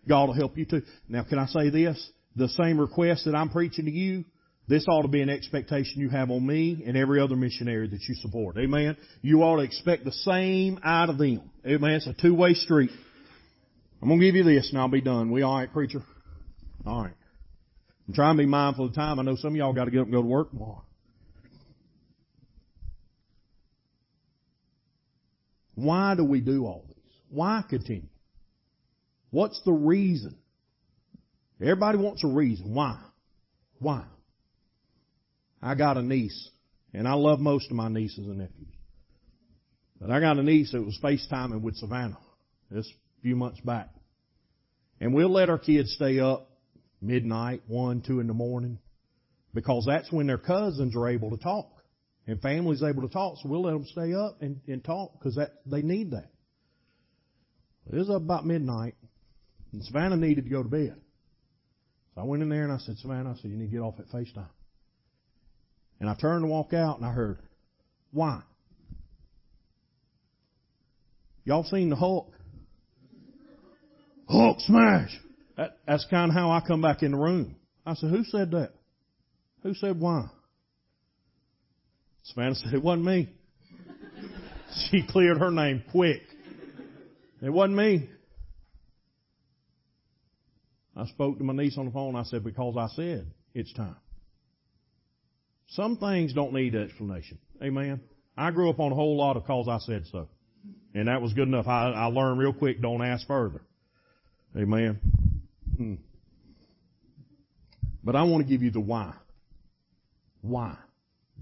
God 0.09 0.27
will 0.27 0.35
help 0.35 0.59
you 0.59 0.65
too. 0.65 0.83
Now 1.09 1.23
can 1.23 1.39
I 1.39 1.47
say 1.47 1.71
this? 1.71 2.11
The 2.35 2.49
same 2.49 2.79
request 2.79 3.25
that 3.25 3.35
I'm 3.35 3.51
preaching 3.51 3.87
to 3.87 3.91
you, 3.91 4.25
This 4.69 4.85
ought 4.89 5.03
to 5.03 5.09
be 5.09 5.23
an 5.23 5.29
expectation 5.29 6.01
you 6.01 6.09
have 6.09 6.31
on 6.31 6.45
me 6.45 6.83
and 6.85 6.97
every 6.97 7.21
other 7.21 7.37
missionary 7.37 7.87
that 7.89 8.01
you 8.09 8.15
support. 8.17 8.57
Amen. 8.59 8.97
You 9.23 9.43
ought 9.43 9.57
to 9.57 9.63
expect 9.63 10.05
the 10.05 10.13
same 10.13 10.81
out 10.83 11.09
of 11.09 11.19
them. 11.19 11.51
Amen. 11.65 11.93
It's 11.93 12.07
a 12.07 12.15
two-way 12.15 12.55
street. 12.55 12.91
I'm 14.03 14.09
going 14.09 14.21
to 14.21 14.27
give 14.27 14.35
you 14.37 14.45
this 14.45 14.71
and 14.71 14.79
I'll 14.79 14.89
be 14.89 15.01
done. 15.01 15.31
We 15.31 15.43
alright, 15.43 15.73
preacher? 15.73 16.03
Alright. 16.87 17.15
I'm 18.07 18.15
trying 18.15 18.37
to 18.37 18.43
be 18.43 18.47
mindful 18.47 18.87
of 18.87 18.95
time. 18.95 19.19
I 19.19 19.23
know 19.23 19.37
some 19.37 19.51
of 19.53 19.57
y'all 19.57 19.73
got 19.73 19.87
to 19.87 19.91
get 19.91 20.01
up 20.01 20.07
and 20.07 20.13
go 20.13 20.23
to 20.23 20.29
work 20.29 20.51
tomorrow. 20.51 20.85
Why 25.75 26.15
do 26.15 26.25
we 26.25 26.41
do 26.41 26.65
all 26.65 26.85
this? 26.89 26.97
Why 27.31 27.63
continue? 27.69 28.09
What's 29.31 29.61
the 29.65 29.73
reason? 29.73 30.37
Everybody 31.61 31.99
wants 31.99 32.25
a 32.25 32.29
reason. 32.29 32.75
Why? 32.75 32.99
Why? 33.79 34.05
I 35.61 35.75
got 35.75 35.97
a 35.97 36.03
niece, 36.03 36.51
and 36.95 37.09
I 37.09 37.15
love 37.15 37.41
most 37.41 37.71
of 37.71 37.77
my 37.77 37.89
nieces 37.89 38.27
and 38.27 38.39
nephews. 38.39 38.69
But 40.01 40.11
I 40.11 40.21
got 40.21 40.39
a 40.39 40.43
niece 40.43 40.73
that 40.73 40.83
was 40.83 40.99
FaceTiming 41.03 41.63
with 41.63 41.77
Savannah 41.77 42.19
this 42.71 42.91
few 43.27 43.35
months 43.35 43.59
back. 43.59 43.89
And 45.01 45.13
we'll 45.13 45.33
let 45.33 45.51
our 45.51 45.59
kids 45.59 45.93
stay 45.95 46.21
up 46.21 46.49
midnight, 47.03 47.61
one, 47.67 48.01
two 48.01 48.21
in 48.21 48.29
the 48.29 48.35
morning, 48.35 48.79
because 49.53 49.85
that's 49.85 50.13
when 50.13 50.29
their 50.29 50.39
cousins 50.39 50.95
are 50.95 51.09
able 51.09 51.31
to 51.31 51.37
talk. 51.37 51.67
And 52.29 52.41
family's 52.41 52.85
able 52.85 53.03
to 53.03 53.09
talk, 53.09 53.39
so 53.43 53.49
we'll 53.49 53.63
let 53.63 53.73
them 53.73 53.85
stay 53.85 54.15
up 54.15 54.41
and, 54.43 54.61
and 54.69 54.85
talk 54.85 55.19
because 55.19 55.35
that, 55.35 55.55
they 55.67 55.83
need 55.83 56.13
that. 56.13 56.31
It 57.93 57.97
was 57.97 58.09
about 58.11 58.47
midnight, 58.47 58.95
and 59.73 59.83
Savannah 59.83 60.17
needed 60.17 60.45
to 60.45 60.51
go 60.51 60.63
to 60.63 60.69
bed. 60.69 60.95
So 62.15 62.21
I 62.21 62.25
went 62.25 62.45
in 62.45 62.49
there 62.49 62.63
and 62.63 62.73
I 62.73 62.79
said, 62.79 62.97
Savannah, 62.99 63.33
I 63.33 63.43
said, 63.43 63.51
you 63.51 63.57
need 63.57 63.71
to 63.71 63.73
get 63.73 63.81
off 63.81 63.99
at 63.99 64.07
FaceTime. 64.07 64.47
And 65.99 66.09
I 66.09 66.15
turned 66.15 66.45
to 66.45 66.49
walk 66.49 66.73
out 66.73 66.99
and 66.99 67.07
I 67.07 67.11
heard, 67.11 67.41
why? 68.13 68.43
Y'all 71.45 71.65
seen 71.65 71.91
the 71.91 71.97
Hulk? 71.97 72.36
Hulk 74.29 74.61
smash! 74.61 75.17
That, 75.57 75.79
that's 75.87 76.07
kind 76.11 76.31
of 76.31 76.35
how 76.35 76.51
I 76.51 76.61
come 76.67 76.83
back 76.83 77.03
in 77.03 77.13
the 77.13 77.19
room. 77.19 77.57
I 77.85 77.95
said, 77.95 78.11
who 78.11 78.25
said 78.25 78.51
that? 78.51 78.73
Who 79.63 79.75
said 79.75 79.99
why? 79.99 80.29
Savannah 82.25 82.55
said, 82.57 82.75
it 82.75 82.83
wasn't 82.83 83.07
me. 83.07 83.29
she 84.91 85.07
cleared 85.07 85.39
her 85.39 85.51
name 85.51 85.83
quick. 85.91 86.23
It 87.43 87.51
wasn't 87.51 87.77
me. 87.77 88.09
I 90.97 91.07
spoke 91.07 91.39
to 91.39 91.45
my 91.45 91.53
niece 91.53 91.77
on 91.77 91.87
the 91.87 91.91
phone. 91.91 92.17
I 92.17 92.23
said, 92.25 92.43
because 92.43 92.75
I 92.79 92.89
said 92.97 93.27
it's 93.55 93.73
time. 93.75 93.97
Some 95.69 95.99
things 95.99 96.33
don't 96.33 96.55
need 96.55 96.75
explanation. 96.75 97.39
Amen. 97.63 98.01
I 98.37 98.51
grew 98.51 98.71
up 98.71 98.81
on 98.81 98.93
a 98.93 98.95
whole 98.95 99.17
lot 99.17 99.37
of 99.37 99.45
cause 99.45 99.69
I 99.69 99.79
said 99.79 100.05
so. 100.11 100.29
And 100.95 101.09
that 101.09 101.21
was 101.21 101.35
good 101.35 101.49
enough. 101.49 101.67
I, 101.67 101.91
I 101.91 102.07
learned 102.07 102.39
real 102.39 102.53
quick, 102.53 102.81
don't 102.81 103.03
ask 103.03 103.27
further. 103.27 103.61
Amen. 104.57 104.99
Hmm. 105.77 105.95
But 108.03 108.17
I 108.17 108.23
want 108.23 108.47
to 108.47 108.49
give 108.51 108.63
you 108.63 108.71
the 108.71 108.81
why. 108.81 109.15
Why? 110.41 110.77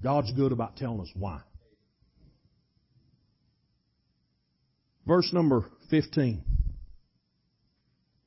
God's 0.02 0.32
good 0.32 0.50
about 0.50 0.76
telling 0.76 1.00
us 1.00 1.10
why. 1.14 1.40
Verse 5.06 5.30
number 5.32 5.66
15. 5.90 6.42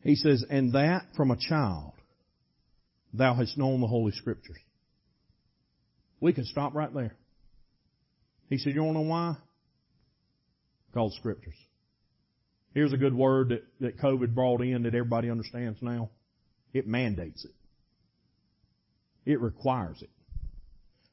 He 0.03 0.15
says, 0.15 0.45
And 0.49 0.73
that 0.73 1.07
from 1.15 1.31
a 1.31 1.37
child 1.37 1.93
thou 3.13 3.33
hast 3.33 3.57
known 3.57 3.81
the 3.81 3.87
Holy 3.87 4.11
Scriptures. 4.11 4.57
We 6.19 6.33
can 6.33 6.45
stop 6.45 6.73
right 6.73 6.93
there. 6.93 7.15
He 8.49 8.57
said, 8.57 8.73
You 8.73 8.83
want 8.83 8.95
to 8.95 9.03
know 9.03 9.09
why? 9.09 9.35
Called 10.93 11.13
Scriptures. 11.13 11.55
Here's 12.73 12.93
a 12.93 12.97
good 12.97 13.15
word 13.15 13.49
that, 13.49 13.63
that 13.79 13.97
COVID 13.97 14.35
brought 14.35 14.61
in 14.61 14.83
that 14.83 14.93
everybody 14.93 15.29
understands 15.29 15.79
now. 15.81 16.09
It 16.73 16.87
mandates 16.87 17.43
it. 17.45 17.51
It 19.25 19.41
requires 19.41 20.01
it. 20.01 20.09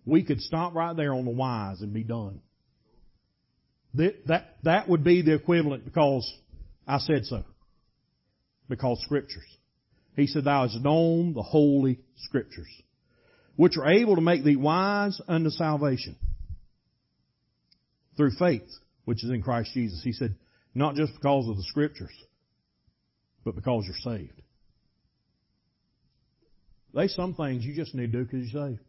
We 0.04 0.24
could 0.24 0.40
stop 0.40 0.74
right 0.74 0.94
there 0.96 1.14
on 1.14 1.24
the 1.24 1.30
whys 1.30 1.80
and 1.80 1.92
be 1.92 2.04
done. 2.04 2.40
That, 3.94 4.26
that, 4.26 4.56
that 4.64 4.88
would 4.88 5.04
be 5.04 5.22
the 5.22 5.34
equivalent 5.34 5.84
because 5.84 6.30
I 6.86 6.98
said 6.98 7.24
so. 7.24 7.44
Because 8.68 9.00
scriptures. 9.02 9.42
He 10.16 10.26
said, 10.26 10.44
thou 10.44 10.62
hast 10.62 10.82
known 10.82 11.34
the 11.34 11.42
holy 11.42 11.98
scriptures, 12.16 12.68
which 13.56 13.76
are 13.76 13.90
able 13.90 14.16
to 14.16 14.20
make 14.20 14.44
thee 14.44 14.56
wise 14.56 15.20
unto 15.26 15.50
salvation 15.50 16.16
through 18.16 18.30
faith, 18.38 18.68
which 19.04 19.24
is 19.24 19.30
in 19.30 19.42
Christ 19.42 19.70
Jesus. 19.74 20.02
He 20.04 20.12
said, 20.12 20.36
not 20.74 20.96
just 20.96 21.14
because 21.14 21.48
of 21.48 21.56
the 21.56 21.62
scriptures, 21.64 22.12
but 23.44 23.54
because 23.54 23.84
you're 23.86 24.16
saved. 24.16 24.40
There's 26.92 27.14
some 27.14 27.34
things 27.34 27.64
you 27.64 27.74
just 27.74 27.94
need 27.94 28.12
to 28.12 28.18
do 28.18 28.24
because 28.24 28.52
you're 28.52 28.68
saved. 28.68 28.80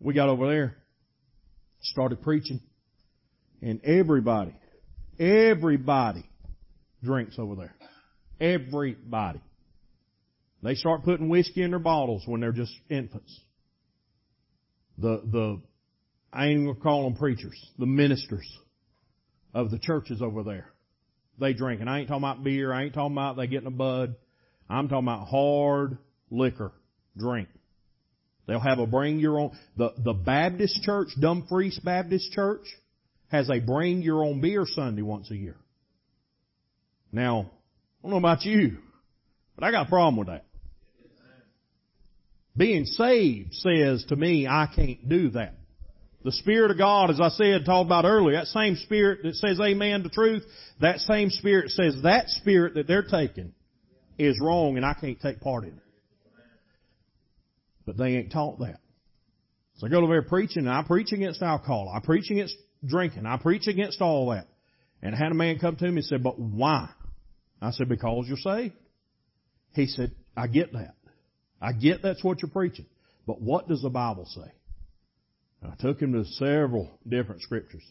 We 0.00 0.12
got 0.12 0.28
over 0.28 0.48
there, 0.48 0.76
started 1.80 2.22
preaching, 2.22 2.60
and 3.62 3.80
everybody, 3.84 4.54
everybody 5.18 6.28
drinks 7.02 7.38
over 7.38 7.54
there. 7.54 7.74
Everybody. 8.40 9.40
They 10.62 10.74
start 10.74 11.04
putting 11.04 11.28
whiskey 11.28 11.62
in 11.62 11.70
their 11.70 11.78
bottles 11.78 12.22
when 12.26 12.40
they're 12.40 12.52
just 12.52 12.72
infants. 12.88 13.40
The, 14.98 15.22
the, 15.24 15.62
I 16.32 16.48
ain't 16.48 16.66
gonna 16.66 16.80
call 16.80 17.04
them 17.04 17.16
preachers, 17.16 17.58
the 17.78 17.86
ministers 17.86 18.46
of 19.54 19.70
the 19.70 19.78
churches 19.78 20.20
over 20.20 20.42
there. 20.42 20.70
They 21.38 21.52
drink. 21.52 21.80
And 21.80 21.88
I 21.88 22.00
ain't 22.00 22.08
talking 22.08 22.22
about 22.22 22.44
beer, 22.44 22.72
I 22.72 22.84
ain't 22.84 22.94
talking 22.94 23.12
about 23.12 23.36
they 23.36 23.46
getting 23.46 23.68
a 23.68 23.72
bud. 23.72 24.16
I'm 24.68 24.88
talking 24.88 25.06
about 25.06 25.28
hard 25.28 25.98
liquor 26.30 26.72
drink. 27.16 27.48
They'll 28.46 28.60
have 28.60 28.78
a 28.78 28.86
bring 28.86 29.20
your 29.20 29.38
own, 29.38 29.56
the, 29.76 29.92
the 29.96 30.12
Baptist 30.12 30.82
church, 30.82 31.08
Dumfries 31.18 31.78
Baptist 31.82 32.30
Church, 32.32 32.66
has 33.28 33.48
a 33.48 33.60
bring 33.60 34.02
your 34.02 34.24
own 34.24 34.40
beer 34.40 34.66
Sunday 34.66 35.02
once 35.02 35.30
a 35.30 35.36
year. 35.36 35.56
Now, 37.10 37.40
I 37.40 38.02
don't 38.02 38.10
know 38.10 38.18
about 38.18 38.44
you, 38.44 38.78
but 39.54 39.64
I 39.64 39.70
got 39.70 39.86
a 39.86 39.88
problem 39.88 40.16
with 40.16 40.28
that. 40.28 40.44
Being 42.56 42.84
saved 42.84 43.54
says 43.54 44.04
to 44.08 44.16
me, 44.16 44.46
I 44.46 44.68
can't 44.74 45.08
do 45.08 45.30
that. 45.30 45.54
The 46.24 46.32
Spirit 46.32 46.70
of 46.70 46.78
God, 46.78 47.10
as 47.10 47.20
I 47.20 47.28
said, 47.28 47.66
talked 47.66 47.86
about 47.86 48.06
earlier, 48.06 48.38
that 48.38 48.46
same 48.46 48.76
Spirit 48.76 49.20
that 49.24 49.34
says 49.34 49.60
amen 49.60 50.02
to 50.04 50.08
truth, 50.08 50.42
that 50.80 51.00
same 51.00 51.28
Spirit 51.28 51.70
says 51.70 51.96
that 52.02 52.30
Spirit 52.30 52.74
that 52.74 52.86
they're 52.86 53.02
taking 53.02 53.52
is 54.18 54.38
wrong 54.40 54.76
and 54.78 54.86
I 54.86 54.94
can't 54.94 55.20
take 55.20 55.40
part 55.40 55.64
in 55.64 55.70
it. 55.70 55.82
But 57.84 57.98
they 57.98 58.16
ain't 58.16 58.32
taught 58.32 58.58
that. 58.60 58.80
So 59.76 59.86
I 59.86 59.90
go 59.90 59.98
over 59.98 60.14
there 60.14 60.22
preaching 60.22 60.66
and 60.66 60.70
I 60.70 60.82
preach 60.82 61.12
against 61.12 61.42
alcohol. 61.42 61.92
I 61.94 62.00
preach 62.00 62.30
against 62.30 62.56
drinking. 62.86 63.26
I 63.26 63.36
preach 63.36 63.66
against 63.66 64.00
all 64.00 64.30
that. 64.30 64.46
And 65.02 65.14
I 65.14 65.18
had 65.18 65.30
a 65.30 65.34
man 65.34 65.58
come 65.58 65.76
to 65.76 65.84
me 65.84 65.96
and 65.96 66.04
said, 66.04 66.22
but 66.22 66.38
why? 66.38 66.88
I 67.60 67.72
said, 67.72 67.90
because 67.90 68.24
you're 68.28 68.38
saved. 68.38 68.74
He 69.74 69.86
said, 69.86 70.12
I 70.34 70.46
get 70.46 70.72
that. 70.72 70.94
I 71.60 71.72
get 71.72 72.02
that's 72.02 72.24
what 72.24 72.40
you're 72.40 72.50
preaching. 72.50 72.86
But 73.26 73.42
what 73.42 73.68
does 73.68 73.82
the 73.82 73.90
Bible 73.90 74.26
say? 74.26 74.50
I 75.64 75.74
took 75.80 76.00
him 76.00 76.12
to 76.12 76.24
several 76.24 76.98
different 77.06 77.42
scriptures. 77.42 77.82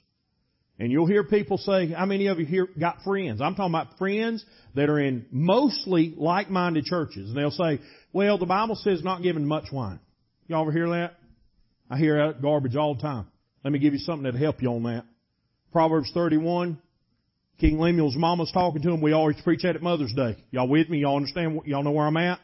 And 0.79 0.91
you'll 0.91 1.07
hear 1.07 1.23
people 1.23 1.57
say, 1.57 1.91
how 1.91 2.05
many 2.05 2.27
of 2.27 2.39
you 2.39 2.45
here 2.45 2.67
got 2.79 3.03
friends? 3.03 3.41
I'm 3.41 3.55
talking 3.55 3.73
about 3.73 3.97
friends 3.97 4.43
that 4.75 4.89
are 4.89 4.99
in 4.99 5.25
mostly 5.31 6.13
like-minded 6.17 6.85
churches. 6.85 7.29
And 7.29 7.37
they'll 7.37 7.51
say, 7.51 7.79
well, 8.11 8.37
the 8.37 8.45
Bible 8.45 8.75
says 8.75 9.03
not 9.03 9.21
giving 9.21 9.45
much 9.45 9.65
wine. 9.71 9.99
Y'all 10.47 10.61
ever 10.61 10.71
hear 10.71 10.89
that? 10.89 11.13
I 11.89 11.97
hear 11.97 12.27
that 12.27 12.41
garbage 12.41 12.75
all 12.75 12.95
the 12.95 13.01
time. 13.01 13.27
Let 13.63 13.71
me 13.71 13.79
give 13.79 13.93
you 13.93 13.99
something 13.99 14.23
that'll 14.23 14.39
help 14.39 14.61
you 14.61 14.69
on 14.69 14.83
that. 14.83 15.05
Proverbs 15.71 16.11
31. 16.13 16.79
King 17.59 17.79
Lemuel's 17.79 18.15
mama's 18.15 18.51
talking 18.51 18.81
to 18.81 18.91
him. 18.91 19.01
We 19.01 19.13
always 19.13 19.39
preach 19.41 19.61
that 19.61 19.75
at 19.75 19.81
Mother's 19.83 20.13
Day. 20.13 20.37
Y'all 20.51 20.67
with 20.67 20.89
me? 20.89 20.99
Y'all 20.99 21.17
understand? 21.17 21.61
Y'all 21.65 21.83
know 21.83 21.91
where 21.91 22.07
I'm 22.07 22.17
at? 22.17 22.39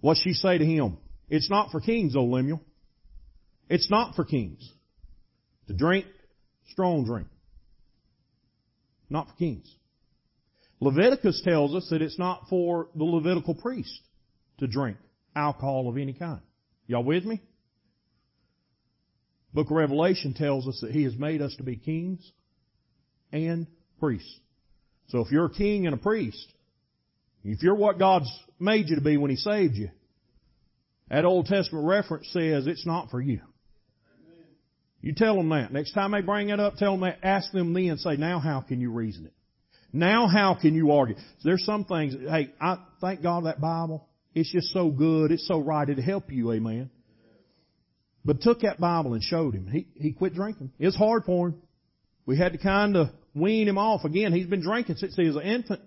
What's 0.00 0.20
she 0.20 0.34
say 0.34 0.58
to 0.58 0.64
him? 0.64 0.98
It's 1.30 1.48
not 1.48 1.70
for 1.70 1.80
kings, 1.80 2.14
O 2.14 2.24
Lemuel. 2.24 2.60
It's 3.68 3.90
not 3.90 4.14
for 4.14 4.24
kings. 4.24 4.68
To 5.68 5.74
drink 5.74 6.06
strong 6.70 7.04
drink. 7.04 7.28
Not 9.08 9.28
for 9.28 9.34
kings. 9.34 9.72
Leviticus 10.80 11.40
tells 11.44 11.74
us 11.74 11.88
that 11.90 12.02
it's 12.02 12.18
not 12.18 12.48
for 12.50 12.88
the 12.94 13.04
Levitical 13.04 13.54
priest 13.54 14.00
to 14.58 14.66
drink 14.66 14.96
alcohol 15.36 15.88
of 15.88 15.96
any 15.96 16.12
kind. 16.12 16.40
Y'all 16.86 17.04
with 17.04 17.24
me? 17.24 17.40
Book 19.54 19.70
of 19.70 19.76
Revelation 19.76 20.34
tells 20.34 20.66
us 20.66 20.78
that 20.82 20.90
He 20.90 21.04
has 21.04 21.14
made 21.16 21.40
us 21.42 21.54
to 21.56 21.62
be 21.62 21.76
kings 21.76 22.20
and 23.32 23.66
priests. 24.00 24.40
So 25.08 25.20
if 25.20 25.30
you're 25.30 25.46
a 25.46 25.50
king 25.50 25.86
and 25.86 25.94
a 25.94 25.98
priest, 25.98 26.52
if 27.44 27.62
you're 27.62 27.74
what 27.74 27.98
God's 27.98 28.30
made 28.58 28.88
you 28.88 28.96
to 28.96 29.02
be 29.02 29.16
when 29.16 29.30
He 29.30 29.36
saved 29.36 29.74
you, 29.74 29.90
That 31.10 31.26
Old 31.26 31.46
Testament 31.46 31.86
reference 31.86 32.28
says 32.32 32.66
it's 32.66 32.86
not 32.86 33.10
for 33.10 33.20
you. 33.20 33.40
You 35.02 35.12
tell 35.14 35.36
them 35.36 35.48
that. 35.50 35.72
Next 35.72 35.92
time 35.92 36.12
they 36.12 36.20
bring 36.20 36.48
it 36.48 36.60
up, 36.60 36.76
tell 36.76 36.92
them 36.92 37.00
that. 37.00 37.18
Ask 37.22 37.52
them 37.52 37.74
then. 37.74 37.98
Say, 37.98 38.16
now 38.16 38.38
how 38.38 38.60
can 38.60 38.80
you 38.80 38.92
reason 38.92 39.26
it? 39.26 39.32
Now 39.92 40.28
how 40.28 40.56
can 40.58 40.74
you 40.74 40.92
argue? 40.92 41.16
There's 41.44 41.64
some 41.64 41.84
things, 41.84 42.14
hey, 42.14 42.50
I 42.60 42.78
thank 43.00 43.22
God 43.22 43.44
that 43.44 43.60
Bible. 43.60 44.08
It's 44.34 44.50
just 44.50 44.68
so 44.72 44.90
good. 44.90 45.32
It's 45.32 45.46
so 45.46 45.58
right. 45.58 45.86
It'll 45.86 46.02
help 46.02 46.30
you. 46.32 46.52
Amen. 46.52 46.88
But 48.24 48.40
took 48.40 48.60
that 48.60 48.80
Bible 48.80 49.14
and 49.14 49.22
showed 49.22 49.54
him. 49.54 49.66
He, 49.66 49.88
he 49.94 50.12
quit 50.12 50.34
drinking. 50.34 50.70
It's 50.78 50.96
hard 50.96 51.24
for 51.24 51.48
him. 51.48 51.62
We 52.24 52.38
had 52.38 52.52
to 52.52 52.58
kind 52.58 52.96
of 52.96 53.08
wean 53.34 53.66
him 53.66 53.78
off. 53.78 54.04
Again, 54.04 54.32
he's 54.32 54.46
been 54.46 54.62
drinking 54.62 54.96
since 54.96 55.16
he 55.16 55.26
was 55.26 55.36
an 55.36 55.42
infant. 55.42 55.80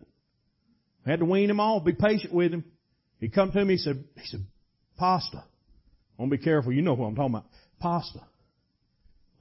had 1.05 1.20
to 1.20 1.26
wean 1.26 1.49
him 1.49 1.61
off, 1.61 1.86
be 1.86 1.93
patient 1.93 2.34
with 2.34 2.53
him. 2.53 2.66
He 3.20 3.30
come 3.30 3.53
to 3.53 3.63
me, 3.63 3.76
he 3.76 3.78
said, 3.78 4.03
he 4.16 4.26
said, 4.26 4.45
pasta. 4.97 5.38
I 5.38 6.22
want 6.22 6.32
to 6.32 6.38
be 6.38 6.43
careful. 6.43 6.74
You 6.74 6.82
know 6.82 6.93
what 6.93 7.07
I'm 7.07 7.16
talking 7.16 7.36
about. 7.36 7.45
Pasta. 7.80 8.20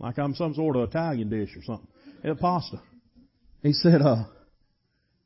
Like 0.04 0.18
I'm 0.18 0.34
some 0.34 0.52
sort 0.52 0.76
of 0.76 0.90
Italian 0.90 1.30
dish 1.30 1.56
or 1.56 1.62
something. 1.62 1.88
Pasta. 2.38 2.78
He 3.62 3.72
said, 3.72 4.02
uh, 4.02 4.24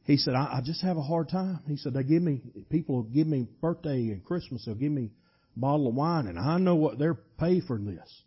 he 0.04 0.16
said, 0.16 0.34
I, 0.34 0.58
I 0.58 0.60
just 0.64 0.84
have 0.84 0.96
a 0.96 1.02
hard 1.02 1.28
time. 1.28 1.58
He 1.66 1.76
said, 1.76 1.94
they 1.94 2.04
give 2.04 2.22
me, 2.22 2.42
people 2.70 2.94
will 2.94 3.02
give 3.02 3.26
me 3.26 3.48
birthday 3.60 4.12
and 4.12 4.24
Christmas, 4.24 4.64
they'll 4.64 4.76
give 4.76 4.92
me 4.92 5.10
a 5.56 5.58
bottle 5.58 5.88
of 5.88 5.96
wine 5.96 6.28
and 6.28 6.38
I 6.38 6.58
know 6.58 6.76
what 6.76 6.96
they're 6.96 7.18
paid 7.40 7.64
for 7.66 7.76
this. 7.76 8.22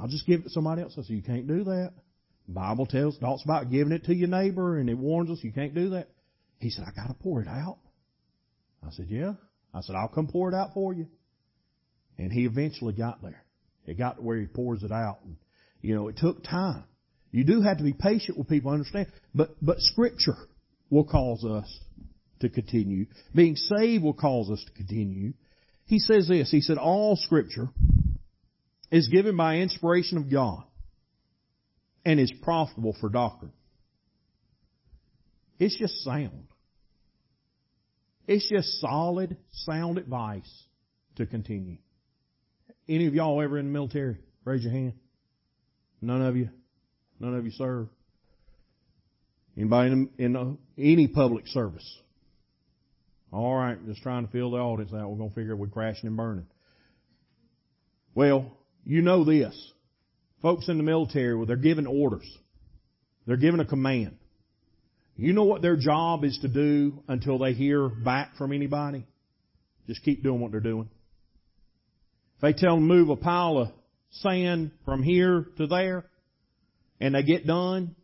I'll 0.00 0.08
just 0.08 0.26
give 0.26 0.40
it 0.40 0.44
to 0.44 0.50
somebody 0.50 0.80
else. 0.80 0.94
I 0.96 1.02
said, 1.02 1.14
you 1.14 1.22
can't 1.22 1.46
do 1.46 1.64
that. 1.64 1.92
The 2.46 2.54
Bible 2.54 2.86
tells, 2.86 3.18
talks 3.18 3.44
about 3.44 3.70
giving 3.70 3.92
it 3.92 4.04
to 4.04 4.14
your 4.14 4.28
neighbor 4.28 4.78
and 4.78 4.88
it 4.88 4.96
warns 4.96 5.30
us 5.30 5.40
you 5.42 5.52
can't 5.52 5.74
do 5.74 5.90
that. 5.90 6.08
He 6.60 6.70
said, 6.70 6.86
I 6.88 6.92
gotta 6.96 7.12
pour 7.14 7.42
it 7.42 7.48
out. 7.48 7.76
I 8.82 8.90
said, 8.92 9.08
yeah. 9.10 9.34
I 9.74 9.82
said, 9.82 9.96
I'll 9.96 10.08
come 10.08 10.28
pour 10.28 10.48
it 10.48 10.54
out 10.54 10.72
for 10.72 10.94
you. 10.94 11.08
And 12.16 12.32
he 12.32 12.46
eventually 12.46 12.94
got 12.94 13.20
there. 13.20 13.44
It 13.84 13.98
got 13.98 14.16
to 14.16 14.22
where 14.22 14.38
he 14.38 14.46
pours 14.46 14.82
it 14.82 14.92
out. 14.92 15.18
And 15.24 15.36
you 15.80 15.94
know, 15.94 16.08
it 16.08 16.16
took 16.16 16.42
time. 16.42 16.84
You 17.30 17.44
do 17.44 17.60
have 17.60 17.78
to 17.78 17.84
be 17.84 17.92
patient 17.92 18.38
with 18.38 18.48
people, 18.48 18.70
understand. 18.70 19.06
But, 19.34 19.50
but 19.60 19.80
scripture 19.80 20.36
will 20.90 21.04
cause 21.04 21.44
us 21.44 21.80
to 22.40 22.48
continue. 22.48 23.06
Being 23.34 23.56
saved 23.56 24.02
will 24.02 24.14
cause 24.14 24.50
us 24.50 24.64
to 24.64 24.72
continue. 24.72 25.34
He 25.86 25.98
says 25.98 26.28
this, 26.28 26.50
he 26.50 26.60
said, 26.60 26.78
all 26.78 27.16
scripture 27.16 27.68
is 28.90 29.08
given 29.08 29.36
by 29.36 29.56
inspiration 29.56 30.18
of 30.18 30.30
God 30.30 30.64
and 32.04 32.18
is 32.18 32.32
profitable 32.42 32.96
for 33.00 33.08
doctrine. 33.08 33.52
It's 35.58 35.76
just 35.76 36.02
sound. 36.04 36.48
It's 38.26 38.48
just 38.48 38.80
solid, 38.80 39.36
sound 39.52 39.98
advice 39.98 40.50
to 41.16 41.26
continue. 41.26 41.78
Any 42.88 43.06
of 43.06 43.14
y'all 43.14 43.42
ever 43.42 43.58
in 43.58 43.66
the 43.66 43.72
military? 43.72 44.18
Raise 44.44 44.62
your 44.62 44.72
hand. 44.72 44.94
None 46.00 46.22
of 46.22 46.36
you? 46.36 46.50
None 47.20 47.34
of 47.34 47.44
you 47.44 47.50
serve? 47.52 47.88
Anybody 49.56 49.90
in, 49.90 50.10
in 50.18 50.36
uh, 50.36 50.52
any 50.78 51.08
public 51.08 51.46
service? 51.48 51.98
All 53.32 53.54
right, 53.56 53.76
just 53.86 54.02
trying 54.02 54.24
to 54.24 54.32
fill 54.32 54.52
the 54.52 54.58
audience 54.58 54.92
out. 54.94 55.10
We're 55.10 55.18
going 55.18 55.30
to 55.30 55.34
figure 55.34 55.56
we're 55.56 55.66
crashing 55.66 56.06
and 56.06 56.16
burning. 56.16 56.46
Well, 58.14 58.52
you 58.84 59.02
know 59.02 59.24
this. 59.24 59.72
Folks 60.40 60.68
in 60.68 60.78
the 60.78 60.84
military, 60.84 61.36
well, 61.36 61.46
they're 61.46 61.56
given 61.56 61.86
orders. 61.86 62.26
They're 63.26 63.36
given 63.36 63.60
a 63.60 63.64
command. 63.64 64.16
You 65.16 65.32
know 65.32 65.42
what 65.42 65.62
their 65.62 65.76
job 65.76 66.24
is 66.24 66.38
to 66.42 66.48
do 66.48 67.02
until 67.08 67.38
they 67.38 67.52
hear 67.52 67.88
back 67.88 68.36
from 68.36 68.52
anybody? 68.52 69.04
Just 69.88 70.04
keep 70.04 70.22
doing 70.22 70.40
what 70.40 70.52
they're 70.52 70.60
doing. 70.60 70.88
If 72.36 72.42
they 72.42 72.52
tell 72.52 72.76
them 72.76 72.88
to 72.88 72.94
move 72.94 73.08
a 73.10 73.16
pile 73.16 73.58
of 73.58 73.68
sand 74.10 74.72
from 74.84 75.02
here 75.02 75.46
to 75.58 75.66
there 75.66 76.04
and 77.00 77.14
they 77.14 77.22
get 77.22 77.46
done, 77.46 77.94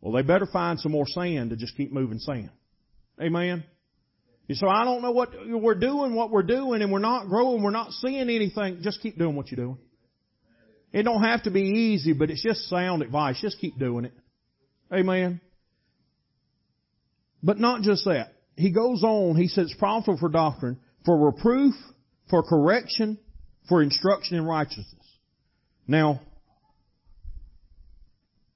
well, 0.00 0.12
they 0.12 0.22
better 0.22 0.46
find 0.46 0.80
some 0.80 0.92
more 0.92 1.06
sand 1.06 1.50
to 1.50 1.56
just 1.56 1.76
keep 1.76 1.92
moving 1.92 2.18
sand. 2.18 2.50
Amen. 3.20 3.64
So 4.52 4.68
I 4.68 4.84
don't 4.84 5.02
know 5.02 5.12
what 5.12 5.30
we're 5.46 5.74
doing, 5.76 6.14
what 6.14 6.30
we're 6.30 6.42
doing, 6.42 6.82
and 6.82 6.90
we're 6.90 6.98
not 6.98 7.28
growing, 7.28 7.62
we're 7.62 7.70
not 7.70 7.92
seeing 7.92 8.28
anything. 8.28 8.80
Just 8.82 9.00
keep 9.00 9.16
doing 9.16 9.36
what 9.36 9.50
you're 9.50 9.64
doing. 9.64 9.78
It 10.92 11.04
don't 11.04 11.22
have 11.22 11.44
to 11.44 11.52
be 11.52 11.60
easy, 11.60 12.14
but 12.14 12.30
it's 12.30 12.42
just 12.42 12.68
sound 12.68 13.02
advice. 13.02 13.40
Just 13.40 13.60
keep 13.60 13.78
doing 13.78 14.06
it. 14.06 14.12
Amen. 14.92 15.40
But 17.42 17.60
not 17.60 17.82
just 17.82 18.04
that. 18.06 18.32
He 18.56 18.72
goes 18.72 19.04
on, 19.04 19.36
he 19.36 19.46
says, 19.46 19.72
profitable 19.78 20.18
for 20.18 20.28
doctrine, 20.28 20.80
for 21.06 21.16
reproof, 21.16 21.74
for 22.28 22.42
correction, 22.42 23.18
for 23.68 23.82
instruction 23.82 24.36
in 24.36 24.44
righteousness. 24.44 24.94
Now, 25.86 26.20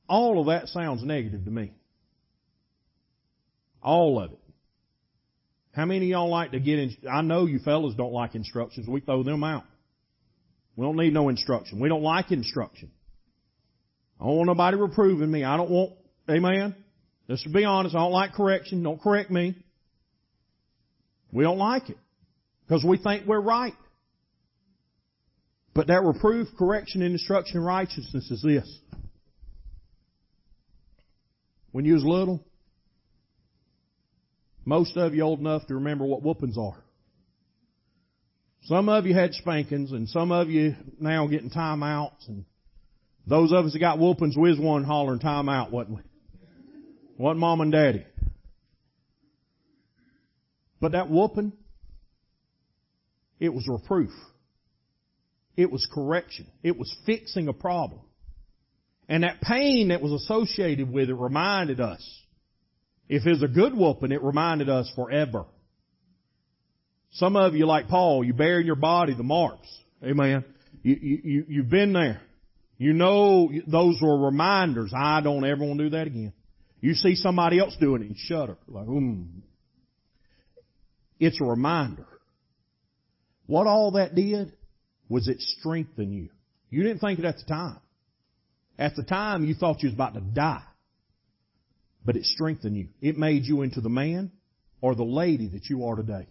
all 0.08 0.40
of 0.40 0.46
that 0.46 0.68
sounds 0.68 1.02
negative 1.02 1.44
to 1.44 1.50
me. 1.50 1.72
All 3.82 4.22
of 4.22 4.32
it. 4.32 4.38
How 5.72 5.84
many 5.84 6.06
of 6.06 6.10
y'all 6.10 6.30
like 6.30 6.52
to 6.52 6.60
get 6.60 6.78
in, 6.78 6.96
I 7.10 7.22
know 7.22 7.46
you 7.46 7.58
fellas 7.58 7.94
don't 7.96 8.12
like 8.12 8.34
instructions. 8.34 8.86
We 8.86 9.00
throw 9.00 9.22
them 9.22 9.42
out. 9.42 9.64
We 10.76 10.84
don't 10.84 10.96
need 10.96 11.12
no 11.12 11.28
instruction. 11.28 11.80
We 11.80 11.88
don't 11.88 12.02
like 12.02 12.30
instruction. 12.30 12.90
I 14.20 14.24
don't 14.24 14.36
want 14.36 14.46
nobody 14.46 14.76
reproving 14.76 15.30
me. 15.30 15.44
I 15.44 15.56
don't 15.56 15.70
want, 15.70 15.92
amen? 16.30 16.76
Just 17.28 17.44
to 17.44 17.50
be 17.50 17.64
honest, 17.64 17.94
I 17.94 17.98
don't 17.98 18.12
like 18.12 18.34
correction. 18.34 18.82
Don't 18.82 19.00
correct 19.00 19.30
me. 19.30 19.56
We 21.32 21.42
don't 21.42 21.58
like 21.58 21.90
it. 21.90 21.98
Because 22.66 22.84
we 22.84 22.96
think 22.96 23.26
we're 23.26 23.40
right. 23.40 23.74
But 25.74 25.88
that 25.88 26.02
reproof, 26.04 26.48
correction, 26.56 27.02
and 27.02 27.12
instruction 27.12 27.58
in 27.58 27.64
righteousness 27.64 28.30
is 28.30 28.42
this. 28.42 28.80
When 31.72 31.84
you 31.84 31.94
was 31.94 32.04
little, 32.04 32.40
most 34.64 34.96
of 34.96 35.14
you 35.14 35.22
old 35.22 35.40
enough 35.40 35.66
to 35.66 35.74
remember 35.74 36.04
what 36.04 36.22
whoopings 36.22 36.56
are. 36.56 36.76
Some 38.62 38.88
of 38.88 39.04
you 39.04 39.14
had 39.14 39.34
spankings, 39.34 39.90
and 39.90 40.08
some 40.08 40.30
of 40.30 40.48
you 40.48 40.76
now 41.00 41.26
getting 41.26 41.50
timeouts, 41.50 42.28
and 42.28 42.44
those 43.26 43.52
of 43.52 43.66
us 43.66 43.72
that 43.72 43.80
got 43.80 43.98
whoopings, 43.98 44.36
we 44.36 44.50
was 44.50 44.58
one 44.58 44.84
hollering 44.84 45.18
timeout, 45.18 45.70
wasn't 45.70 45.96
we? 45.96 46.02
Wasn't 47.18 47.40
mom 47.40 47.60
and 47.60 47.72
daddy. 47.72 48.06
But 50.80 50.92
that 50.92 51.10
whooping, 51.10 51.52
it 53.40 53.52
was 53.52 53.66
reproof. 53.68 54.10
It 55.56 55.70
was 55.70 55.86
correction. 55.92 56.46
It 56.62 56.78
was 56.78 56.94
fixing 57.06 57.48
a 57.48 57.52
problem. 57.52 58.00
And 59.08 59.22
that 59.22 59.40
pain 59.40 59.88
that 59.88 60.02
was 60.02 60.12
associated 60.12 60.90
with 60.90 61.10
it 61.10 61.14
reminded 61.14 61.80
us. 61.80 62.02
If 63.08 63.26
it's 63.26 63.42
a 63.42 63.48
good 63.48 63.76
whooping, 63.76 64.12
it 64.12 64.22
reminded 64.22 64.68
us 64.68 64.90
forever. 64.96 65.44
Some 67.12 67.36
of 67.36 67.54
you, 67.54 67.66
like 67.66 67.88
Paul, 67.88 68.24
you 68.24 68.32
bear 68.32 68.60
in 68.60 68.66
your 68.66 68.76
body 68.76 69.14
the 69.14 69.22
marks. 69.22 69.68
Amen. 70.02 70.44
You, 70.82 70.96
you, 71.00 71.44
you've 71.48 71.70
been 71.70 71.92
there. 71.92 72.20
You 72.76 72.92
know 72.92 73.50
those 73.66 73.98
were 74.02 74.26
reminders. 74.26 74.92
I 74.96 75.20
don't 75.20 75.44
ever 75.44 75.64
want 75.64 75.78
to 75.78 75.84
do 75.84 75.90
that 75.90 76.08
again. 76.08 76.32
You 76.80 76.94
see 76.94 77.14
somebody 77.14 77.60
else 77.60 77.76
doing 77.80 78.02
it, 78.02 78.08
you 78.08 78.14
shudder. 78.16 78.58
Like, 78.66 78.86
hmm. 78.86 79.22
It's 81.20 81.40
a 81.40 81.44
reminder. 81.44 82.06
What 83.46 83.66
all 83.66 83.92
that 83.92 84.14
did 84.14 84.52
was 85.14 85.28
it 85.28 85.40
strengthen 85.40 86.12
you. 86.12 86.28
You 86.70 86.82
didn't 86.82 86.98
think 86.98 87.20
it 87.20 87.24
at 87.24 87.36
the 87.36 87.44
time. 87.44 87.78
At 88.76 88.96
the 88.96 89.04
time, 89.04 89.44
you 89.44 89.54
thought 89.54 89.80
you 89.80 89.86
was 89.88 89.94
about 89.94 90.14
to 90.14 90.20
die. 90.20 90.64
But 92.04 92.16
it 92.16 92.24
strengthened 92.24 92.76
you. 92.76 92.88
It 93.00 93.16
made 93.16 93.44
you 93.44 93.62
into 93.62 93.80
the 93.80 93.88
man 93.88 94.32
or 94.80 94.96
the 94.96 95.04
lady 95.04 95.46
that 95.50 95.66
you 95.66 95.84
are 95.84 95.94
today. 95.94 96.26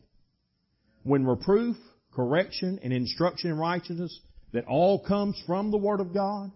When 1.04 1.26
reproof, 1.26 1.78
correction, 2.14 2.82
and 2.84 2.92
instruction 2.92 3.52
in 3.52 3.58
righteousness 3.58 4.20
that 4.52 4.66
all 4.66 5.00
comes 5.00 5.42
from 5.48 5.72
the 5.72 5.78
Word 5.78 6.02
of 6.02 6.14
God, 6.14 6.52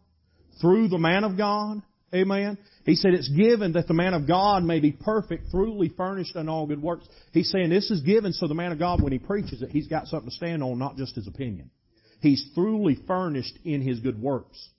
through 0.60 0.90
the 0.90 0.98
man 0.98 1.24
of 1.24 1.38
God, 1.38 1.82
amen. 2.14 2.58
He 2.84 2.96
said 2.96 3.14
it's 3.14 3.30
given 3.30 3.72
that 3.72 3.88
the 3.88 3.94
man 3.94 4.14
of 4.14 4.28
God 4.28 4.66
may 4.66 4.82
be 4.82 4.92
perfect, 4.92 5.50
truly 5.50 5.94
furnished 5.96 6.36
in 6.36 6.50
all 6.50 6.68
good 6.68 6.82
works. 6.82 7.08
He's 7.32 7.50
saying 7.50 7.70
this 7.70 7.90
is 7.90 8.02
given 8.02 8.34
so 8.34 8.50
the 8.50 8.54
man 8.54 8.74
of 8.74 8.80
God, 8.80 9.02
when 9.02 9.14
he 9.14 9.18
preaches 9.18 9.62
it, 9.62 9.70
he's 9.70 9.88
got 9.88 10.08
something 10.08 10.30
to 10.30 10.36
stand 10.36 10.62
on, 10.62 10.78
not 10.78 10.98
just 10.98 11.16
his 11.16 11.28
opinion. 11.28 11.72
He's 12.20 12.44
truly 12.54 12.98
furnished 13.08 13.58
in 13.64 13.82
His 13.82 14.00
good 14.00 14.22
works. 14.22 14.70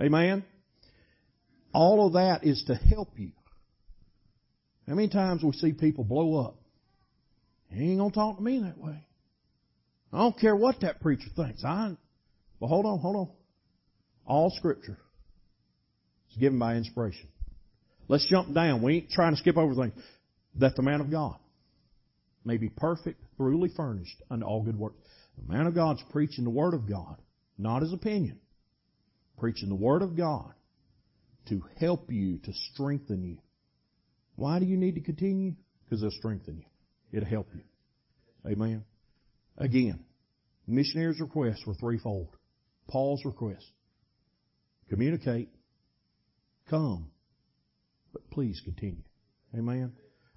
Amen? 0.00 0.44
All 1.72 2.06
of 2.06 2.14
that 2.14 2.44
is 2.44 2.64
to 2.66 2.74
help 2.74 3.10
you. 3.18 3.32
How 4.88 4.94
many 4.94 5.08
times 5.08 5.42
we 5.42 5.52
see 5.52 5.72
people 5.72 6.04
blow 6.04 6.40
up? 6.40 6.56
He 7.70 7.90
ain't 7.90 7.98
gonna 7.98 8.12
talk 8.12 8.36
to 8.36 8.42
me 8.42 8.60
that 8.60 8.78
way. 8.78 9.04
I 10.12 10.18
don't 10.18 10.38
care 10.38 10.54
what 10.54 10.80
that 10.80 11.00
preacher 11.00 11.28
thinks. 11.34 11.64
I, 11.64 11.96
but 12.60 12.68
hold 12.68 12.86
on, 12.86 13.00
hold 13.00 13.16
on. 13.16 13.28
All 14.24 14.50
scripture 14.50 14.98
is 16.30 16.36
given 16.38 16.58
by 16.58 16.76
inspiration. 16.76 17.28
Let's 18.08 18.26
jump 18.26 18.54
down. 18.54 18.82
We 18.82 18.96
ain't 18.96 19.10
trying 19.10 19.34
to 19.34 19.38
skip 19.38 19.56
over 19.56 19.74
things. 19.74 19.92
That 20.58 20.76
the 20.76 20.82
man 20.82 21.00
of 21.00 21.10
God. 21.10 21.36
may 22.44 22.56
be 22.56 22.68
perfect, 22.70 23.20
thoroughly 23.36 23.68
furnished 23.76 24.22
unto 24.30 24.46
all 24.46 24.62
good 24.62 24.78
works. 24.78 25.05
The 25.38 25.52
man 25.52 25.66
of 25.66 25.74
God's 25.74 26.02
preaching 26.10 26.44
the 26.44 26.50
Word 26.50 26.74
of 26.74 26.88
God, 26.88 27.16
not 27.58 27.82
his 27.82 27.92
opinion. 27.92 28.40
Preaching 29.38 29.68
the 29.68 29.74
Word 29.74 30.02
of 30.02 30.16
God 30.16 30.52
to 31.48 31.62
help 31.78 32.10
you, 32.10 32.38
to 32.38 32.52
strengthen 32.72 33.22
you. 33.22 33.38
Why 34.34 34.58
do 34.58 34.66
you 34.66 34.76
need 34.76 34.96
to 34.96 35.00
continue? 35.00 35.54
Because 35.84 36.02
it'll 36.02 36.18
strengthen 36.18 36.58
you. 36.58 36.64
It'll 37.12 37.28
help 37.28 37.48
you. 37.54 37.62
Amen. 38.50 38.84
Again, 39.56 40.04
missionaries' 40.66 41.20
requests 41.20 41.64
were 41.66 41.74
threefold. 41.74 42.36
Paul's 42.88 43.24
request. 43.24 43.64
Communicate. 44.88 45.48
Come. 46.68 47.10
But 48.12 48.28
please 48.30 48.60
continue. 48.64 49.02
Amen. 49.54 49.92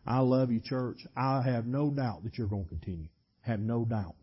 I 0.06 0.20
love 0.20 0.52
you, 0.52 0.60
church. 0.60 1.06
I 1.16 1.42
have 1.42 1.66
no 1.66 1.90
doubt 1.92 2.24
that 2.24 2.38
you're 2.38 2.48
going 2.48 2.64
to 2.64 2.70
continue. 2.70 3.10
Have 3.42 3.60
no 3.60 3.86
doubt. 3.86 4.16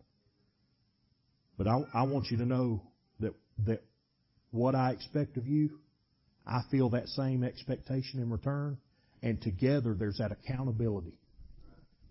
But 1.56 1.66
I, 1.66 1.78
I 1.94 2.02
want 2.02 2.26
you 2.30 2.38
to 2.38 2.46
know 2.46 2.82
that, 3.20 3.34
that 3.66 3.82
what 4.50 4.74
I 4.74 4.90
expect 4.90 5.36
of 5.36 5.46
you, 5.46 5.70
I 6.46 6.60
feel 6.70 6.90
that 6.90 7.08
same 7.08 7.42
expectation 7.42 8.20
in 8.20 8.30
return. 8.30 8.78
And 9.22 9.40
together 9.40 9.94
there's 9.98 10.18
that 10.18 10.32
accountability. 10.32 11.18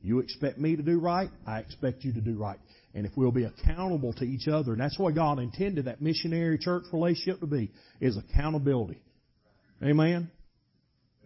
You 0.02 0.20
expect 0.20 0.60
me 0.60 0.76
to 0.76 0.84
do 0.84 1.00
right, 1.00 1.30
I 1.48 1.60
expect 1.60 2.04
you 2.04 2.14
to 2.14 2.22
do 2.22 2.38
right. 2.38 2.60
And 2.94 3.06
if 3.06 3.14
we'll 3.16 3.32
be 3.32 3.46
accountable 3.46 4.14
to 4.14 4.24
each 4.24 4.48
other, 4.48 4.74
and 4.74 4.82
that's 4.82 5.00
what 5.00 5.16
God 5.16 5.40
intended 5.40 5.86
that 5.86 6.02
missionary 6.02 6.60
church 6.60 6.84
relationship 6.94 7.40
to 7.40 7.48
be, 7.48 7.72
is 8.00 8.18
accountability. 8.18 9.02
Amen. 9.84 10.30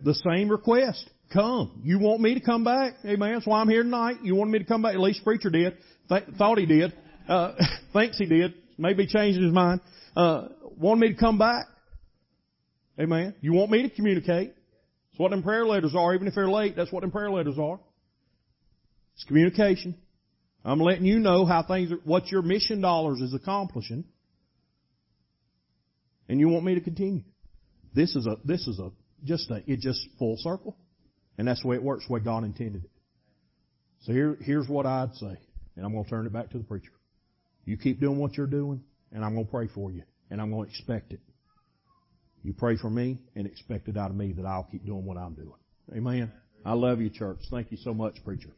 The 0.02 0.14
same 0.14 0.50
request. 0.50 1.10
Come. 1.34 1.82
You 1.84 2.00
want 2.00 2.22
me 2.22 2.36
to 2.36 2.40
come 2.40 2.64
back? 2.64 2.94
Amen. 3.06 3.34
That's 3.34 3.46
why 3.46 3.60
I'm 3.60 3.70
here 3.70 3.84
tonight. 3.84 4.18
You 4.24 4.36
wanted 4.36 4.52
me 4.52 4.60
to 4.60 4.66
come 4.66 4.82
back? 4.82 4.94
At 4.96 5.00
least 5.02 5.24
preacher 5.24 5.50
did. 5.50 5.78
Th- 6.08 6.24
thought 6.38 6.58
he 6.58 6.66
did. 6.66 6.94
Uh, 7.30 7.54
thinks 7.94 8.18
he 8.18 8.26
did. 8.26 8.56
Maybe 8.78 9.06
changed 9.06 9.40
his 9.40 9.54
mind. 9.54 9.82
Uh, 10.16 10.48
want 10.78 11.00
me 11.00 11.10
to 11.10 11.20
come 11.20 11.38
back? 11.38 11.68
Amen. 13.00 13.36
You 13.42 13.54
want 13.54 13.72
me 13.72 13.84
to 13.84 13.90
communicate? 13.90 14.54
That's 14.56 15.20
what 15.20 15.32
them 15.32 15.44
prayer 15.44 15.66
letters 15.66 15.94
are. 15.96 16.14
Even 16.14 16.28
if 16.28 16.36
they're 16.36 16.50
late, 16.50 16.76
that's 16.76 16.92
what 16.92 17.02
them 17.02 17.12
prayer 17.12 17.30
letters 17.30 17.58
are. 17.60 17.80
It's 19.16 19.24
communication. 19.26 19.96
I'm 20.66 20.80
letting 20.80 21.06
you 21.06 21.20
know 21.20 21.46
how 21.46 21.64
things 21.64 21.92
are, 21.92 22.00
what 22.04 22.28
your 22.28 22.42
mission 22.42 22.82
dollars 22.82 23.20
is 23.22 23.34
accomplishing. 23.34 24.04
And 26.28 26.40
you 26.40 26.50
want 26.50 26.66
me 26.66 26.76
to 26.76 26.82
continue. 26.82 27.24
This 27.94 28.16
is 28.16 28.28
a, 28.28 28.38
this 28.44 28.68
is 28.68 28.80
a, 28.80 28.92
just 29.24 29.50
a, 29.50 29.62
it 29.66 29.80
just 29.80 30.00
full 30.18 30.36
circle. 30.38 30.78
And 31.38 31.48
that's 31.48 31.62
the 31.62 31.68
way 31.70 31.76
it 31.76 31.84
works, 31.84 32.06
the 32.08 32.14
way 32.14 32.20
God 32.20 32.44
intended 32.44 32.84
it. 32.84 32.92
So 34.02 34.14
here, 34.14 34.38
here's 34.42 34.68
what 34.68 34.86
I'd 34.86 35.16
say. 35.16 35.38
And 35.76 35.86
I'm 35.86 35.94
going 35.94 36.04
to 36.04 36.10
turn 36.10 36.26
it 36.26 36.34
back 36.34 36.50
to 36.52 36.58
the 36.58 36.64
preacher. 36.64 36.92
You 37.66 37.78
keep 37.78 38.00
doing 38.00 38.18
what 38.18 38.36
you're 38.38 38.48
doing, 38.48 38.82
and 39.12 39.24
I'm 39.24 39.34
going 39.34 39.46
to 39.46 39.52
pray 39.52 39.68
for 39.68 39.92
you. 39.92 40.04
And 40.32 40.42
I'm 40.42 40.52
going 40.52 40.66
to 40.66 40.70
expect 40.72 41.12
it. 41.12 41.20
You 42.44 42.54
pray 42.54 42.78
for 42.78 42.90
me 42.90 43.20
and 43.36 43.46
expect 43.46 43.88
it 43.88 43.98
out 43.98 44.12
of 44.12 44.16
me 44.16 44.32
that 44.34 44.46
I'll 44.46 44.68
keep 44.72 44.86
doing 44.86 45.06
what 45.06 45.18
I'm 45.18 45.34
doing. 45.34 45.54
Amen. 45.96 46.32
I 46.66 46.74
love 46.74 47.02
you, 47.02 47.10
church. 47.10 47.40
Thank 47.50 47.72
you 47.72 47.78
so 47.78 47.94
much, 47.94 48.24
preacher. 48.24 48.50